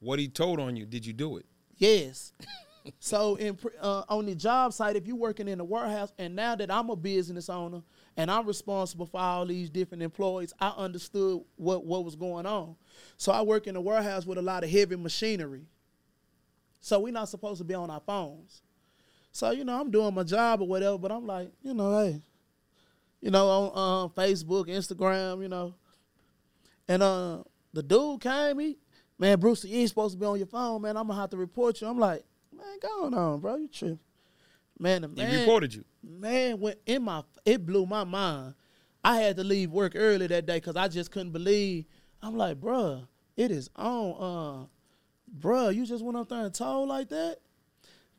What 0.00 0.18
he 0.18 0.28
told 0.28 0.60
on 0.60 0.76
you? 0.76 0.86
Did 0.86 1.04
you 1.04 1.12
do 1.12 1.36
it? 1.36 1.46
Yes. 1.76 2.32
so 3.00 3.36
in 3.36 3.58
uh, 3.80 4.02
on 4.08 4.26
the 4.26 4.34
job 4.34 4.72
site, 4.72 4.96
if 4.96 5.06
you're 5.06 5.16
working 5.16 5.48
in 5.48 5.60
a 5.60 5.64
warehouse, 5.64 6.12
and 6.18 6.34
now 6.34 6.54
that 6.56 6.70
I'm 6.70 6.90
a 6.90 6.96
business 6.96 7.48
owner 7.48 7.82
and 8.16 8.30
I'm 8.30 8.46
responsible 8.46 9.06
for 9.06 9.20
all 9.20 9.46
these 9.46 9.70
different 9.70 10.02
employees, 10.02 10.52
I 10.60 10.68
understood 10.70 11.42
what 11.56 11.84
what 11.84 12.04
was 12.04 12.16
going 12.16 12.46
on. 12.46 12.76
So 13.16 13.32
I 13.32 13.42
work 13.42 13.66
in 13.66 13.76
a 13.76 13.80
warehouse 13.80 14.26
with 14.26 14.38
a 14.38 14.42
lot 14.42 14.64
of 14.64 14.70
heavy 14.70 14.96
machinery. 14.96 15.66
So 16.80 17.00
we're 17.00 17.12
not 17.12 17.28
supposed 17.28 17.58
to 17.58 17.64
be 17.64 17.74
on 17.74 17.90
our 17.90 18.00
phones. 18.00 18.62
So 19.32 19.50
you 19.50 19.64
know 19.64 19.80
I'm 19.80 19.90
doing 19.90 20.14
my 20.14 20.22
job 20.22 20.60
or 20.62 20.68
whatever, 20.68 20.98
but 20.98 21.12
I'm 21.12 21.26
like, 21.26 21.50
you 21.62 21.74
know, 21.74 22.04
hey, 22.04 22.20
you 23.20 23.30
know, 23.30 23.48
on 23.48 23.72
uh, 23.74 24.08
Facebook, 24.20 24.68
Instagram, 24.68 25.42
you 25.42 25.48
know, 25.48 25.74
and 26.86 27.02
uh, 27.02 27.42
the 27.72 27.82
dude 27.82 28.20
came, 28.20 28.58
he, 28.58 28.78
man, 29.18 29.38
Bruce, 29.38 29.64
you 29.64 29.78
ain't 29.80 29.88
supposed 29.88 30.14
to 30.14 30.20
be 30.20 30.26
on 30.26 30.38
your 30.38 30.46
phone, 30.46 30.82
man. 30.82 30.96
I'm 30.96 31.06
gonna 31.06 31.20
have 31.20 31.30
to 31.30 31.36
report 31.36 31.80
you. 31.80 31.88
I'm 31.88 31.98
like, 31.98 32.24
man, 32.56 32.78
going 32.80 33.14
on, 33.14 33.40
bro, 33.40 33.56
you 33.56 33.68
tripping. 33.68 33.98
Man, 34.78 35.02
the 35.02 35.26
He 35.26 35.40
reported 35.40 35.74
you. 35.74 35.84
man 36.02 36.60
went 36.60 36.78
in 36.86 37.02
my, 37.02 37.22
it 37.44 37.66
blew 37.66 37.84
my 37.84 38.04
mind. 38.04 38.54
I 39.04 39.16
had 39.20 39.36
to 39.36 39.44
leave 39.44 39.70
work 39.70 39.92
early 39.96 40.26
that 40.28 40.46
day 40.46 40.56
because 40.56 40.76
I 40.76 40.88
just 40.88 41.10
couldn't 41.10 41.32
believe. 41.32 41.84
I'm 42.22 42.36
like, 42.36 42.60
bruh, 42.60 43.06
it 43.36 43.50
is 43.50 43.70
on. 43.76 44.14
Uh, 44.18 44.66
bruh, 45.40 45.74
you 45.74 45.84
just 45.84 46.04
went 46.04 46.16
up 46.16 46.28
there 46.28 46.44
and 46.44 46.54
told 46.54 46.88
like 46.88 47.08
that. 47.10 47.38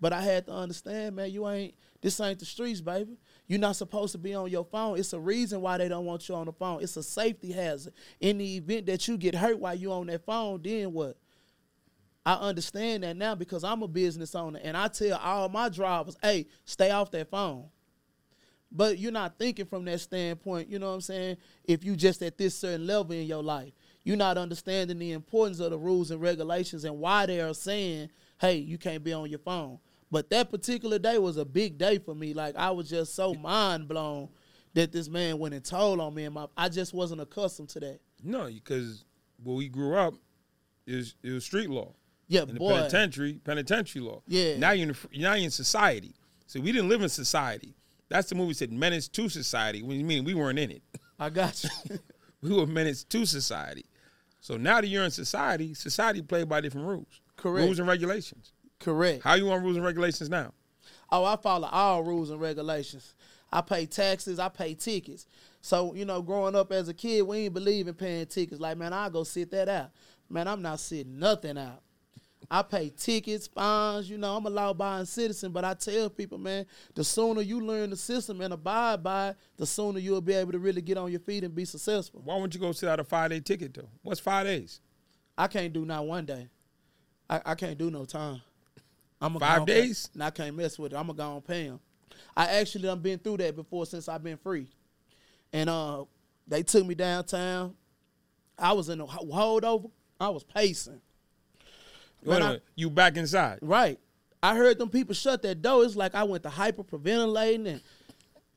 But 0.01 0.13
I 0.13 0.21
had 0.21 0.45
to 0.45 0.53
understand, 0.53 1.15
man, 1.15 1.31
you 1.31 1.47
ain't. 1.47 1.75
This 2.01 2.19
ain't 2.19 2.39
the 2.39 2.45
streets, 2.45 2.79
baby. 2.81 3.17
You're 3.49 3.59
not 3.59 3.75
supposed 3.75 4.11
to 4.11 4.19
be 4.19 4.35
on 4.35 4.51
your 4.51 4.63
phone. 4.63 4.99
It's 4.99 5.11
a 5.11 5.19
reason 5.19 5.59
why 5.59 5.79
they 5.79 5.89
don't 5.89 6.05
want 6.05 6.29
you 6.29 6.35
on 6.35 6.45
the 6.45 6.53
phone. 6.53 6.83
It's 6.83 6.95
a 6.97 7.03
safety 7.03 7.51
hazard. 7.51 7.93
In 8.21 8.37
the 8.37 8.57
event 8.57 8.85
that 8.85 9.07
you 9.07 9.17
get 9.17 9.33
hurt 9.33 9.57
while 9.57 9.73
you're 9.73 9.91
on 9.91 10.05
that 10.05 10.23
phone, 10.23 10.61
then 10.61 10.93
what? 10.93 11.17
I 12.23 12.33
understand 12.33 13.01
that 13.03 13.17
now 13.17 13.33
because 13.33 13.63
I'm 13.63 13.81
a 13.81 13.87
business 13.87 14.35
owner 14.35 14.59
and 14.63 14.77
I 14.77 14.87
tell 14.87 15.17
all 15.17 15.49
my 15.49 15.67
drivers, 15.67 16.15
hey, 16.21 16.45
stay 16.63 16.91
off 16.91 17.09
that 17.09 17.31
phone. 17.31 17.65
But 18.71 18.99
you're 18.99 19.11
not 19.11 19.39
thinking 19.39 19.65
from 19.65 19.83
that 19.85 19.99
standpoint, 19.99 20.69
you 20.69 20.77
know 20.77 20.89
what 20.89 20.95
I'm 20.95 21.01
saying? 21.01 21.37
If 21.63 21.83
you 21.83 21.95
just 21.95 22.21
at 22.21 22.37
this 22.37 22.55
certain 22.55 22.85
level 22.85 23.13
in 23.13 23.25
your 23.25 23.41
life, 23.41 23.73
you're 24.03 24.15
not 24.15 24.37
understanding 24.37 24.99
the 24.99 25.13
importance 25.13 25.59
of 25.59 25.71
the 25.71 25.79
rules 25.79 26.11
and 26.11 26.21
regulations 26.21 26.83
and 26.83 26.99
why 26.99 27.25
they 27.25 27.41
are 27.41 27.55
saying, 27.55 28.11
hey, 28.39 28.57
you 28.57 28.77
can't 28.77 29.03
be 29.03 29.11
on 29.11 29.27
your 29.27 29.39
phone. 29.39 29.79
But 30.11 30.29
that 30.31 30.51
particular 30.51 30.99
day 30.99 31.17
was 31.17 31.37
a 31.37 31.45
big 31.45 31.77
day 31.77 31.99
for 31.99 32.15
me. 32.15 32.33
Like 32.33 32.55
I 32.55 32.71
was 32.71 32.89
just 32.89 33.15
so 33.15 33.33
mind 33.33 33.87
blown 33.87 34.29
that 34.73 34.91
this 34.91 35.09
man 35.09 35.37
went 35.39 35.53
and 35.53 35.63
told 35.63 35.99
on 35.99 36.13
me 36.13 36.25
and 36.25 36.33
my 36.33 36.47
I 36.57 36.69
just 36.69 36.93
wasn't 36.93 37.21
accustomed 37.21 37.69
to 37.69 37.79
that. 37.81 37.99
No, 38.23 38.47
because 38.47 39.05
where 39.43 39.55
we 39.55 39.69
grew 39.69 39.95
up 39.95 40.15
is 40.87 41.15
it 41.23 41.31
was 41.31 41.45
street 41.45 41.69
law. 41.69 41.93
Yeah, 42.27 42.43
in 42.43 42.49
the 42.49 42.53
boy. 42.55 42.73
penitentiary, 42.73 43.39
penitentiary 43.43 44.01
law. 44.01 44.21
Yeah. 44.27 44.57
Now 44.57 44.71
you're 44.71 44.89
in, 44.89 45.21
now 45.21 45.33
you're 45.33 45.45
in 45.45 45.51
society. 45.51 46.13
So 46.45 46.59
we 46.59 46.71
didn't 46.71 46.89
live 46.89 47.01
in 47.01 47.09
society. 47.09 47.75
That's 48.09 48.29
the 48.29 48.35
movie 48.35 48.53
said 48.53 48.71
menace 48.71 49.07
to 49.09 49.29
society. 49.29 49.83
When 49.83 49.97
you 49.97 50.05
mean 50.05 50.23
we 50.23 50.33
weren't 50.33 50.59
in 50.59 50.71
it. 50.71 50.83
I 51.19 51.29
got 51.29 51.63
you. 51.63 51.99
we 52.41 52.53
were 52.53 52.65
menace 52.65 53.03
to 53.05 53.25
society. 53.25 53.85
So 54.41 54.57
now 54.57 54.81
that 54.81 54.87
you're 54.87 55.03
in 55.03 55.11
society, 55.11 55.73
society 55.73 56.21
played 56.21 56.47
by 56.47 56.61
different 56.61 56.87
rules. 56.87 57.21
Correct. 57.35 57.65
Rules 57.65 57.79
and 57.79 57.87
regulations. 57.87 58.53
Correct. 58.79 59.23
How 59.23 59.35
you 59.35 59.49
on 59.51 59.63
rules 59.63 59.75
and 59.75 59.85
regulations 59.85 60.29
now? 60.29 60.53
Oh, 61.11 61.25
I 61.25 61.35
follow 61.35 61.67
all 61.71 62.03
rules 62.03 62.29
and 62.29 62.39
regulations. 62.39 63.13
I 63.51 63.61
pay 63.61 63.85
taxes. 63.85 64.39
I 64.39 64.49
pay 64.49 64.73
tickets. 64.73 65.25
So 65.61 65.93
you 65.93 66.05
know, 66.05 66.21
growing 66.21 66.55
up 66.55 66.71
as 66.71 66.87
a 66.87 66.93
kid, 66.93 67.23
we 67.23 67.39
ain't 67.39 67.53
believe 67.53 67.87
in 67.87 67.95
paying 67.95 68.25
tickets. 68.27 68.61
Like, 68.61 68.77
man, 68.77 68.93
I'll 68.93 69.09
go 69.09 69.23
sit 69.23 69.51
that 69.51 69.67
out. 69.67 69.91
Man, 70.29 70.47
I'm 70.47 70.61
not 70.61 70.79
sitting 70.79 71.19
nothing 71.19 71.57
out. 71.57 71.81
I 72.51 72.63
pay 72.63 72.89
tickets, 72.89 73.47
fines. 73.47 74.09
You 74.09 74.17
know, 74.17 74.35
I'm 74.35 74.45
a 74.45 74.49
law-abiding 74.49 75.05
citizen. 75.05 75.51
But 75.51 75.65
I 75.65 75.73
tell 75.73 76.09
people, 76.09 76.37
man, 76.37 76.65
the 76.95 77.03
sooner 77.03 77.41
you 77.41 77.61
learn 77.61 77.91
the 77.91 77.97
system 77.97 78.41
and 78.41 78.53
abide 78.53 79.03
by 79.03 79.29
it, 79.29 79.37
the 79.57 79.65
sooner 79.65 79.99
you'll 79.99 80.21
be 80.21 80.33
able 80.33 80.53
to 80.53 80.59
really 80.59 80.81
get 80.81 80.97
on 80.97 81.11
your 81.11 81.19
feet 81.19 81.43
and 81.43 81.53
be 81.53 81.65
successful. 81.65 82.21
Why 82.23 82.35
won't 82.35 82.53
you 82.53 82.59
go 82.59 82.71
sit 82.71 82.89
out 82.89 82.99
a 82.99 83.03
five 83.03 83.31
day 83.31 83.39
ticket 83.39 83.73
though? 83.73 83.89
What's 84.01 84.19
five 84.19 84.45
days? 84.45 84.79
I 85.37 85.47
can't 85.47 85.73
do 85.73 85.85
not 85.85 86.05
one 86.05 86.25
day. 86.25 86.47
I, 87.29 87.41
I 87.45 87.55
can't 87.55 87.77
do 87.77 87.91
no 87.91 88.05
time. 88.05 88.41
I'm 89.21 89.35
a 89.35 89.39
Five 89.39 89.65
days? 89.65 90.09
And 90.13 90.23
I 90.23 90.29
can't 90.29 90.55
mess 90.55 90.79
with 90.79 90.93
it. 90.93 90.95
I'm 90.95 91.07
gonna 91.07 91.17
go 91.17 91.35
and 91.35 91.45
pay 91.45 91.63
him. 91.65 91.79
I 92.35 92.45
actually 92.47 92.83
done 92.83 92.99
been 92.99 93.19
through 93.19 93.37
that 93.37 93.55
before 93.55 93.85
since 93.85 94.07
I've 94.07 94.23
been 94.23 94.37
free. 94.37 94.67
And 95.51 95.69
uh, 95.69 96.05
they 96.47 96.63
took 96.63 96.85
me 96.85 96.95
downtown. 96.95 97.75
I 98.57 98.73
was 98.73 98.89
in 98.89 99.01
a 99.01 99.05
holdover. 99.05 99.89
I 100.19 100.29
was 100.29 100.43
pacing. 100.43 101.01
Wait 102.23 102.41
I- 102.41 102.59
You 102.75 102.89
back 102.89 103.17
inside. 103.17 103.59
Right. 103.61 103.99
I 104.41 104.55
heard 104.55 104.77
them 104.77 104.89
people 104.89 105.13
shut 105.13 105.41
that 105.41 105.61
door. 105.61 105.83
It's 105.83 105.95
like 105.97 106.15
I 106.15 106.23
went 106.23 106.43
to 106.43 106.49
hyperventilating 106.49 107.67
and 107.67 107.81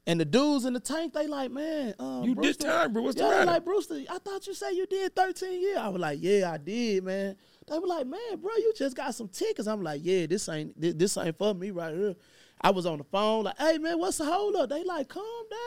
and 0.06 0.18
the 0.18 0.24
dudes 0.24 0.64
in 0.64 0.72
the 0.72 0.80
tank, 0.80 1.12
they 1.12 1.28
like, 1.28 1.52
man, 1.52 1.94
um, 2.00 2.24
You 2.24 2.34
did 2.34 2.58
time, 2.58 2.92
bro. 2.92 3.02
What's 3.02 3.16
the 3.16 3.22
yeah, 3.22 3.30
matter? 3.30 3.44
like 3.44 3.64
Brewster. 3.64 4.02
I 4.10 4.18
thought 4.18 4.46
you 4.46 4.54
said 4.54 4.70
you 4.70 4.86
did 4.86 5.14
13 5.14 5.60
years. 5.60 5.78
I 5.78 5.88
was 5.88 6.00
like, 6.00 6.18
yeah, 6.20 6.50
I 6.52 6.58
did, 6.58 7.04
man. 7.04 7.36
They 7.68 7.78
were 7.78 7.86
like, 7.86 8.06
man, 8.06 8.36
bro, 8.40 8.50
you 8.56 8.72
just 8.76 8.96
got 8.96 9.14
some 9.14 9.28
tickets. 9.28 9.68
I'm 9.68 9.82
like, 9.82 10.00
yeah, 10.02 10.26
this 10.26 10.48
ain't 10.48 10.78
this, 10.80 10.94
this 10.94 11.16
ain't 11.16 11.38
for 11.38 11.54
me 11.54 11.70
right 11.70 11.94
here. 11.94 12.14
I 12.60 12.70
was 12.70 12.84
on 12.86 12.98
the 12.98 13.04
phone 13.04 13.44
like, 13.44 13.58
hey 13.58 13.78
man, 13.78 13.98
what's 13.98 14.18
the 14.18 14.24
hold 14.24 14.56
up? 14.56 14.70
They 14.70 14.84
like, 14.84 15.08
calm 15.08 15.24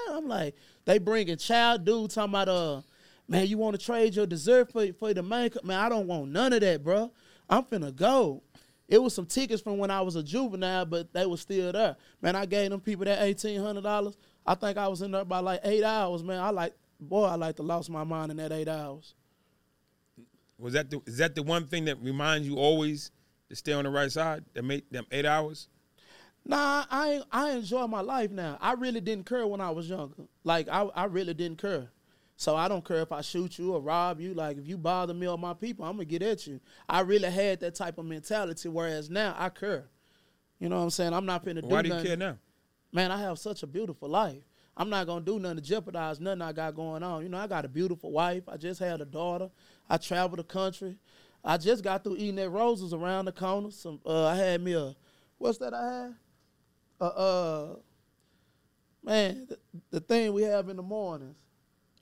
down. 0.08 0.18
I'm 0.18 0.28
like, 0.28 0.56
they 0.86 0.98
bringing 0.98 1.38
child 1.38 1.86
dude 1.86 2.12
talking 2.12 2.32
about 2.32 2.50
uh, 2.50 2.82
man, 3.28 3.48
you 3.48 3.58
want 3.58 3.80
to 3.80 3.86
trade 3.86 4.16
your 4.16 4.26
dessert 4.26 4.72
for 4.72 4.92
for 4.94 5.14
the 5.14 5.24
makeup? 5.24 5.64
Man, 5.64 5.80
I 5.80 5.88
don't 5.88 6.08
want 6.08 6.32
none 6.32 6.52
of 6.52 6.60
that, 6.60 6.84
bro. 6.84 7.12
I'm 7.50 7.64
finna 7.64 7.96
go. 7.96 8.44
It 8.88 9.02
was 9.02 9.16
some 9.16 9.26
tickets 9.26 9.62
from 9.62 9.78
when 9.78 9.90
I 9.90 10.02
was 10.02 10.16
a 10.16 10.24
juvenile, 10.24 10.86
but 10.86 11.12
they 11.12 11.26
were 11.26 11.38
still 11.38 11.72
there. 11.72 11.96
Man, 12.22 12.36
I 12.36 12.46
gave 12.46 12.70
them 12.70 12.80
people 12.80 13.06
that 13.06 13.22
eighteen 13.22 13.60
hundred 13.62 13.84
dollars. 13.84 14.16
I 14.46 14.56
think 14.56 14.78
I 14.78 14.88
was 14.88 15.02
in 15.02 15.12
there 15.12 15.26
by 15.26 15.40
like 15.40 15.62
eight 15.64 15.84
hours, 15.84 16.24
man. 16.24 16.40
I 16.40 16.52
like, 16.52 16.76
boy, 17.00 17.24
I 17.26 17.36
like 17.36 17.56
to 17.56 17.64
lost 17.64 17.90
my 17.90 18.04
mind 18.04 18.32
in 18.32 18.38
that 18.38 18.52
eight 18.52 18.68
hours. 18.68 19.16
Was 20.60 20.74
that 20.74 20.90
the 20.90 21.02
is 21.06 21.18
that 21.18 21.36
the 21.36 21.44
one 21.44 21.66
thing 21.68 21.86
that 21.86 22.02
reminds 22.02 22.48
you 22.48 22.58
always 22.58 23.12
to 23.50 23.56
stay 23.56 23.74
on 23.74 23.86
the 23.86 23.90
right 23.90 24.12
side? 24.12 24.46
That 24.54 24.64
made 24.64 24.84
them 24.92 25.06
eight 25.12 25.26
hours? 25.26 25.68
Nah, 26.46 26.86
I 26.92 27.24
I 27.32 27.52
enjoy 27.54 27.88
my 27.88 28.02
life 28.02 28.30
now. 28.30 28.60
I 28.62 28.74
really 28.74 29.02
didn't 29.02 29.26
care 29.26 29.48
when 29.48 29.62
I 29.62 29.72
was 29.72 29.90
younger. 29.90 30.24
Like 30.44 30.70
I 30.70 30.84
I 30.84 31.06
really 31.06 31.34
didn't 31.34 31.60
care. 31.60 31.90
So 32.38 32.56
I 32.56 32.68
don't 32.68 32.84
care 32.84 33.02
if 33.02 33.12
I 33.12 33.22
shoot 33.22 33.58
you 33.58 33.74
or 33.74 33.82
rob 33.82 34.20
you. 34.20 34.34
Like 34.34 34.58
if 34.58 34.68
you 34.68 34.78
bother 34.78 35.14
me 35.14 35.28
or 35.28 35.38
my 35.38 35.54
people, 35.54 35.86
I'm 35.86 35.94
gonna 35.94 36.06
get 36.06 36.22
at 36.22 36.46
you. 36.46 36.60
I 36.88 37.02
really 37.02 37.30
had 37.30 37.62
that 37.62 37.76
type 37.76 37.98
of 37.98 38.06
mentality. 38.06 38.68
Whereas 38.68 39.10
now 39.10 39.36
I 39.38 39.50
care. 39.50 39.86
You 40.60 40.70
know 40.70 40.78
what 40.78 40.84
I'm 40.84 40.90
saying? 40.90 41.14
I'm 41.14 41.26
not 41.26 41.46
finna 41.46 41.62
do 41.62 41.68
Why 41.68 41.82
do 41.82 41.90
you 41.90 42.04
care 42.04 42.18
now? 42.18 42.38
man, 42.92 43.12
I 43.12 43.20
have 43.20 43.40
such 43.40 43.64
a 43.64 43.68
beautiful 43.68 44.10
life. 44.10 44.44
I'm 44.78 44.90
not 44.90 45.08
gonna 45.08 45.24
do 45.24 45.40
nothing 45.40 45.58
to 45.58 45.64
jeopardize 45.64 46.20
nothing 46.20 46.42
I 46.42 46.52
got 46.52 46.76
going 46.76 47.04
on. 47.04 47.24
You 47.24 47.30
know, 47.30 47.38
I 47.38 47.48
got 47.48 47.64
a 47.66 47.70
beautiful 47.70 48.12
wife. 48.12 48.44
I 48.48 48.58
just 48.58 48.80
had 48.80 49.00
a 49.00 49.06
daughter. 49.06 49.50
I 49.90 49.98
travel 49.98 50.36
the 50.36 50.44
country. 50.44 50.98
I 51.44 51.58
just 51.58 51.84
got 51.84 52.04
through 52.04 52.18
eating 52.18 52.40
at 52.40 52.52
Roses 52.52 52.94
around 52.94 53.26
the 53.26 53.32
corner. 53.32 53.72
Some 53.72 54.02
uh, 54.06 54.26
I 54.26 54.36
had 54.36 54.62
me 54.62 54.74
a 54.74 54.96
what's 55.38 55.58
that 55.60 55.74
I 55.74 56.02
had? 56.02 56.16
Uh 57.00 57.06
uh 57.06 57.76
man, 59.04 59.48
the, 59.48 59.58
the 59.92 60.00
thing 60.00 60.34
we 60.34 60.42
have 60.44 60.68
in 60.68 60.76
the 60.78 60.84
mornings. 60.84 61.38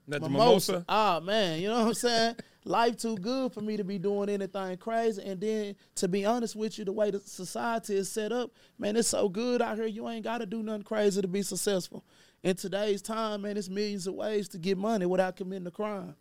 Not 0.08 0.22
the 0.22 0.30
mimosa. 0.30 0.86
Ah 0.88 1.20
man, 1.24 1.62
you 1.62 1.68
know 1.68 1.80
what 1.80 1.88
I'm 1.88 1.94
saying? 1.94 2.36
Life 2.66 2.98
too 2.98 3.16
good 3.18 3.52
for 3.54 3.62
me 3.62 3.76
to 3.76 3.84
be 3.84 3.98
doing 3.98 4.30
anything 4.30 4.78
crazy. 4.78 5.22
And 5.22 5.40
then 5.40 5.76
to 5.96 6.08
be 6.08 6.26
honest 6.26 6.56
with 6.56 6.78
you, 6.78 6.86
the 6.86 6.94
way 6.94 7.12
the 7.12 7.20
society 7.20 7.96
is 7.96 8.10
set 8.10 8.32
up, 8.32 8.52
man, 8.80 8.96
it's 8.96 9.10
so 9.10 9.28
good 9.28 9.62
out 9.62 9.78
here. 9.78 9.86
You 9.86 10.08
ain't 10.08 10.24
gotta 10.24 10.46
do 10.46 10.64
nothing 10.64 10.84
crazy 10.84 11.22
to 11.22 11.28
be 11.28 11.42
successful. 11.42 12.06
In 12.42 12.56
today's 12.56 13.02
time, 13.02 13.42
man, 13.42 13.58
it's 13.58 13.70
millions 13.70 14.08
of 14.08 14.16
ways 14.16 14.50
to 14.50 14.58
get 14.58 14.78
money 14.78 15.06
without 15.06 15.36
committing 15.36 15.68
a 15.68 15.72
crime. 15.72 16.16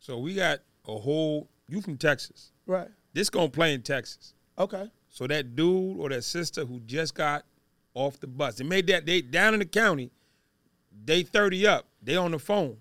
So 0.00 0.18
we 0.18 0.34
got 0.34 0.60
a 0.86 0.96
whole. 0.96 1.48
You 1.68 1.80
from 1.80 1.96
Texas? 1.96 2.52
Right. 2.66 2.88
This 3.12 3.30
gonna 3.30 3.48
play 3.48 3.74
in 3.74 3.82
Texas. 3.82 4.34
Okay. 4.58 4.90
So 5.10 5.26
that 5.26 5.56
dude 5.56 5.98
or 5.98 6.08
that 6.10 6.22
sister 6.22 6.64
who 6.64 6.80
just 6.80 7.14
got 7.14 7.44
off 7.94 8.20
the 8.20 8.26
bus, 8.26 8.56
they 8.56 8.64
made 8.64 8.86
that 8.88 9.06
they 9.06 9.20
down 9.20 9.54
in 9.54 9.60
the 9.60 9.66
county, 9.66 10.10
they 11.04 11.22
30 11.22 11.66
up, 11.66 11.86
they 12.02 12.16
on 12.16 12.30
the 12.30 12.38
phone. 12.38 12.76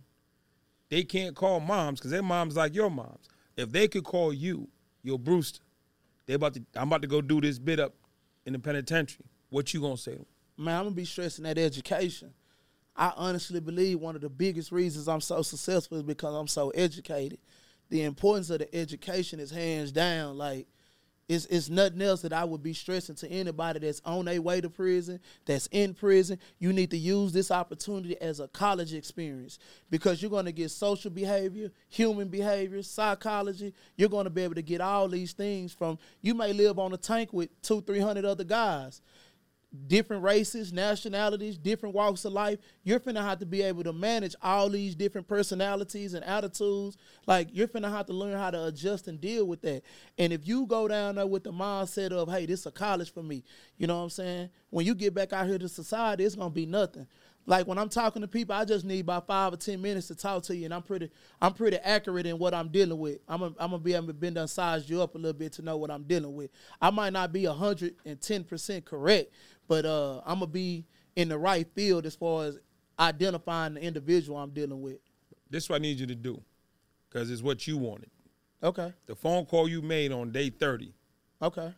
They 0.90 1.04
can't 1.04 1.36
call 1.36 1.60
moms 1.60 2.00
because 2.00 2.12
their 2.12 2.24
moms 2.24 2.56
like 2.56 2.74
your 2.74 2.90
moms. 2.90 3.28
If 3.56 3.72
they 3.72 3.88
could 3.88 4.04
call 4.04 4.34
you, 4.34 4.68
your 5.04 5.20
Brewster, 5.20 5.62
they 6.26 6.34
about 6.34 6.54
to 6.54 6.64
I'm 6.76 6.88
about 6.88 7.02
to 7.02 7.08
go 7.08 7.22
do 7.22 7.42
this 7.42 7.60
bit 7.60 7.80
up 7.80 7.94
in 8.46 8.54
the 8.54 8.60
penitentiary. 8.60 9.26
What 9.50 9.74
you 9.74 9.82
gonna 9.82 9.98
say 9.98 10.12
to 10.12 10.18
them? 10.18 10.26
Man, 10.58 10.76
I'm 10.76 10.84
gonna 10.86 10.96
be 10.96 11.06
stressing 11.06 11.44
that 11.44 11.58
education. 11.58 12.34
I 12.96 13.14
honestly 13.16 13.60
believe 13.60 14.00
one 14.00 14.16
of 14.16 14.22
the 14.22 14.30
biggest 14.30 14.72
reasons 14.72 15.08
I'm 15.08 15.22
so 15.22 15.42
successful 15.42 15.98
is 15.98 16.04
because 16.04 16.34
I'm 16.34 16.48
so 16.48 16.70
educated. 16.72 17.40
The 17.90 18.04
importance 18.04 18.50
of 18.50 18.60
the 18.60 18.76
education 18.76 19.40
is 19.40 19.52
hands 19.52 19.92
down. 19.92 20.38
Like 20.38 20.68
it's 21.28 21.46
it's 21.48 21.70
nothing 21.70 22.02
else 22.02 22.22
that 22.22 22.32
I 22.32 22.46
would 22.46 22.64
be 22.64 22.74
stressing 22.74 23.16
to 23.16 23.30
anybody 23.30 23.80
that's 23.80 24.02
on 24.06 24.26
their 24.26 24.42
way 24.42 24.62
to 24.62 24.70
prison, 24.70 25.20
that's 25.46 25.68
in 25.72 25.94
prison. 25.94 26.40
You 26.60 26.72
need 26.72 26.90
to 26.92 26.98
use 26.98 27.34
this 27.34 27.52
opportunity 27.52 28.20
as 28.22 28.40
a 28.40 28.48
college 28.48 28.94
experience 28.94 29.60
because 29.90 30.22
you're 30.22 30.32
gonna 30.32 30.54
get 30.54 30.72
social 30.72 31.12
behavior, 31.12 31.72
human 31.90 32.30
behavior, 32.30 32.82
psychology. 32.82 33.74
You're 33.98 34.10
gonna 34.10 34.30
be 34.30 34.44
able 34.44 34.56
to 34.56 34.62
get 34.62 34.80
all 34.80 35.10
these 35.10 35.34
things 35.34 35.74
from 35.74 36.00
you 36.22 36.34
may 36.34 36.54
live 36.54 36.80
on 36.80 36.94
a 36.94 36.98
tank 36.98 37.34
with 37.34 37.50
two, 37.62 37.82
three 37.82 38.00
hundred 38.00 38.24
other 38.24 38.46
guys 38.46 39.02
different 39.88 40.24
races, 40.24 40.74
nationalities, 40.74 41.58
different 41.58 41.96
walks 41.96 42.26
of 42.26 42.34
life. 42.34 42.60
You're 42.84 43.00
finna 43.00 43.22
have 43.22 43.40
to 43.40 43.46
be 43.46 43.62
able 43.62 43.84
to 43.84 43.94
manage 43.94 44.36
all 44.42 44.70
these 44.70 44.96
different 44.96 45.28
personalities 45.28 46.14
and 46.14 46.24
attitudes. 46.26 46.98
Like 47.26 47.50
you're 47.52 47.68
finna 47.68 47.92
have 47.92 48.06
to 48.08 48.14
learn 48.14 48.38
how 48.38 48.52
to 48.52 48.66
adjust 48.66 49.08
and 49.08 49.20
deal 49.22 49.46
with 49.46 49.62
that. 49.62 49.84
And 50.18 50.34
if 50.34 50.48
you 50.48 50.66
go 50.66 50.88
down 50.88 51.16
there 51.16 51.28
with 51.28 51.44
the 51.44 51.52
mindset 51.52 52.12
of, 52.12 52.30
hey, 52.30 52.46
this 52.46 52.62
is 52.62 52.66
a 52.66 52.72
college 52.72 53.14
for 53.14 53.24
me, 53.24 53.44
you 53.78 53.88
know 53.88 53.98
what 53.98 54.04
I'm 54.04 54.10
saying? 54.10 54.50
When 54.70 54.86
you 54.86 54.96
get 54.96 55.14
back 55.14 55.34
out 55.34 55.48
here 55.48 55.60
to 55.60 55.70
society, 55.70 56.24
it's 56.24 56.36
gonna 56.36 56.50
be 56.50 56.66
nothing. 56.66 57.08
Like 57.50 57.66
when 57.66 57.78
I'm 57.78 57.88
talking 57.88 58.22
to 58.22 58.28
people, 58.28 58.54
I 58.54 58.66
just 58.66 58.84
need 58.84 59.00
about 59.00 59.26
five 59.26 59.54
or 59.54 59.58
ten 59.58 59.82
minutes 59.82 60.08
to 60.08 60.16
talk 60.16 60.44
to 60.44 60.56
you, 60.56 60.66
and 60.66 60.74
I'm 60.74 60.82
pretty, 60.84 61.10
I'm 61.42 61.54
pretty 61.54 61.78
accurate 61.78 62.26
in 62.26 62.38
what 62.38 62.54
I'm 62.54 62.68
dealing 62.68 63.00
with. 63.00 63.20
I'm, 63.26 63.42
a, 63.42 63.46
I'm 63.58 63.72
gonna 63.72 63.80
be 63.80 63.94
able 63.94 64.08
to 64.08 64.14
bend 64.14 64.38
and 64.38 64.50
size 64.50 64.90
you 64.90 65.02
up 65.02 65.16
a 65.16 65.18
little 65.18 65.32
bit 65.32 65.54
to 65.54 65.62
know 65.62 65.78
what 65.78 65.90
I'm 65.90 66.04
dealing 66.04 66.36
with. 66.36 66.52
I 66.82 66.92
might 66.92 67.14
not 67.14 67.32
be 67.32 67.46
hundred 67.46 67.96
and 68.06 68.20
ten 68.20 68.44
percent 68.44 68.84
correct, 68.84 69.32
but 69.70 69.86
uh, 69.86 70.18
I'm 70.26 70.40
gonna 70.40 70.48
be 70.48 70.86
in 71.16 71.30
the 71.30 71.38
right 71.38 71.66
field 71.74 72.06
as 72.06 72.16
far 72.16 72.44
as 72.44 72.60
identifying 73.00 73.76
the 73.76 73.82
individual 73.82 74.38
I'm 74.38 74.52
dealing 74.52 74.82
with. 74.82 74.98
This 75.50 75.64
is 75.64 75.70
what 75.70 75.78
I 75.78 75.80
need 75.80 76.02
you 76.02 76.08
to 76.08 76.16
do, 76.16 76.42
because 77.10 77.32
it's 77.32 77.42
what 77.42 77.66
you 77.66 77.78
wanted. 77.78 78.12
Okay, 78.62 78.92
The 79.06 79.16
phone 79.16 79.46
call 79.46 79.70
you 79.70 79.82
made 79.82 80.12
on 80.12 80.32
day 80.32 80.50
30, 80.50 80.94
okay, 81.42 81.74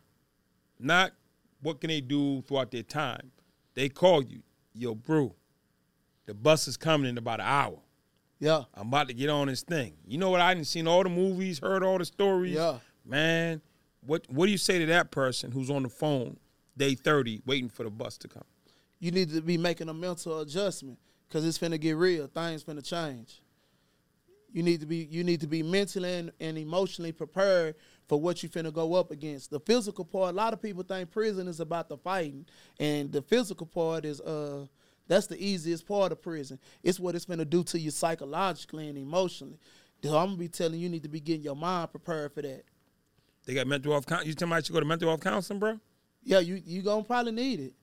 not 0.79 1.11
what 1.61 1.79
can 1.79 1.89
they 1.89 2.01
do 2.01 2.41
throughout 2.41 2.71
their 2.71 2.83
time. 2.83 3.31
They 3.75 3.89
call 3.89 4.23
you, 4.23 4.41
yo, 4.73 4.95
brew. 4.95 5.35
The 6.29 6.35
bus 6.35 6.67
is 6.67 6.77
coming 6.77 7.09
in 7.09 7.17
about 7.17 7.39
an 7.39 7.47
hour. 7.47 7.79
yeah, 8.39 8.65
I'm 8.75 8.89
about 8.89 9.07
to 9.07 9.15
get 9.15 9.31
on 9.31 9.47
this 9.47 9.63
thing. 9.63 9.95
You 10.05 10.19
know 10.19 10.29
what? 10.29 10.41
I 10.41 10.53
didn't 10.53 10.67
seen 10.67 10.87
all 10.87 11.01
the 11.01 11.09
movies, 11.09 11.57
heard 11.57 11.81
all 11.83 11.97
the 11.97 12.05
stories. 12.05 12.53
Yeah. 12.53 12.77
Man, 13.03 13.61
what 14.05 14.27
what 14.29 14.45
do 14.45 14.51
you 14.51 14.59
say 14.59 14.77
to 14.77 14.85
that 14.85 15.09
person 15.09 15.51
who's 15.51 15.71
on 15.71 15.81
the 15.81 15.89
phone 15.89 16.37
day 16.77 16.93
30 16.93 17.41
waiting 17.47 17.67
for 17.67 17.83
the 17.83 17.89
bus 17.89 18.19
to 18.19 18.27
come? 18.27 18.43
you 18.99 19.09
need 19.09 19.31
to 19.31 19.41
be 19.41 19.57
making 19.57 19.89
a 19.89 19.93
mental 19.93 20.41
adjustment 20.41 20.99
because 21.27 21.43
it's 21.45 21.57
finna 21.57 21.79
get 21.79 21.95
real. 21.95 22.27
Things 22.27 22.63
finna 22.63 22.85
change. 22.85 23.41
You 24.51 24.61
need 24.61 24.81
to 24.81 24.85
be 24.85 25.07
you 25.09 25.23
need 25.23 25.41
to 25.41 25.47
be 25.47 25.63
mentally 25.63 26.13
and, 26.13 26.31
and 26.39 26.59
emotionally 26.59 27.11
prepared 27.11 27.73
for 28.07 28.19
what 28.21 28.43
you 28.43 28.49
finna 28.49 28.71
go 28.71 28.93
up 28.93 29.09
against. 29.09 29.49
The 29.49 29.59
physical 29.59 30.05
part, 30.05 30.35
a 30.35 30.37
lot 30.37 30.53
of 30.53 30.61
people 30.61 30.83
think 30.83 31.09
prison 31.09 31.47
is 31.47 31.59
about 31.59 31.89
the 31.89 31.97
fighting, 31.97 32.45
and 32.79 33.11
the 33.11 33.23
physical 33.23 33.65
part 33.65 34.05
is 34.05 34.21
uh 34.21 34.67
that's 35.09 35.27
the 35.27 35.37
easiest 35.43 35.85
part 35.85 36.13
of 36.13 36.21
prison. 36.21 36.57
It's 36.81 36.99
what 36.99 37.15
it's 37.15 37.25
going 37.25 37.39
to 37.39 37.45
do 37.45 37.63
to 37.65 37.77
you 37.79 37.91
psychologically 37.91 38.87
and 38.87 38.97
emotionally. 38.97 39.59
So 40.01 40.17
I'm 40.17 40.27
gonna 40.27 40.37
be 40.37 40.47
telling 40.47 40.75
you, 40.75 40.83
you 40.83 40.89
need 40.89 41.03
to 41.03 41.09
be 41.09 41.19
getting 41.19 41.41
your 41.41 41.57
mind 41.57 41.91
prepared 41.91 42.31
for 42.33 42.41
that. 42.41 42.63
They 43.45 43.53
got 43.53 43.67
mental 43.67 43.91
health. 43.91 44.25
You 44.25 44.33
tell 44.33 44.47
me 44.47 44.55
I 44.55 44.61
should 44.61 44.71
go 44.71 44.79
to 44.79 44.85
mental 44.85 45.09
health 45.09 45.19
counseling, 45.19 45.59
bro? 45.59 45.77
Yeah, 46.23 46.39
you 46.39 46.61
you 46.65 46.81
gonna 46.81 47.03
probably 47.03 47.33
need 47.33 47.59
it 47.59 47.73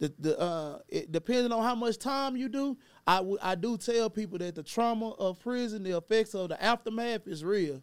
the 0.00 0.12
the 0.18 0.40
uh, 0.40 0.78
it, 0.88 1.12
depending 1.12 1.52
on 1.52 1.62
how 1.62 1.74
much 1.74 1.98
time 1.98 2.36
you 2.36 2.48
do, 2.48 2.76
I 3.06 3.18
w- 3.18 3.38
I 3.40 3.54
do 3.54 3.76
tell 3.76 4.10
people 4.10 4.38
that 4.38 4.54
the 4.54 4.62
trauma 4.62 5.10
of 5.10 5.38
prison, 5.38 5.84
the 5.84 5.96
effects 5.96 6.34
of 6.34 6.48
the 6.48 6.60
aftermath 6.60 7.28
is 7.28 7.44
real. 7.44 7.82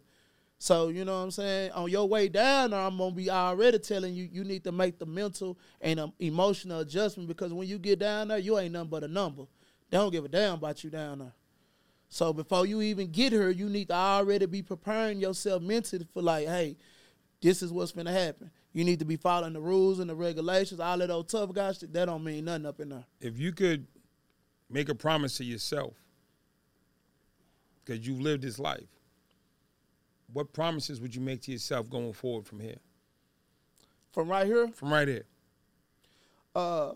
So 0.60 0.90
you 0.90 1.06
know 1.06 1.18
what 1.18 1.24
I'm 1.24 1.32
saying. 1.32 1.72
On 1.72 1.90
your 1.90 2.08
way 2.08 2.28
down, 2.28 2.74
I'm 2.74 2.98
gonna 2.98 3.12
be 3.12 3.30
already 3.30 3.80
telling 3.80 4.16
you 4.16 4.28
you 4.32 4.44
need 4.44 4.64
to 4.64 4.72
make 4.72 4.98
the 4.98 5.06
mental 5.06 5.58
and 5.82 6.00
um, 6.00 6.14
emotional 6.20 6.80
adjustment 6.80 7.28
because 7.28 7.54
when 7.54 7.68
you 7.68 7.78
get 7.78 8.00
down 8.00 8.30
there, 8.30 8.40
you 8.40 8.58
ain't 8.58 8.74
nothing 8.74 8.90
but 8.90 9.04
a 9.04 9.08
number. 9.08 9.44
They 9.90 9.98
don't 9.98 10.12
give 10.12 10.26
a 10.26 10.30
damn 10.30 10.56
about 10.56 10.84
you 10.84 10.90
down 10.90 11.20
there. 11.20 11.34
So 12.10 12.34
before 12.34 12.66
you 12.66 12.82
even 12.82 13.12
get 13.12 13.34
here, 13.34 13.50
you 13.50 13.70
need 13.70 13.90
to 13.90 13.94
already 13.96 14.46
be 14.46 14.62
preparing 14.64 15.20
yourself 15.20 15.62
mentally 15.62 16.08
for 16.14 16.22
like, 16.22 16.48
hey, 16.48 16.78
this 17.42 17.62
is 17.62 17.72
what's 17.72 17.92
gonna 17.92 18.12
happen. 18.12 18.50
You 18.74 18.84
need 18.84 19.00
to 19.00 19.06
be 19.06 19.16
following 19.16 19.54
the 19.54 19.60
rules 19.60 20.00
and 20.00 20.10
the 20.10 20.16
regulations. 20.16 20.80
All 20.80 21.02
of 21.02 21.08
those 21.08 21.26
tough 21.26 21.54
guys, 21.54 21.80
that 21.80 21.94
don't 21.94 22.24
mean 22.24 22.46
nothing 22.46 22.66
up 22.66 22.80
in 22.80 22.90
there. 22.90 23.06
If 23.22 23.38
you 23.38 23.52
could 23.52 23.86
make 24.70 24.90
a 24.90 24.96
promise 24.96 25.38
to 25.38 25.44
yourself, 25.44 25.94
because 27.84 28.06
you've 28.06 28.22
lived 28.22 28.44
this 28.44 28.60
life, 28.60 28.88
what 30.32 30.52
promises 30.54 31.00
would 31.02 31.16
you 31.16 31.22
make 31.22 31.42
to 31.44 31.52
yourself 31.52 31.90
going 31.90 32.14
forward 32.14 32.46
from 32.46 32.60
here? 32.60 32.78
From 34.12 34.30
right 34.30 34.46
here, 34.48 34.68
From 34.70 34.92
right 34.92 35.08
here. 35.08 35.26
uh, 36.56 36.94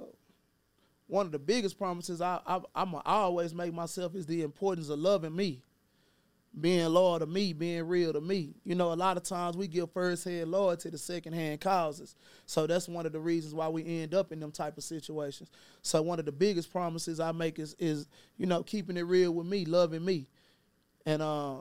one 1.07 1.25
of 1.25 1.31
the 1.31 1.39
biggest 1.39 1.77
promises 1.77 2.21
I, 2.21 2.39
I 2.47 2.61
I'm 2.73 2.95
I 2.95 3.01
always 3.05 3.53
make 3.53 3.73
myself 3.73 4.15
is 4.15 4.25
the 4.25 4.43
importance 4.43 4.87
of 4.89 4.97
loving 4.97 5.35
me, 5.35 5.61
being 6.59 6.87
loyal 6.87 7.19
to 7.19 7.25
me, 7.25 7.51
being 7.53 7.83
real 7.87 8.13
to 8.13 8.21
me. 8.21 8.55
You 8.63 8.75
know, 8.75 8.93
a 8.93 8.95
lot 8.95 9.17
of 9.17 9.23
times 9.23 9.57
we 9.57 9.67
give 9.67 9.91
first 9.91 10.23
hand 10.23 10.49
loyalty 10.51 10.89
to 10.89 10.97
second 10.97 11.33
hand 11.33 11.59
causes, 11.61 12.15
so 12.45 12.65
that's 12.65 12.87
one 12.87 13.05
of 13.05 13.11
the 13.11 13.19
reasons 13.19 13.53
why 13.53 13.67
we 13.67 13.85
end 14.01 14.13
up 14.15 14.31
in 14.31 14.39
them 14.39 14.51
type 14.53 14.77
of 14.77 14.83
situations. 14.85 15.49
So 15.81 16.01
one 16.01 16.17
of 16.19 16.25
the 16.25 16.31
biggest 16.31 16.71
promises 16.71 17.19
I 17.19 17.33
make 17.33 17.59
is 17.59 17.75
is 17.77 18.07
you 18.37 18.45
know 18.45 18.63
keeping 18.63 18.95
it 18.97 19.01
real 19.03 19.31
with 19.33 19.45
me, 19.47 19.65
loving 19.65 20.03
me, 20.03 20.27
and 21.05 21.21
uh. 21.21 21.57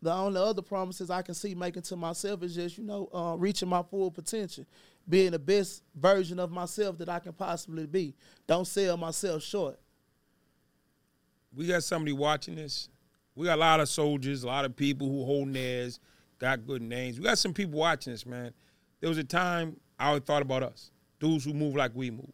The 0.00 0.12
only 0.12 0.40
other 0.40 0.62
promises 0.62 1.10
I 1.10 1.22
can 1.22 1.34
see 1.34 1.54
making 1.54 1.82
to 1.82 1.96
myself 1.96 2.42
is 2.44 2.54
just, 2.54 2.78
you 2.78 2.84
know, 2.84 3.08
uh, 3.12 3.34
reaching 3.36 3.68
my 3.68 3.82
full 3.82 4.10
potential, 4.12 4.64
being 5.08 5.32
the 5.32 5.38
best 5.40 5.82
version 5.96 6.38
of 6.38 6.50
myself 6.52 6.98
that 6.98 7.08
I 7.08 7.18
can 7.18 7.32
possibly 7.32 7.86
be. 7.86 8.14
Don't 8.46 8.66
sell 8.66 8.96
myself 8.96 9.42
short. 9.42 9.78
we 11.54 11.66
got 11.66 11.82
somebody 11.82 12.12
watching 12.12 12.54
this. 12.54 12.88
We 13.34 13.46
got 13.46 13.56
a 13.58 13.60
lot 13.60 13.80
of 13.80 13.88
soldiers, 13.88 14.42
a 14.44 14.46
lot 14.46 14.64
of 14.64 14.76
people 14.76 15.08
who 15.08 15.24
hold 15.24 15.52
theirs, 15.52 15.98
got 16.38 16.64
good 16.66 16.82
names. 16.82 17.18
We 17.18 17.24
got 17.24 17.38
some 17.38 17.54
people 17.54 17.78
watching 17.80 18.12
this, 18.12 18.26
man. 18.26 18.52
There 19.00 19.08
was 19.08 19.18
a 19.18 19.24
time 19.24 19.76
I 19.98 20.08
always 20.08 20.22
thought 20.22 20.42
about 20.42 20.62
us, 20.62 20.90
dudes 21.18 21.44
who 21.44 21.52
move 21.54 21.74
like 21.74 21.92
we 21.94 22.10
move. 22.10 22.30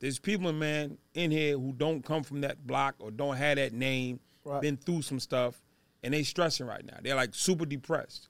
There's 0.00 0.18
people, 0.18 0.52
man, 0.52 0.96
in 1.14 1.30
here 1.30 1.58
who 1.58 1.72
don't 1.72 2.04
come 2.04 2.22
from 2.22 2.40
that 2.42 2.64
block 2.66 2.94
or 2.98 3.10
don't 3.10 3.36
have 3.36 3.56
that 3.56 3.72
name, 3.72 4.18
Right. 4.44 4.62
been 4.62 4.76
through 4.76 5.02
some 5.02 5.20
stuff, 5.20 5.60
and 6.02 6.14
they 6.14 6.22
stressing 6.22 6.66
right 6.66 6.84
now. 6.84 6.98
They're 7.02 7.14
like 7.14 7.34
super 7.34 7.66
depressed. 7.66 8.28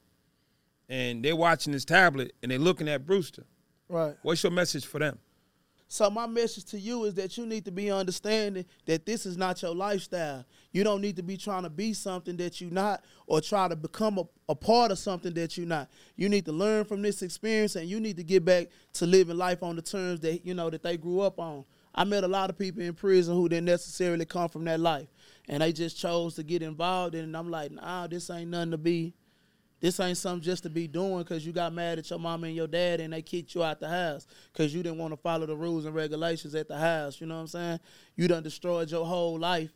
And 0.87 1.23
they're 1.23 1.35
watching 1.35 1.73
this 1.73 1.85
tablet 1.85 2.33
and 2.41 2.51
they're 2.51 2.59
looking 2.59 2.89
at 2.89 3.05
Brewster. 3.05 3.45
Right. 3.87 4.15
What's 4.23 4.43
your 4.43 4.51
message 4.51 4.85
for 4.85 4.99
them? 4.99 5.19
So 5.91 6.07
my 6.11 6.27
message 6.27 6.65
to 6.65 6.79
you 6.79 7.05
is 7.05 7.15
that 7.15 7.35
you 7.35 7.47
need 7.47 7.65
to 7.65 7.71
be 7.71 7.89
understanding 7.89 8.65
that 8.85 9.07
this 9.07 9.25
is 9.25 9.37
not 9.37 9.59
your 9.63 9.73
lifestyle. 9.73 10.45
You 10.71 10.83
don't 10.83 11.01
need 11.01 11.15
to 11.15 11.23
be 11.23 11.35
trying 11.35 11.63
to 11.63 11.69
be 11.69 11.93
something 11.93 12.37
that 12.37 12.61
you're 12.61 12.69
not 12.69 13.03
or 13.25 13.41
try 13.41 13.67
to 13.67 13.75
become 13.75 14.19
a, 14.19 14.23
a 14.49 14.55
part 14.55 14.91
of 14.91 14.99
something 14.99 15.33
that 15.33 15.57
you're 15.57 15.65
not. 15.65 15.89
You 16.15 16.29
need 16.29 16.45
to 16.45 16.51
learn 16.51 16.85
from 16.85 17.01
this 17.01 17.23
experience 17.23 17.75
and 17.75 17.89
you 17.89 17.99
need 17.99 18.17
to 18.17 18.23
get 18.23 18.45
back 18.45 18.67
to 18.93 19.07
living 19.07 19.37
life 19.37 19.63
on 19.63 19.75
the 19.75 19.81
terms 19.81 20.19
that 20.19 20.45
you 20.45 20.53
know 20.53 20.69
that 20.69 20.83
they 20.83 20.95
grew 20.95 21.21
up 21.21 21.39
on. 21.39 21.65
I 21.95 22.03
met 22.03 22.23
a 22.23 22.27
lot 22.27 22.51
of 22.51 22.57
people 22.57 22.83
in 22.83 22.93
prison 22.93 23.35
who 23.35 23.49
didn't 23.49 23.65
necessarily 23.65 24.25
come 24.25 24.47
from 24.47 24.65
that 24.65 24.79
life. 24.79 25.07
And 25.49 25.61
they 25.61 25.73
just 25.73 25.97
chose 25.97 26.35
to 26.35 26.43
get 26.43 26.61
involved 26.61 27.15
in 27.15 27.21
it. 27.21 27.23
And 27.23 27.35
I'm 27.35 27.51
like, 27.51 27.71
nah, 27.71 28.07
this 28.07 28.29
ain't 28.29 28.51
nothing 28.51 28.71
to 28.71 28.77
be 28.77 29.13
this 29.81 29.99
ain't 29.99 30.17
something 30.17 30.43
just 30.43 30.63
to 30.63 30.69
be 30.69 30.87
doing 30.87 31.19
because 31.19 31.45
you 31.45 31.53
got 31.53 31.73
mad 31.73 31.99
at 31.99 32.09
your 32.09 32.19
mama 32.19 32.47
and 32.47 32.55
your 32.55 32.67
dad 32.67 32.99
and 32.99 33.13
they 33.13 33.21
kicked 33.21 33.55
you 33.55 33.63
out 33.63 33.79
the 33.79 33.87
house 33.87 34.27
because 34.51 34.73
you 34.73 34.83
didn't 34.83 34.97
want 34.97 35.13
to 35.13 35.17
follow 35.17 35.45
the 35.45 35.55
rules 35.55 35.85
and 35.85 35.95
regulations 35.95 36.53
at 36.53 36.67
the 36.67 36.77
house. 36.77 37.21
You 37.21 37.27
know 37.27 37.35
what 37.35 37.41
I'm 37.41 37.47
saying? 37.47 37.79
You 38.15 38.27
done 38.27 38.43
destroyed 38.43 38.91
your 38.91 39.05
whole 39.05 39.39
life 39.39 39.71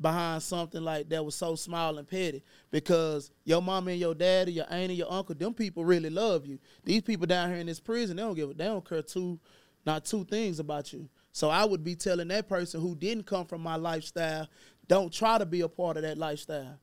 behind 0.00 0.42
something 0.42 0.82
like 0.82 1.08
that 1.08 1.24
was 1.24 1.34
so 1.34 1.54
small 1.56 1.98
and 1.98 2.08
petty 2.08 2.42
because 2.70 3.30
your 3.44 3.62
mama 3.62 3.92
and 3.92 4.00
your 4.00 4.14
daddy, 4.14 4.52
your 4.52 4.66
aunt 4.66 4.90
and 4.90 4.98
your 4.98 5.10
uncle, 5.10 5.34
them 5.34 5.54
people 5.54 5.84
really 5.84 6.10
love 6.10 6.46
you. 6.46 6.58
These 6.84 7.02
people 7.02 7.26
down 7.26 7.50
here 7.50 7.58
in 7.58 7.66
this 7.66 7.80
prison, 7.80 8.16
they 8.16 8.22
don't 8.22 8.34
give 8.34 8.56
they 8.56 8.64
don't 8.64 8.88
care 8.88 9.02
two 9.02 9.40
not 9.86 10.04
two 10.04 10.24
things 10.24 10.60
about 10.60 10.92
you. 10.92 11.08
So 11.32 11.50
I 11.50 11.64
would 11.64 11.82
be 11.82 11.96
telling 11.96 12.28
that 12.28 12.48
person 12.48 12.80
who 12.80 12.94
didn't 12.94 13.26
come 13.26 13.44
from 13.46 13.60
my 13.60 13.74
lifestyle, 13.74 14.46
don't 14.88 15.12
try 15.12 15.38
to 15.38 15.46
be 15.46 15.60
a 15.62 15.68
part 15.68 15.96
of 15.96 16.02
that 16.02 16.18
lifestyle. 16.18 16.78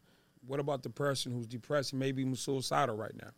What 0.47 0.59
about 0.59 0.83
the 0.83 0.89
person 0.89 1.31
who's 1.31 1.47
depressed 1.47 1.93
and 1.93 1.99
maybe 1.99 2.21
even 2.21 2.35
suicidal 2.35 2.95
right 2.95 3.15
now, 3.21 3.29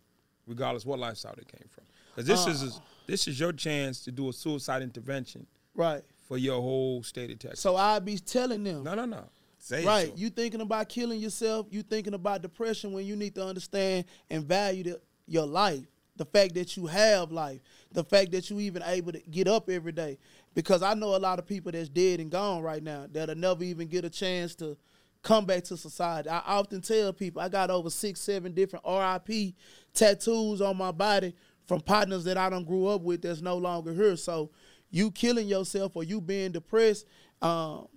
regardless 0.48 0.86
what 0.86 1.00
lifestyle 1.00 1.34
they 1.36 1.44
came 1.44 1.68
from? 1.70 1.84
Because 2.16 2.28
this 2.28 2.48
uh, 2.48 2.66
is 2.66 2.80
this 3.08 3.28
is 3.28 3.40
your 3.40 3.52
chance 3.52 4.04
to 4.06 4.12
do 4.12 4.30
a 4.30 4.34
suicide 4.34 4.82
intervention 4.82 5.46
Right. 5.76 6.02
for 6.28 6.38
your 6.38 6.62
whole 6.62 7.04
state 7.04 7.32
of 7.32 7.40
Texas. 7.40 7.60
So 7.60 7.76
I'd 7.76 8.06
be 8.06 8.18
telling 8.18 8.64
them, 8.64 8.84
no, 8.84 8.94
no, 8.94 9.06
no. 9.06 9.26
Say 9.58 9.86
right? 9.86 10.10
'em. 10.10 10.18
You 10.18 10.30
thinking 10.30 10.62
about 10.62 10.88
killing 10.90 11.20
yourself? 11.20 11.68
You 11.72 11.84
thinking 11.84 12.14
about 12.14 12.42
depression 12.42 12.92
when 12.94 13.06
you 13.06 13.16
need 13.16 13.34
to 13.36 13.46
understand 13.46 14.06
and 14.30 14.44
value 14.46 14.84
the, 14.84 15.02
your 15.26 15.46
life, 15.46 15.86
the 16.16 16.26
fact 16.26 16.54
that 16.56 16.78
you 16.78 16.86
have 16.86 17.32
life, 17.32 17.60
the 17.92 18.04
fact 18.04 18.32
that 18.32 18.50
you 18.50 18.60
even 18.60 18.84
able 18.84 19.12
to 19.12 19.20
get 19.20 19.48
up 19.48 19.70
every 19.70 19.92
day. 19.92 20.18
Because 20.54 20.84
I 20.84 20.94
know 20.94 21.16
a 21.16 21.18
lot 21.18 21.40
of 21.40 21.48
people 21.48 21.72
that's 21.72 21.90
dead 21.90 22.20
and 22.20 22.30
gone 22.30 22.62
right 22.62 22.84
now 22.84 23.08
that'll 23.12 23.36
never 23.36 23.64
even 23.64 23.88
get 23.88 24.06
a 24.06 24.10
chance 24.10 24.54
to 24.56 24.78
come 25.24 25.46
back 25.46 25.64
to 25.64 25.78
society. 25.78 26.30
I 26.30 26.42
often 26.46 26.82
tell 26.82 27.14
people 27.14 27.42
I 27.42 27.50
got 27.50 27.72
over 27.72 27.90
six, 27.90 28.20
seven 28.20 28.54
different 28.54 28.86
RIP 28.86 29.56
tattoos 29.94 30.62
on 30.62 30.78
my 30.78 30.92
body 30.92 31.34
from 31.66 31.80
partners 31.82 32.26
that 32.26 32.38
I 32.38 32.50
don't 32.50 32.66
grew 32.68 32.88
up 32.88 33.02
with 33.02 33.22
that's 33.22 33.42
no 33.42 33.58
longer 33.58 33.94
here. 33.94 34.16
So 34.18 34.52
you 34.92 35.10
killing 35.10 35.48
yourself 35.48 35.96
or 35.96 36.04
you 36.04 36.22
being 36.22 36.52
depressed, 36.52 37.08
um, 37.42 37.88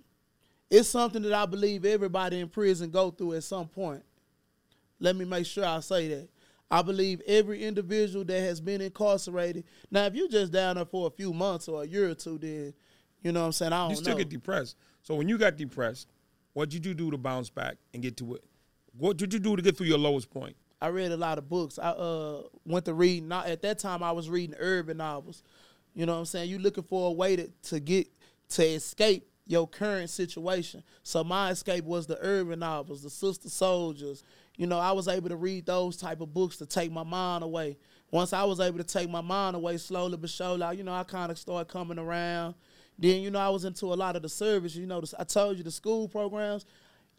it's 0.69 0.89
something 0.89 1.21
that 1.21 1.33
I 1.33 1.45
believe 1.45 1.85
everybody 1.85 2.39
in 2.39 2.49
prison 2.49 2.89
go 2.89 3.11
through 3.11 3.33
at 3.33 3.43
some 3.43 3.67
point. 3.67 4.03
Let 4.99 5.15
me 5.15 5.25
make 5.25 5.45
sure 5.45 5.65
I 5.65 5.79
say 5.81 6.07
that. 6.07 6.29
I 6.69 6.81
believe 6.81 7.21
every 7.25 7.63
individual 7.63 8.25
that 8.25 8.39
has 8.39 8.59
been 8.59 8.81
incarcerated. 8.81 9.63
Now, 9.89 10.05
if 10.05 10.15
you're 10.15 10.27
just 10.27 10.51
down 10.51 10.75
there 10.75 10.85
for 10.85 11.07
a 11.07 11.09
few 11.09 11.33
months 11.33 11.67
or 11.67 11.83
a 11.83 11.87
year 11.87 12.09
or 12.09 12.15
two, 12.15 12.37
then 12.37 12.73
you 13.21 13.31
know 13.31 13.41
what 13.41 13.45
I'm 13.47 13.51
saying. 13.53 13.73
I 13.73 13.77
don't 13.77 13.87
know. 13.87 13.91
you 13.91 13.95
still 13.97 14.13
know. 14.13 14.19
get 14.19 14.29
depressed. 14.29 14.75
So 15.01 15.15
when 15.15 15.29
you 15.29 15.37
got 15.37 15.55
depressed, 15.55 16.07
what 16.53 16.69
did 16.69 16.85
you 16.85 16.93
do 16.93 17.11
to 17.11 17.17
bounce 17.17 17.49
back 17.49 17.77
and 17.93 18.03
get 18.03 18.17
to 18.17 18.35
it? 18.35 18.43
What 18.97 19.17
did 19.17 19.33
you 19.33 19.39
do 19.39 19.55
to 19.55 19.61
get 19.61 19.77
through 19.77 19.87
your 19.87 19.97
lowest 19.97 20.29
point? 20.29 20.55
I 20.81 20.87
read 20.89 21.11
a 21.11 21.17
lot 21.17 21.37
of 21.37 21.49
books. 21.49 21.79
I 21.79 21.89
uh 21.89 22.43
went 22.65 22.85
to 22.85 22.93
read. 22.93 23.23
Not 23.23 23.47
at 23.47 23.61
that 23.61 23.79
time, 23.79 24.03
I 24.03 24.11
was 24.11 24.29
reading 24.29 24.55
urban 24.59 24.97
novels. 24.97 25.43
You 25.93 26.05
know 26.05 26.13
what 26.13 26.19
I'm 26.19 26.25
saying? 26.25 26.49
You 26.49 26.59
looking 26.59 26.83
for 26.83 27.09
a 27.09 27.11
way 27.11 27.35
to 27.35 27.49
to 27.63 27.79
get 27.79 28.07
to 28.49 28.63
escape 28.63 29.27
your 29.47 29.67
current 29.67 30.09
situation. 30.09 30.83
So 31.03 31.23
my 31.23 31.51
escape 31.51 31.85
was 31.85 32.05
the 32.05 32.17
urban 32.21 32.59
novels, 32.59 33.01
the 33.01 33.09
Sister 33.09 33.49
Souljahs. 33.49 34.21
You 34.57 34.67
know, 34.67 34.79
I 34.79 34.91
was 34.91 35.07
able 35.07 35.29
to 35.29 35.35
read 35.35 35.65
those 35.65 35.97
type 35.97 36.19
of 36.19 36.33
books 36.33 36.57
to 36.57 36.65
take 36.65 36.91
my 36.91 37.03
mind 37.03 37.43
away. 37.43 37.77
Once 38.11 38.33
I 38.33 38.43
was 38.43 38.59
able 38.59 38.77
to 38.79 38.83
take 38.83 39.09
my 39.09 39.21
mind 39.21 39.55
away 39.55 39.77
slowly 39.77 40.17
but 40.17 40.29
surely, 40.29 40.77
you 40.77 40.83
know, 40.83 40.93
I 40.93 41.03
kind 41.03 41.31
of 41.31 41.37
started 41.37 41.71
coming 41.71 41.99
around. 41.99 42.55
Then, 42.97 43.21
you 43.21 43.29
know, 43.29 43.39
I 43.39 43.49
was 43.49 43.65
into 43.65 43.85
a 43.85 43.95
lot 43.95 44.15
of 44.15 44.23
the 44.23 44.29
service. 44.29 44.75
You 44.75 44.87
know, 44.87 45.03
I 45.19 45.23
told 45.23 45.57
you 45.57 45.63
the 45.63 45.71
school 45.71 46.07
programs 46.07 46.65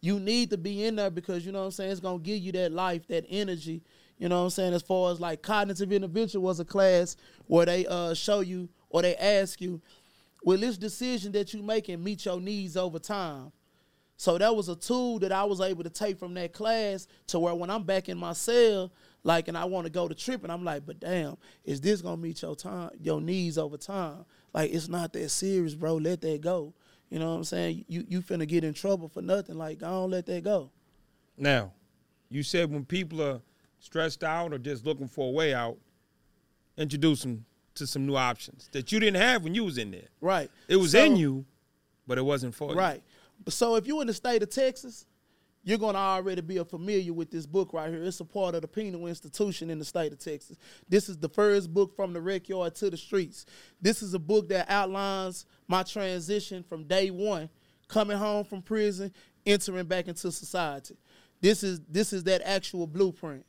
you 0.00 0.20
need 0.20 0.50
to 0.50 0.56
be 0.56 0.84
in 0.84 0.96
there 0.96 1.10
because 1.10 1.44
you 1.44 1.52
know 1.52 1.60
what 1.60 1.64
I'm 1.66 1.70
saying 1.72 1.90
it's 1.90 2.00
gonna 2.00 2.18
give 2.18 2.38
you 2.38 2.52
that 2.52 2.72
life, 2.72 3.06
that 3.08 3.24
energy. 3.28 3.82
You 4.18 4.28
know 4.28 4.38
what 4.38 4.44
I'm 4.44 4.50
saying? 4.50 4.74
As 4.74 4.82
far 4.82 5.12
as 5.12 5.20
like 5.20 5.42
cognitive 5.42 5.92
intervention 5.92 6.42
was 6.42 6.60
a 6.60 6.64
class 6.64 7.16
where 7.46 7.66
they 7.66 7.86
uh 7.86 8.14
show 8.14 8.40
you 8.40 8.68
or 8.90 9.02
they 9.02 9.16
ask 9.16 9.60
you, 9.60 9.80
will 10.44 10.58
this 10.58 10.78
decision 10.78 11.32
that 11.32 11.52
you 11.52 11.62
making 11.62 12.02
meet 12.02 12.24
your 12.24 12.40
needs 12.40 12.76
over 12.76 12.98
time? 12.98 13.52
So 14.20 14.36
that 14.36 14.54
was 14.54 14.68
a 14.68 14.74
tool 14.74 15.20
that 15.20 15.30
I 15.30 15.44
was 15.44 15.60
able 15.60 15.84
to 15.84 15.90
take 15.90 16.18
from 16.18 16.34
that 16.34 16.52
class 16.52 17.06
to 17.28 17.38
where 17.38 17.54
when 17.54 17.70
I'm 17.70 17.84
back 17.84 18.08
in 18.08 18.18
my 18.18 18.32
cell, 18.32 18.90
like, 19.22 19.46
and 19.46 19.56
I 19.56 19.64
want 19.64 19.86
to 19.86 19.92
go 19.92 20.08
to 20.08 20.14
trip, 20.14 20.42
and 20.42 20.50
I'm 20.50 20.64
like, 20.64 20.84
but 20.84 20.98
damn, 20.98 21.36
is 21.64 21.80
this 21.80 22.02
gonna 22.02 22.16
meet 22.16 22.42
your 22.42 22.56
time, 22.56 22.90
your 23.00 23.20
needs 23.20 23.58
over 23.58 23.76
time? 23.76 24.24
Like, 24.52 24.72
it's 24.72 24.88
not 24.88 25.12
that 25.12 25.28
serious, 25.28 25.74
bro. 25.76 25.96
Let 25.96 26.20
that 26.22 26.40
go. 26.40 26.74
You 27.10 27.20
know 27.20 27.30
what 27.30 27.36
I'm 27.36 27.44
saying? 27.44 27.84
You 27.86 28.04
you 28.08 28.20
finna 28.20 28.46
get 28.46 28.64
in 28.64 28.74
trouble 28.74 29.08
for 29.08 29.22
nothing. 29.22 29.56
Like, 29.56 29.84
I 29.84 29.88
don't 29.90 30.10
let 30.10 30.26
that 30.26 30.42
go. 30.42 30.70
Now, 31.36 31.70
you 32.28 32.42
said 32.42 32.72
when 32.72 32.84
people 32.84 33.22
are 33.22 33.40
stressed 33.78 34.24
out 34.24 34.52
or 34.52 34.58
just 34.58 34.84
looking 34.84 35.06
for 35.06 35.28
a 35.28 35.30
way 35.30 35.54
out, 35.54 35.78
introduce 36.76 37.22
them 37.22 37.44
to 37.76 37.86
some 37.86 38.04
new 38.04 38.16
options 38.16 38.68
that 38.72 38.90
you 38.90 38.98
didn't 38.98 39.20
have 39.22 39.44
when 39.44 39.54
you 39.54 39.62
was 39.64 39.78
in 39.78 39.92
there. 39.92 40.08
Right. 40.20 40.50
It 40.66 40.76
was 40.76 40.90
So- 40.92 41.04
in 41.04 41.14
you, 41.16 41.44
but 42.06 42.18
it 42.18 42.22
wasn't 42.22 42.54
for 42.56 42.72
you. 42.72 42.76
Right. 42.78 43.02
So 43.48 43.76
if 43.76 43.86
you're 43.86 44.00
in 44.00 44.06
the 44.06 44.14
state 44.14 44.42
of 44.42 44.50
Texas, 44.50 45.06
you're 45.64 45.78
gonna 45.78 45.98
already 45.98 46.40
be 46.40 46.62
familiar 46.64 47.12
with 47.12 47.30
this 47.30 47.44
book 47.44 47.72
right 47.72 47.90
here. 47.90 48.02
It's 48.02 48.20
a 48.20 48.24
part 48.24 48.54
of 48.54 48.62
the 48.62 48.68
penal 48.68 49.06
institution 49.06 49.70
in 49.70 49.78
the 49.78 49.84
state 49.84 50.12
of 50.12 50.18
Texas. 50.18 50.56
This 50.88 51.08
is 51.08 51.18
the 51.18 51.28
first 51.28 51.72
book 51.74 51.94
from 51.94 52.12
the 52.12 52.20
rec 52.20 52.48
yard 52.48 52.74
to 52.76 52.90
the 52.90 52.96
streets. 52.96 53.44
This 53.80 54.02
is 54.02 54.14
a 54.14 54.18
book 54.18 54.48
that 54.48 54.70
outlines 54.70 55.46
my 55.66 55.82
transition 55.82 56.62
from 56.62 56.84
day 56.84 57.10
one, 57.10 57.50
coming 57.86 58.16
home 58.16 58.44
from 58.44 58.62
prison, 58.62 59.12
entering 59.44 59.86
back 59.86 60.08
into 60.08 60.32
society. 60.32 60.96
This 61.40 61.62
is 61.62 61.80
this 61.88 62.12
is 62.12 62.24
that 62.24 62.42
actual 62.44 62.86
blueprint. 62.86 63.44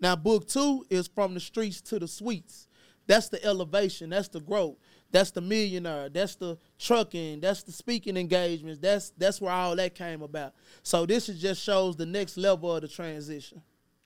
Now, 0.00 0.16
book 0.16 0.46
two 0.46 0.84
is 0.88 1.08
from 1.08 1.34
the 1.34 1.40
streets 1.40 1.80
to 1.82 1.98
the 1.98 2.08
suites. 2.08 2.68
That's 3.06 3.28
the 3.28 3.44
elevation. 3.44 4.10
That's 4.10 4.28
the 4.28 4.40
growth. 4.40 4.76
That's 5.12 5.30
the 5.32 5.40
millionaire. 5.40 6.08
That's 6.08 6.36
the 6.36 6.56
trucking. 6.78 7.40
That's 7.40 7.62
the 7.64 7.72
speaking 7.72 8.16
engagements. 8.16 8.78
That's 8.80 9.10
that's 9.18 9.40
where 9.40 9.52
all 9.52 9.74
that 9.76 9.94
came 9.94 10.22
about. 10.22 10.54
So 10.82 11.04
this 11.06 11.28
is 11.28 11.40
just 11.40 11.62
shows 11.62 11.96
the 11.96 12.06
next 12.06 12.36
level 12.36 12.74
of 12.76 12.82
the 12.82 12.88
transition. 12.88 13.60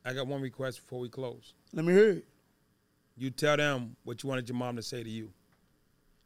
I 0.04 0.12
got 0.14 0.26
one 0.26 0.40
request 0.40 0.80
before 0.80 1.00
we 1.00 1.08
close. 1.08 1.52
Let 1.72 1.84
me 1.84 1.92
hear 1.92 2.10
it. 2.10 2.24
You 3.16 3.30
tell 3.30 3.56
them 3.56 3.96
what 4.04 4.22
you 4.22 4.28
wanted 4.28 4.48
your 4.48 4.56
mom 4.56 4.76
to 4.76 4.82
say 4.82 5.02
to 5.02 5.08
you. 5.10 5.30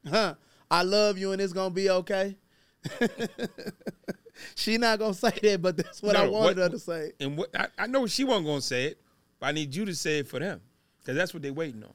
Huh? 0.08 0.34
I 0.70 0.82
love 0.82 1.18
you 1.18 1.32
and 1.32 1.40
it's 1.40 1.52
gonna 1.52 1.70
be 1.74 1.90
okay. 1.90 2.36
she 4.54 4.78
not 4.78 4.98
gonna 4.98 5.14
say 5.14 5.32
that, 5.42 5.62
but 5.62 5.76
that's 5.76 6.02
what 6.02 6.12
No, 6.14 6.24
I 6.24 6.28
wanted 6.28 6.56
what- 6.58 6.62
her 6.64 6.68
to 6.70 6.78
say. 6.78 7.12
And 7.20 7.36
what 7.36 7.50
I, 7.54 7.66
I 7.78 7.86
know 7.86 8.06
she 8.06 8.24
wasn't 8.24 8.46
gonna 8.46 8.60
say 8.60 8.84
it, 8.86 9.00
but 9.40 9.46
I 9.46 9.52
need 9.52 9.74
you 9.74 9.84
to 9.86 9.94
say 9.94 10.20
it 10.20 10.28
for 10.28 10.38
them. 10.38 10.60
Cause 11.04 11.16
that's 11.16 11.32
what 11.32 11.42
they 11.42 11.50
waiting 11.50 11.82
on. 11.82 11.94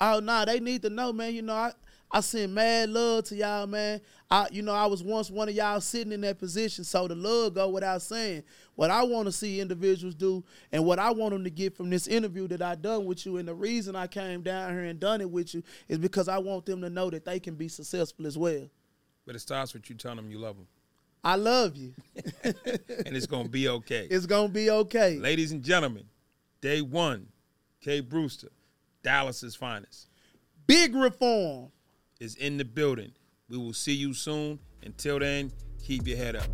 Oh 0.00 0.20
nah, 0.20 0.44
they 0.44 0.58
need 0.60 0.82
to 0.82 0.90
know, 0.90 1.12
man. 1.12 1.32
You 1.34 1.42
know, 1.42 1.54
I 1.54 1.72
I 2.10 2.20
send 2.20 2.54
mad 2.54 2.88
love 2.88 3.24
to 3.24 3.36
y'all, 3.36 3.66
man. 3.66 4.00
I 4.30 4.48
you 4.50 4.62
know, 4.62 4.72
I 4.72 4.86
was 4.86 5.02
once 5.02 5.30
one 5.30 5.48
of 5.48 5.54
y'all 5.54 5.80
sitting 5.80 6.12
in 6.12 6.22
that 6.22 6.38
position, 6.38 6.84
so 6.84 7.06
the 7.06 7.14
love 7.14 7.54
go 7.54 7.68
without 7.68 8.02
saying. 8.02 8.44
What 8.76 8.90
I 8.90 9.02
want 9.02 9.26
to 9.26 9.32
see 9.32 9.60
individuals 9.60 10.14
do, 10.14 10.44
and 10.72 10.84
what 10.84 10.98
I 10.98 11.10
want 11.10 11.32
them 11.32 11.44
to 11.44 11.50
get 11.50 11.76
from 11.76 11.90
this 11.90 12.06
interview 12.06 12.48
that 12.48 12.62
I 12.62 12.76
done 12.76 13.04
with 13.04 13.26
you, 13.26 13.36
and 13.36 13.46
the 13.46 13.54
reason 13.54 13.94
I 13.96 14.06
came 14.06 14.42
down 14.42 14.72
here 14.72 14.84
and 14.84 14.98
done 14.98 15.20
it 15.20 15.30
with 15.30 15.54
you 15.54 15.62
is 15.88 15.98
because 15.98 16.28
I 16.28 16.38
want 16.38 16.64
them 16.64 16.80
to 16.82 16.90
know 16.90 17.10
that 17.10 17.24
they 17.24 17.40
can 17.40 17.56
be 17.56 17.68
successful 17.68 18.26
as 18.26 18.38
well. 18.38 18.70
But 19.26 19.34
it 19.34 19.40
starts 19.40 19.74
with 19.74 19.90
you 19.90 19.96
telling 19.96 20.16
them 20.16 20.30
you 20.30 20.38
love 20.38 20.56
them. 20.56 20.66
I 21.22 21.36
love 21.36 21.76
you. 21.76 21.94
And 22.44 23.16
it's 23.16 23.26
gonna 23.26 23.48
be 23.48 23.68
okay. 23.68 24.06
It's 24.10 24.26
gonna 24.26 24.48
be 24.48 24.70
okay. 24.70 25.18
Ladies 25.18 25.52
and 25.52 25.62
gentlemen, 25.62 26.04
day 26.60 26.80
one, 26.80 27.28
Kay 27.80 28.00
Brewster, 28.00 28.48
Dallas's 29.02 29.54
finest, 29.54 30.08
Big 30.66 30.94
reform. 30.94 31.70
Is 32.20 32.34
in 32.36 32.56
the 32.56 32.64
building. 32.64 33.12
We 33.48 33.58
will 33.58 33.72
see 33.72 33.94
you 33.94 34.14
soon. 34.14 34.58
Until 34.82 35.18
then, 35.18 35.52
keep 35.82 36.06
your 36.06 36.16
head 36.16 36.36
up. 36.36 36.48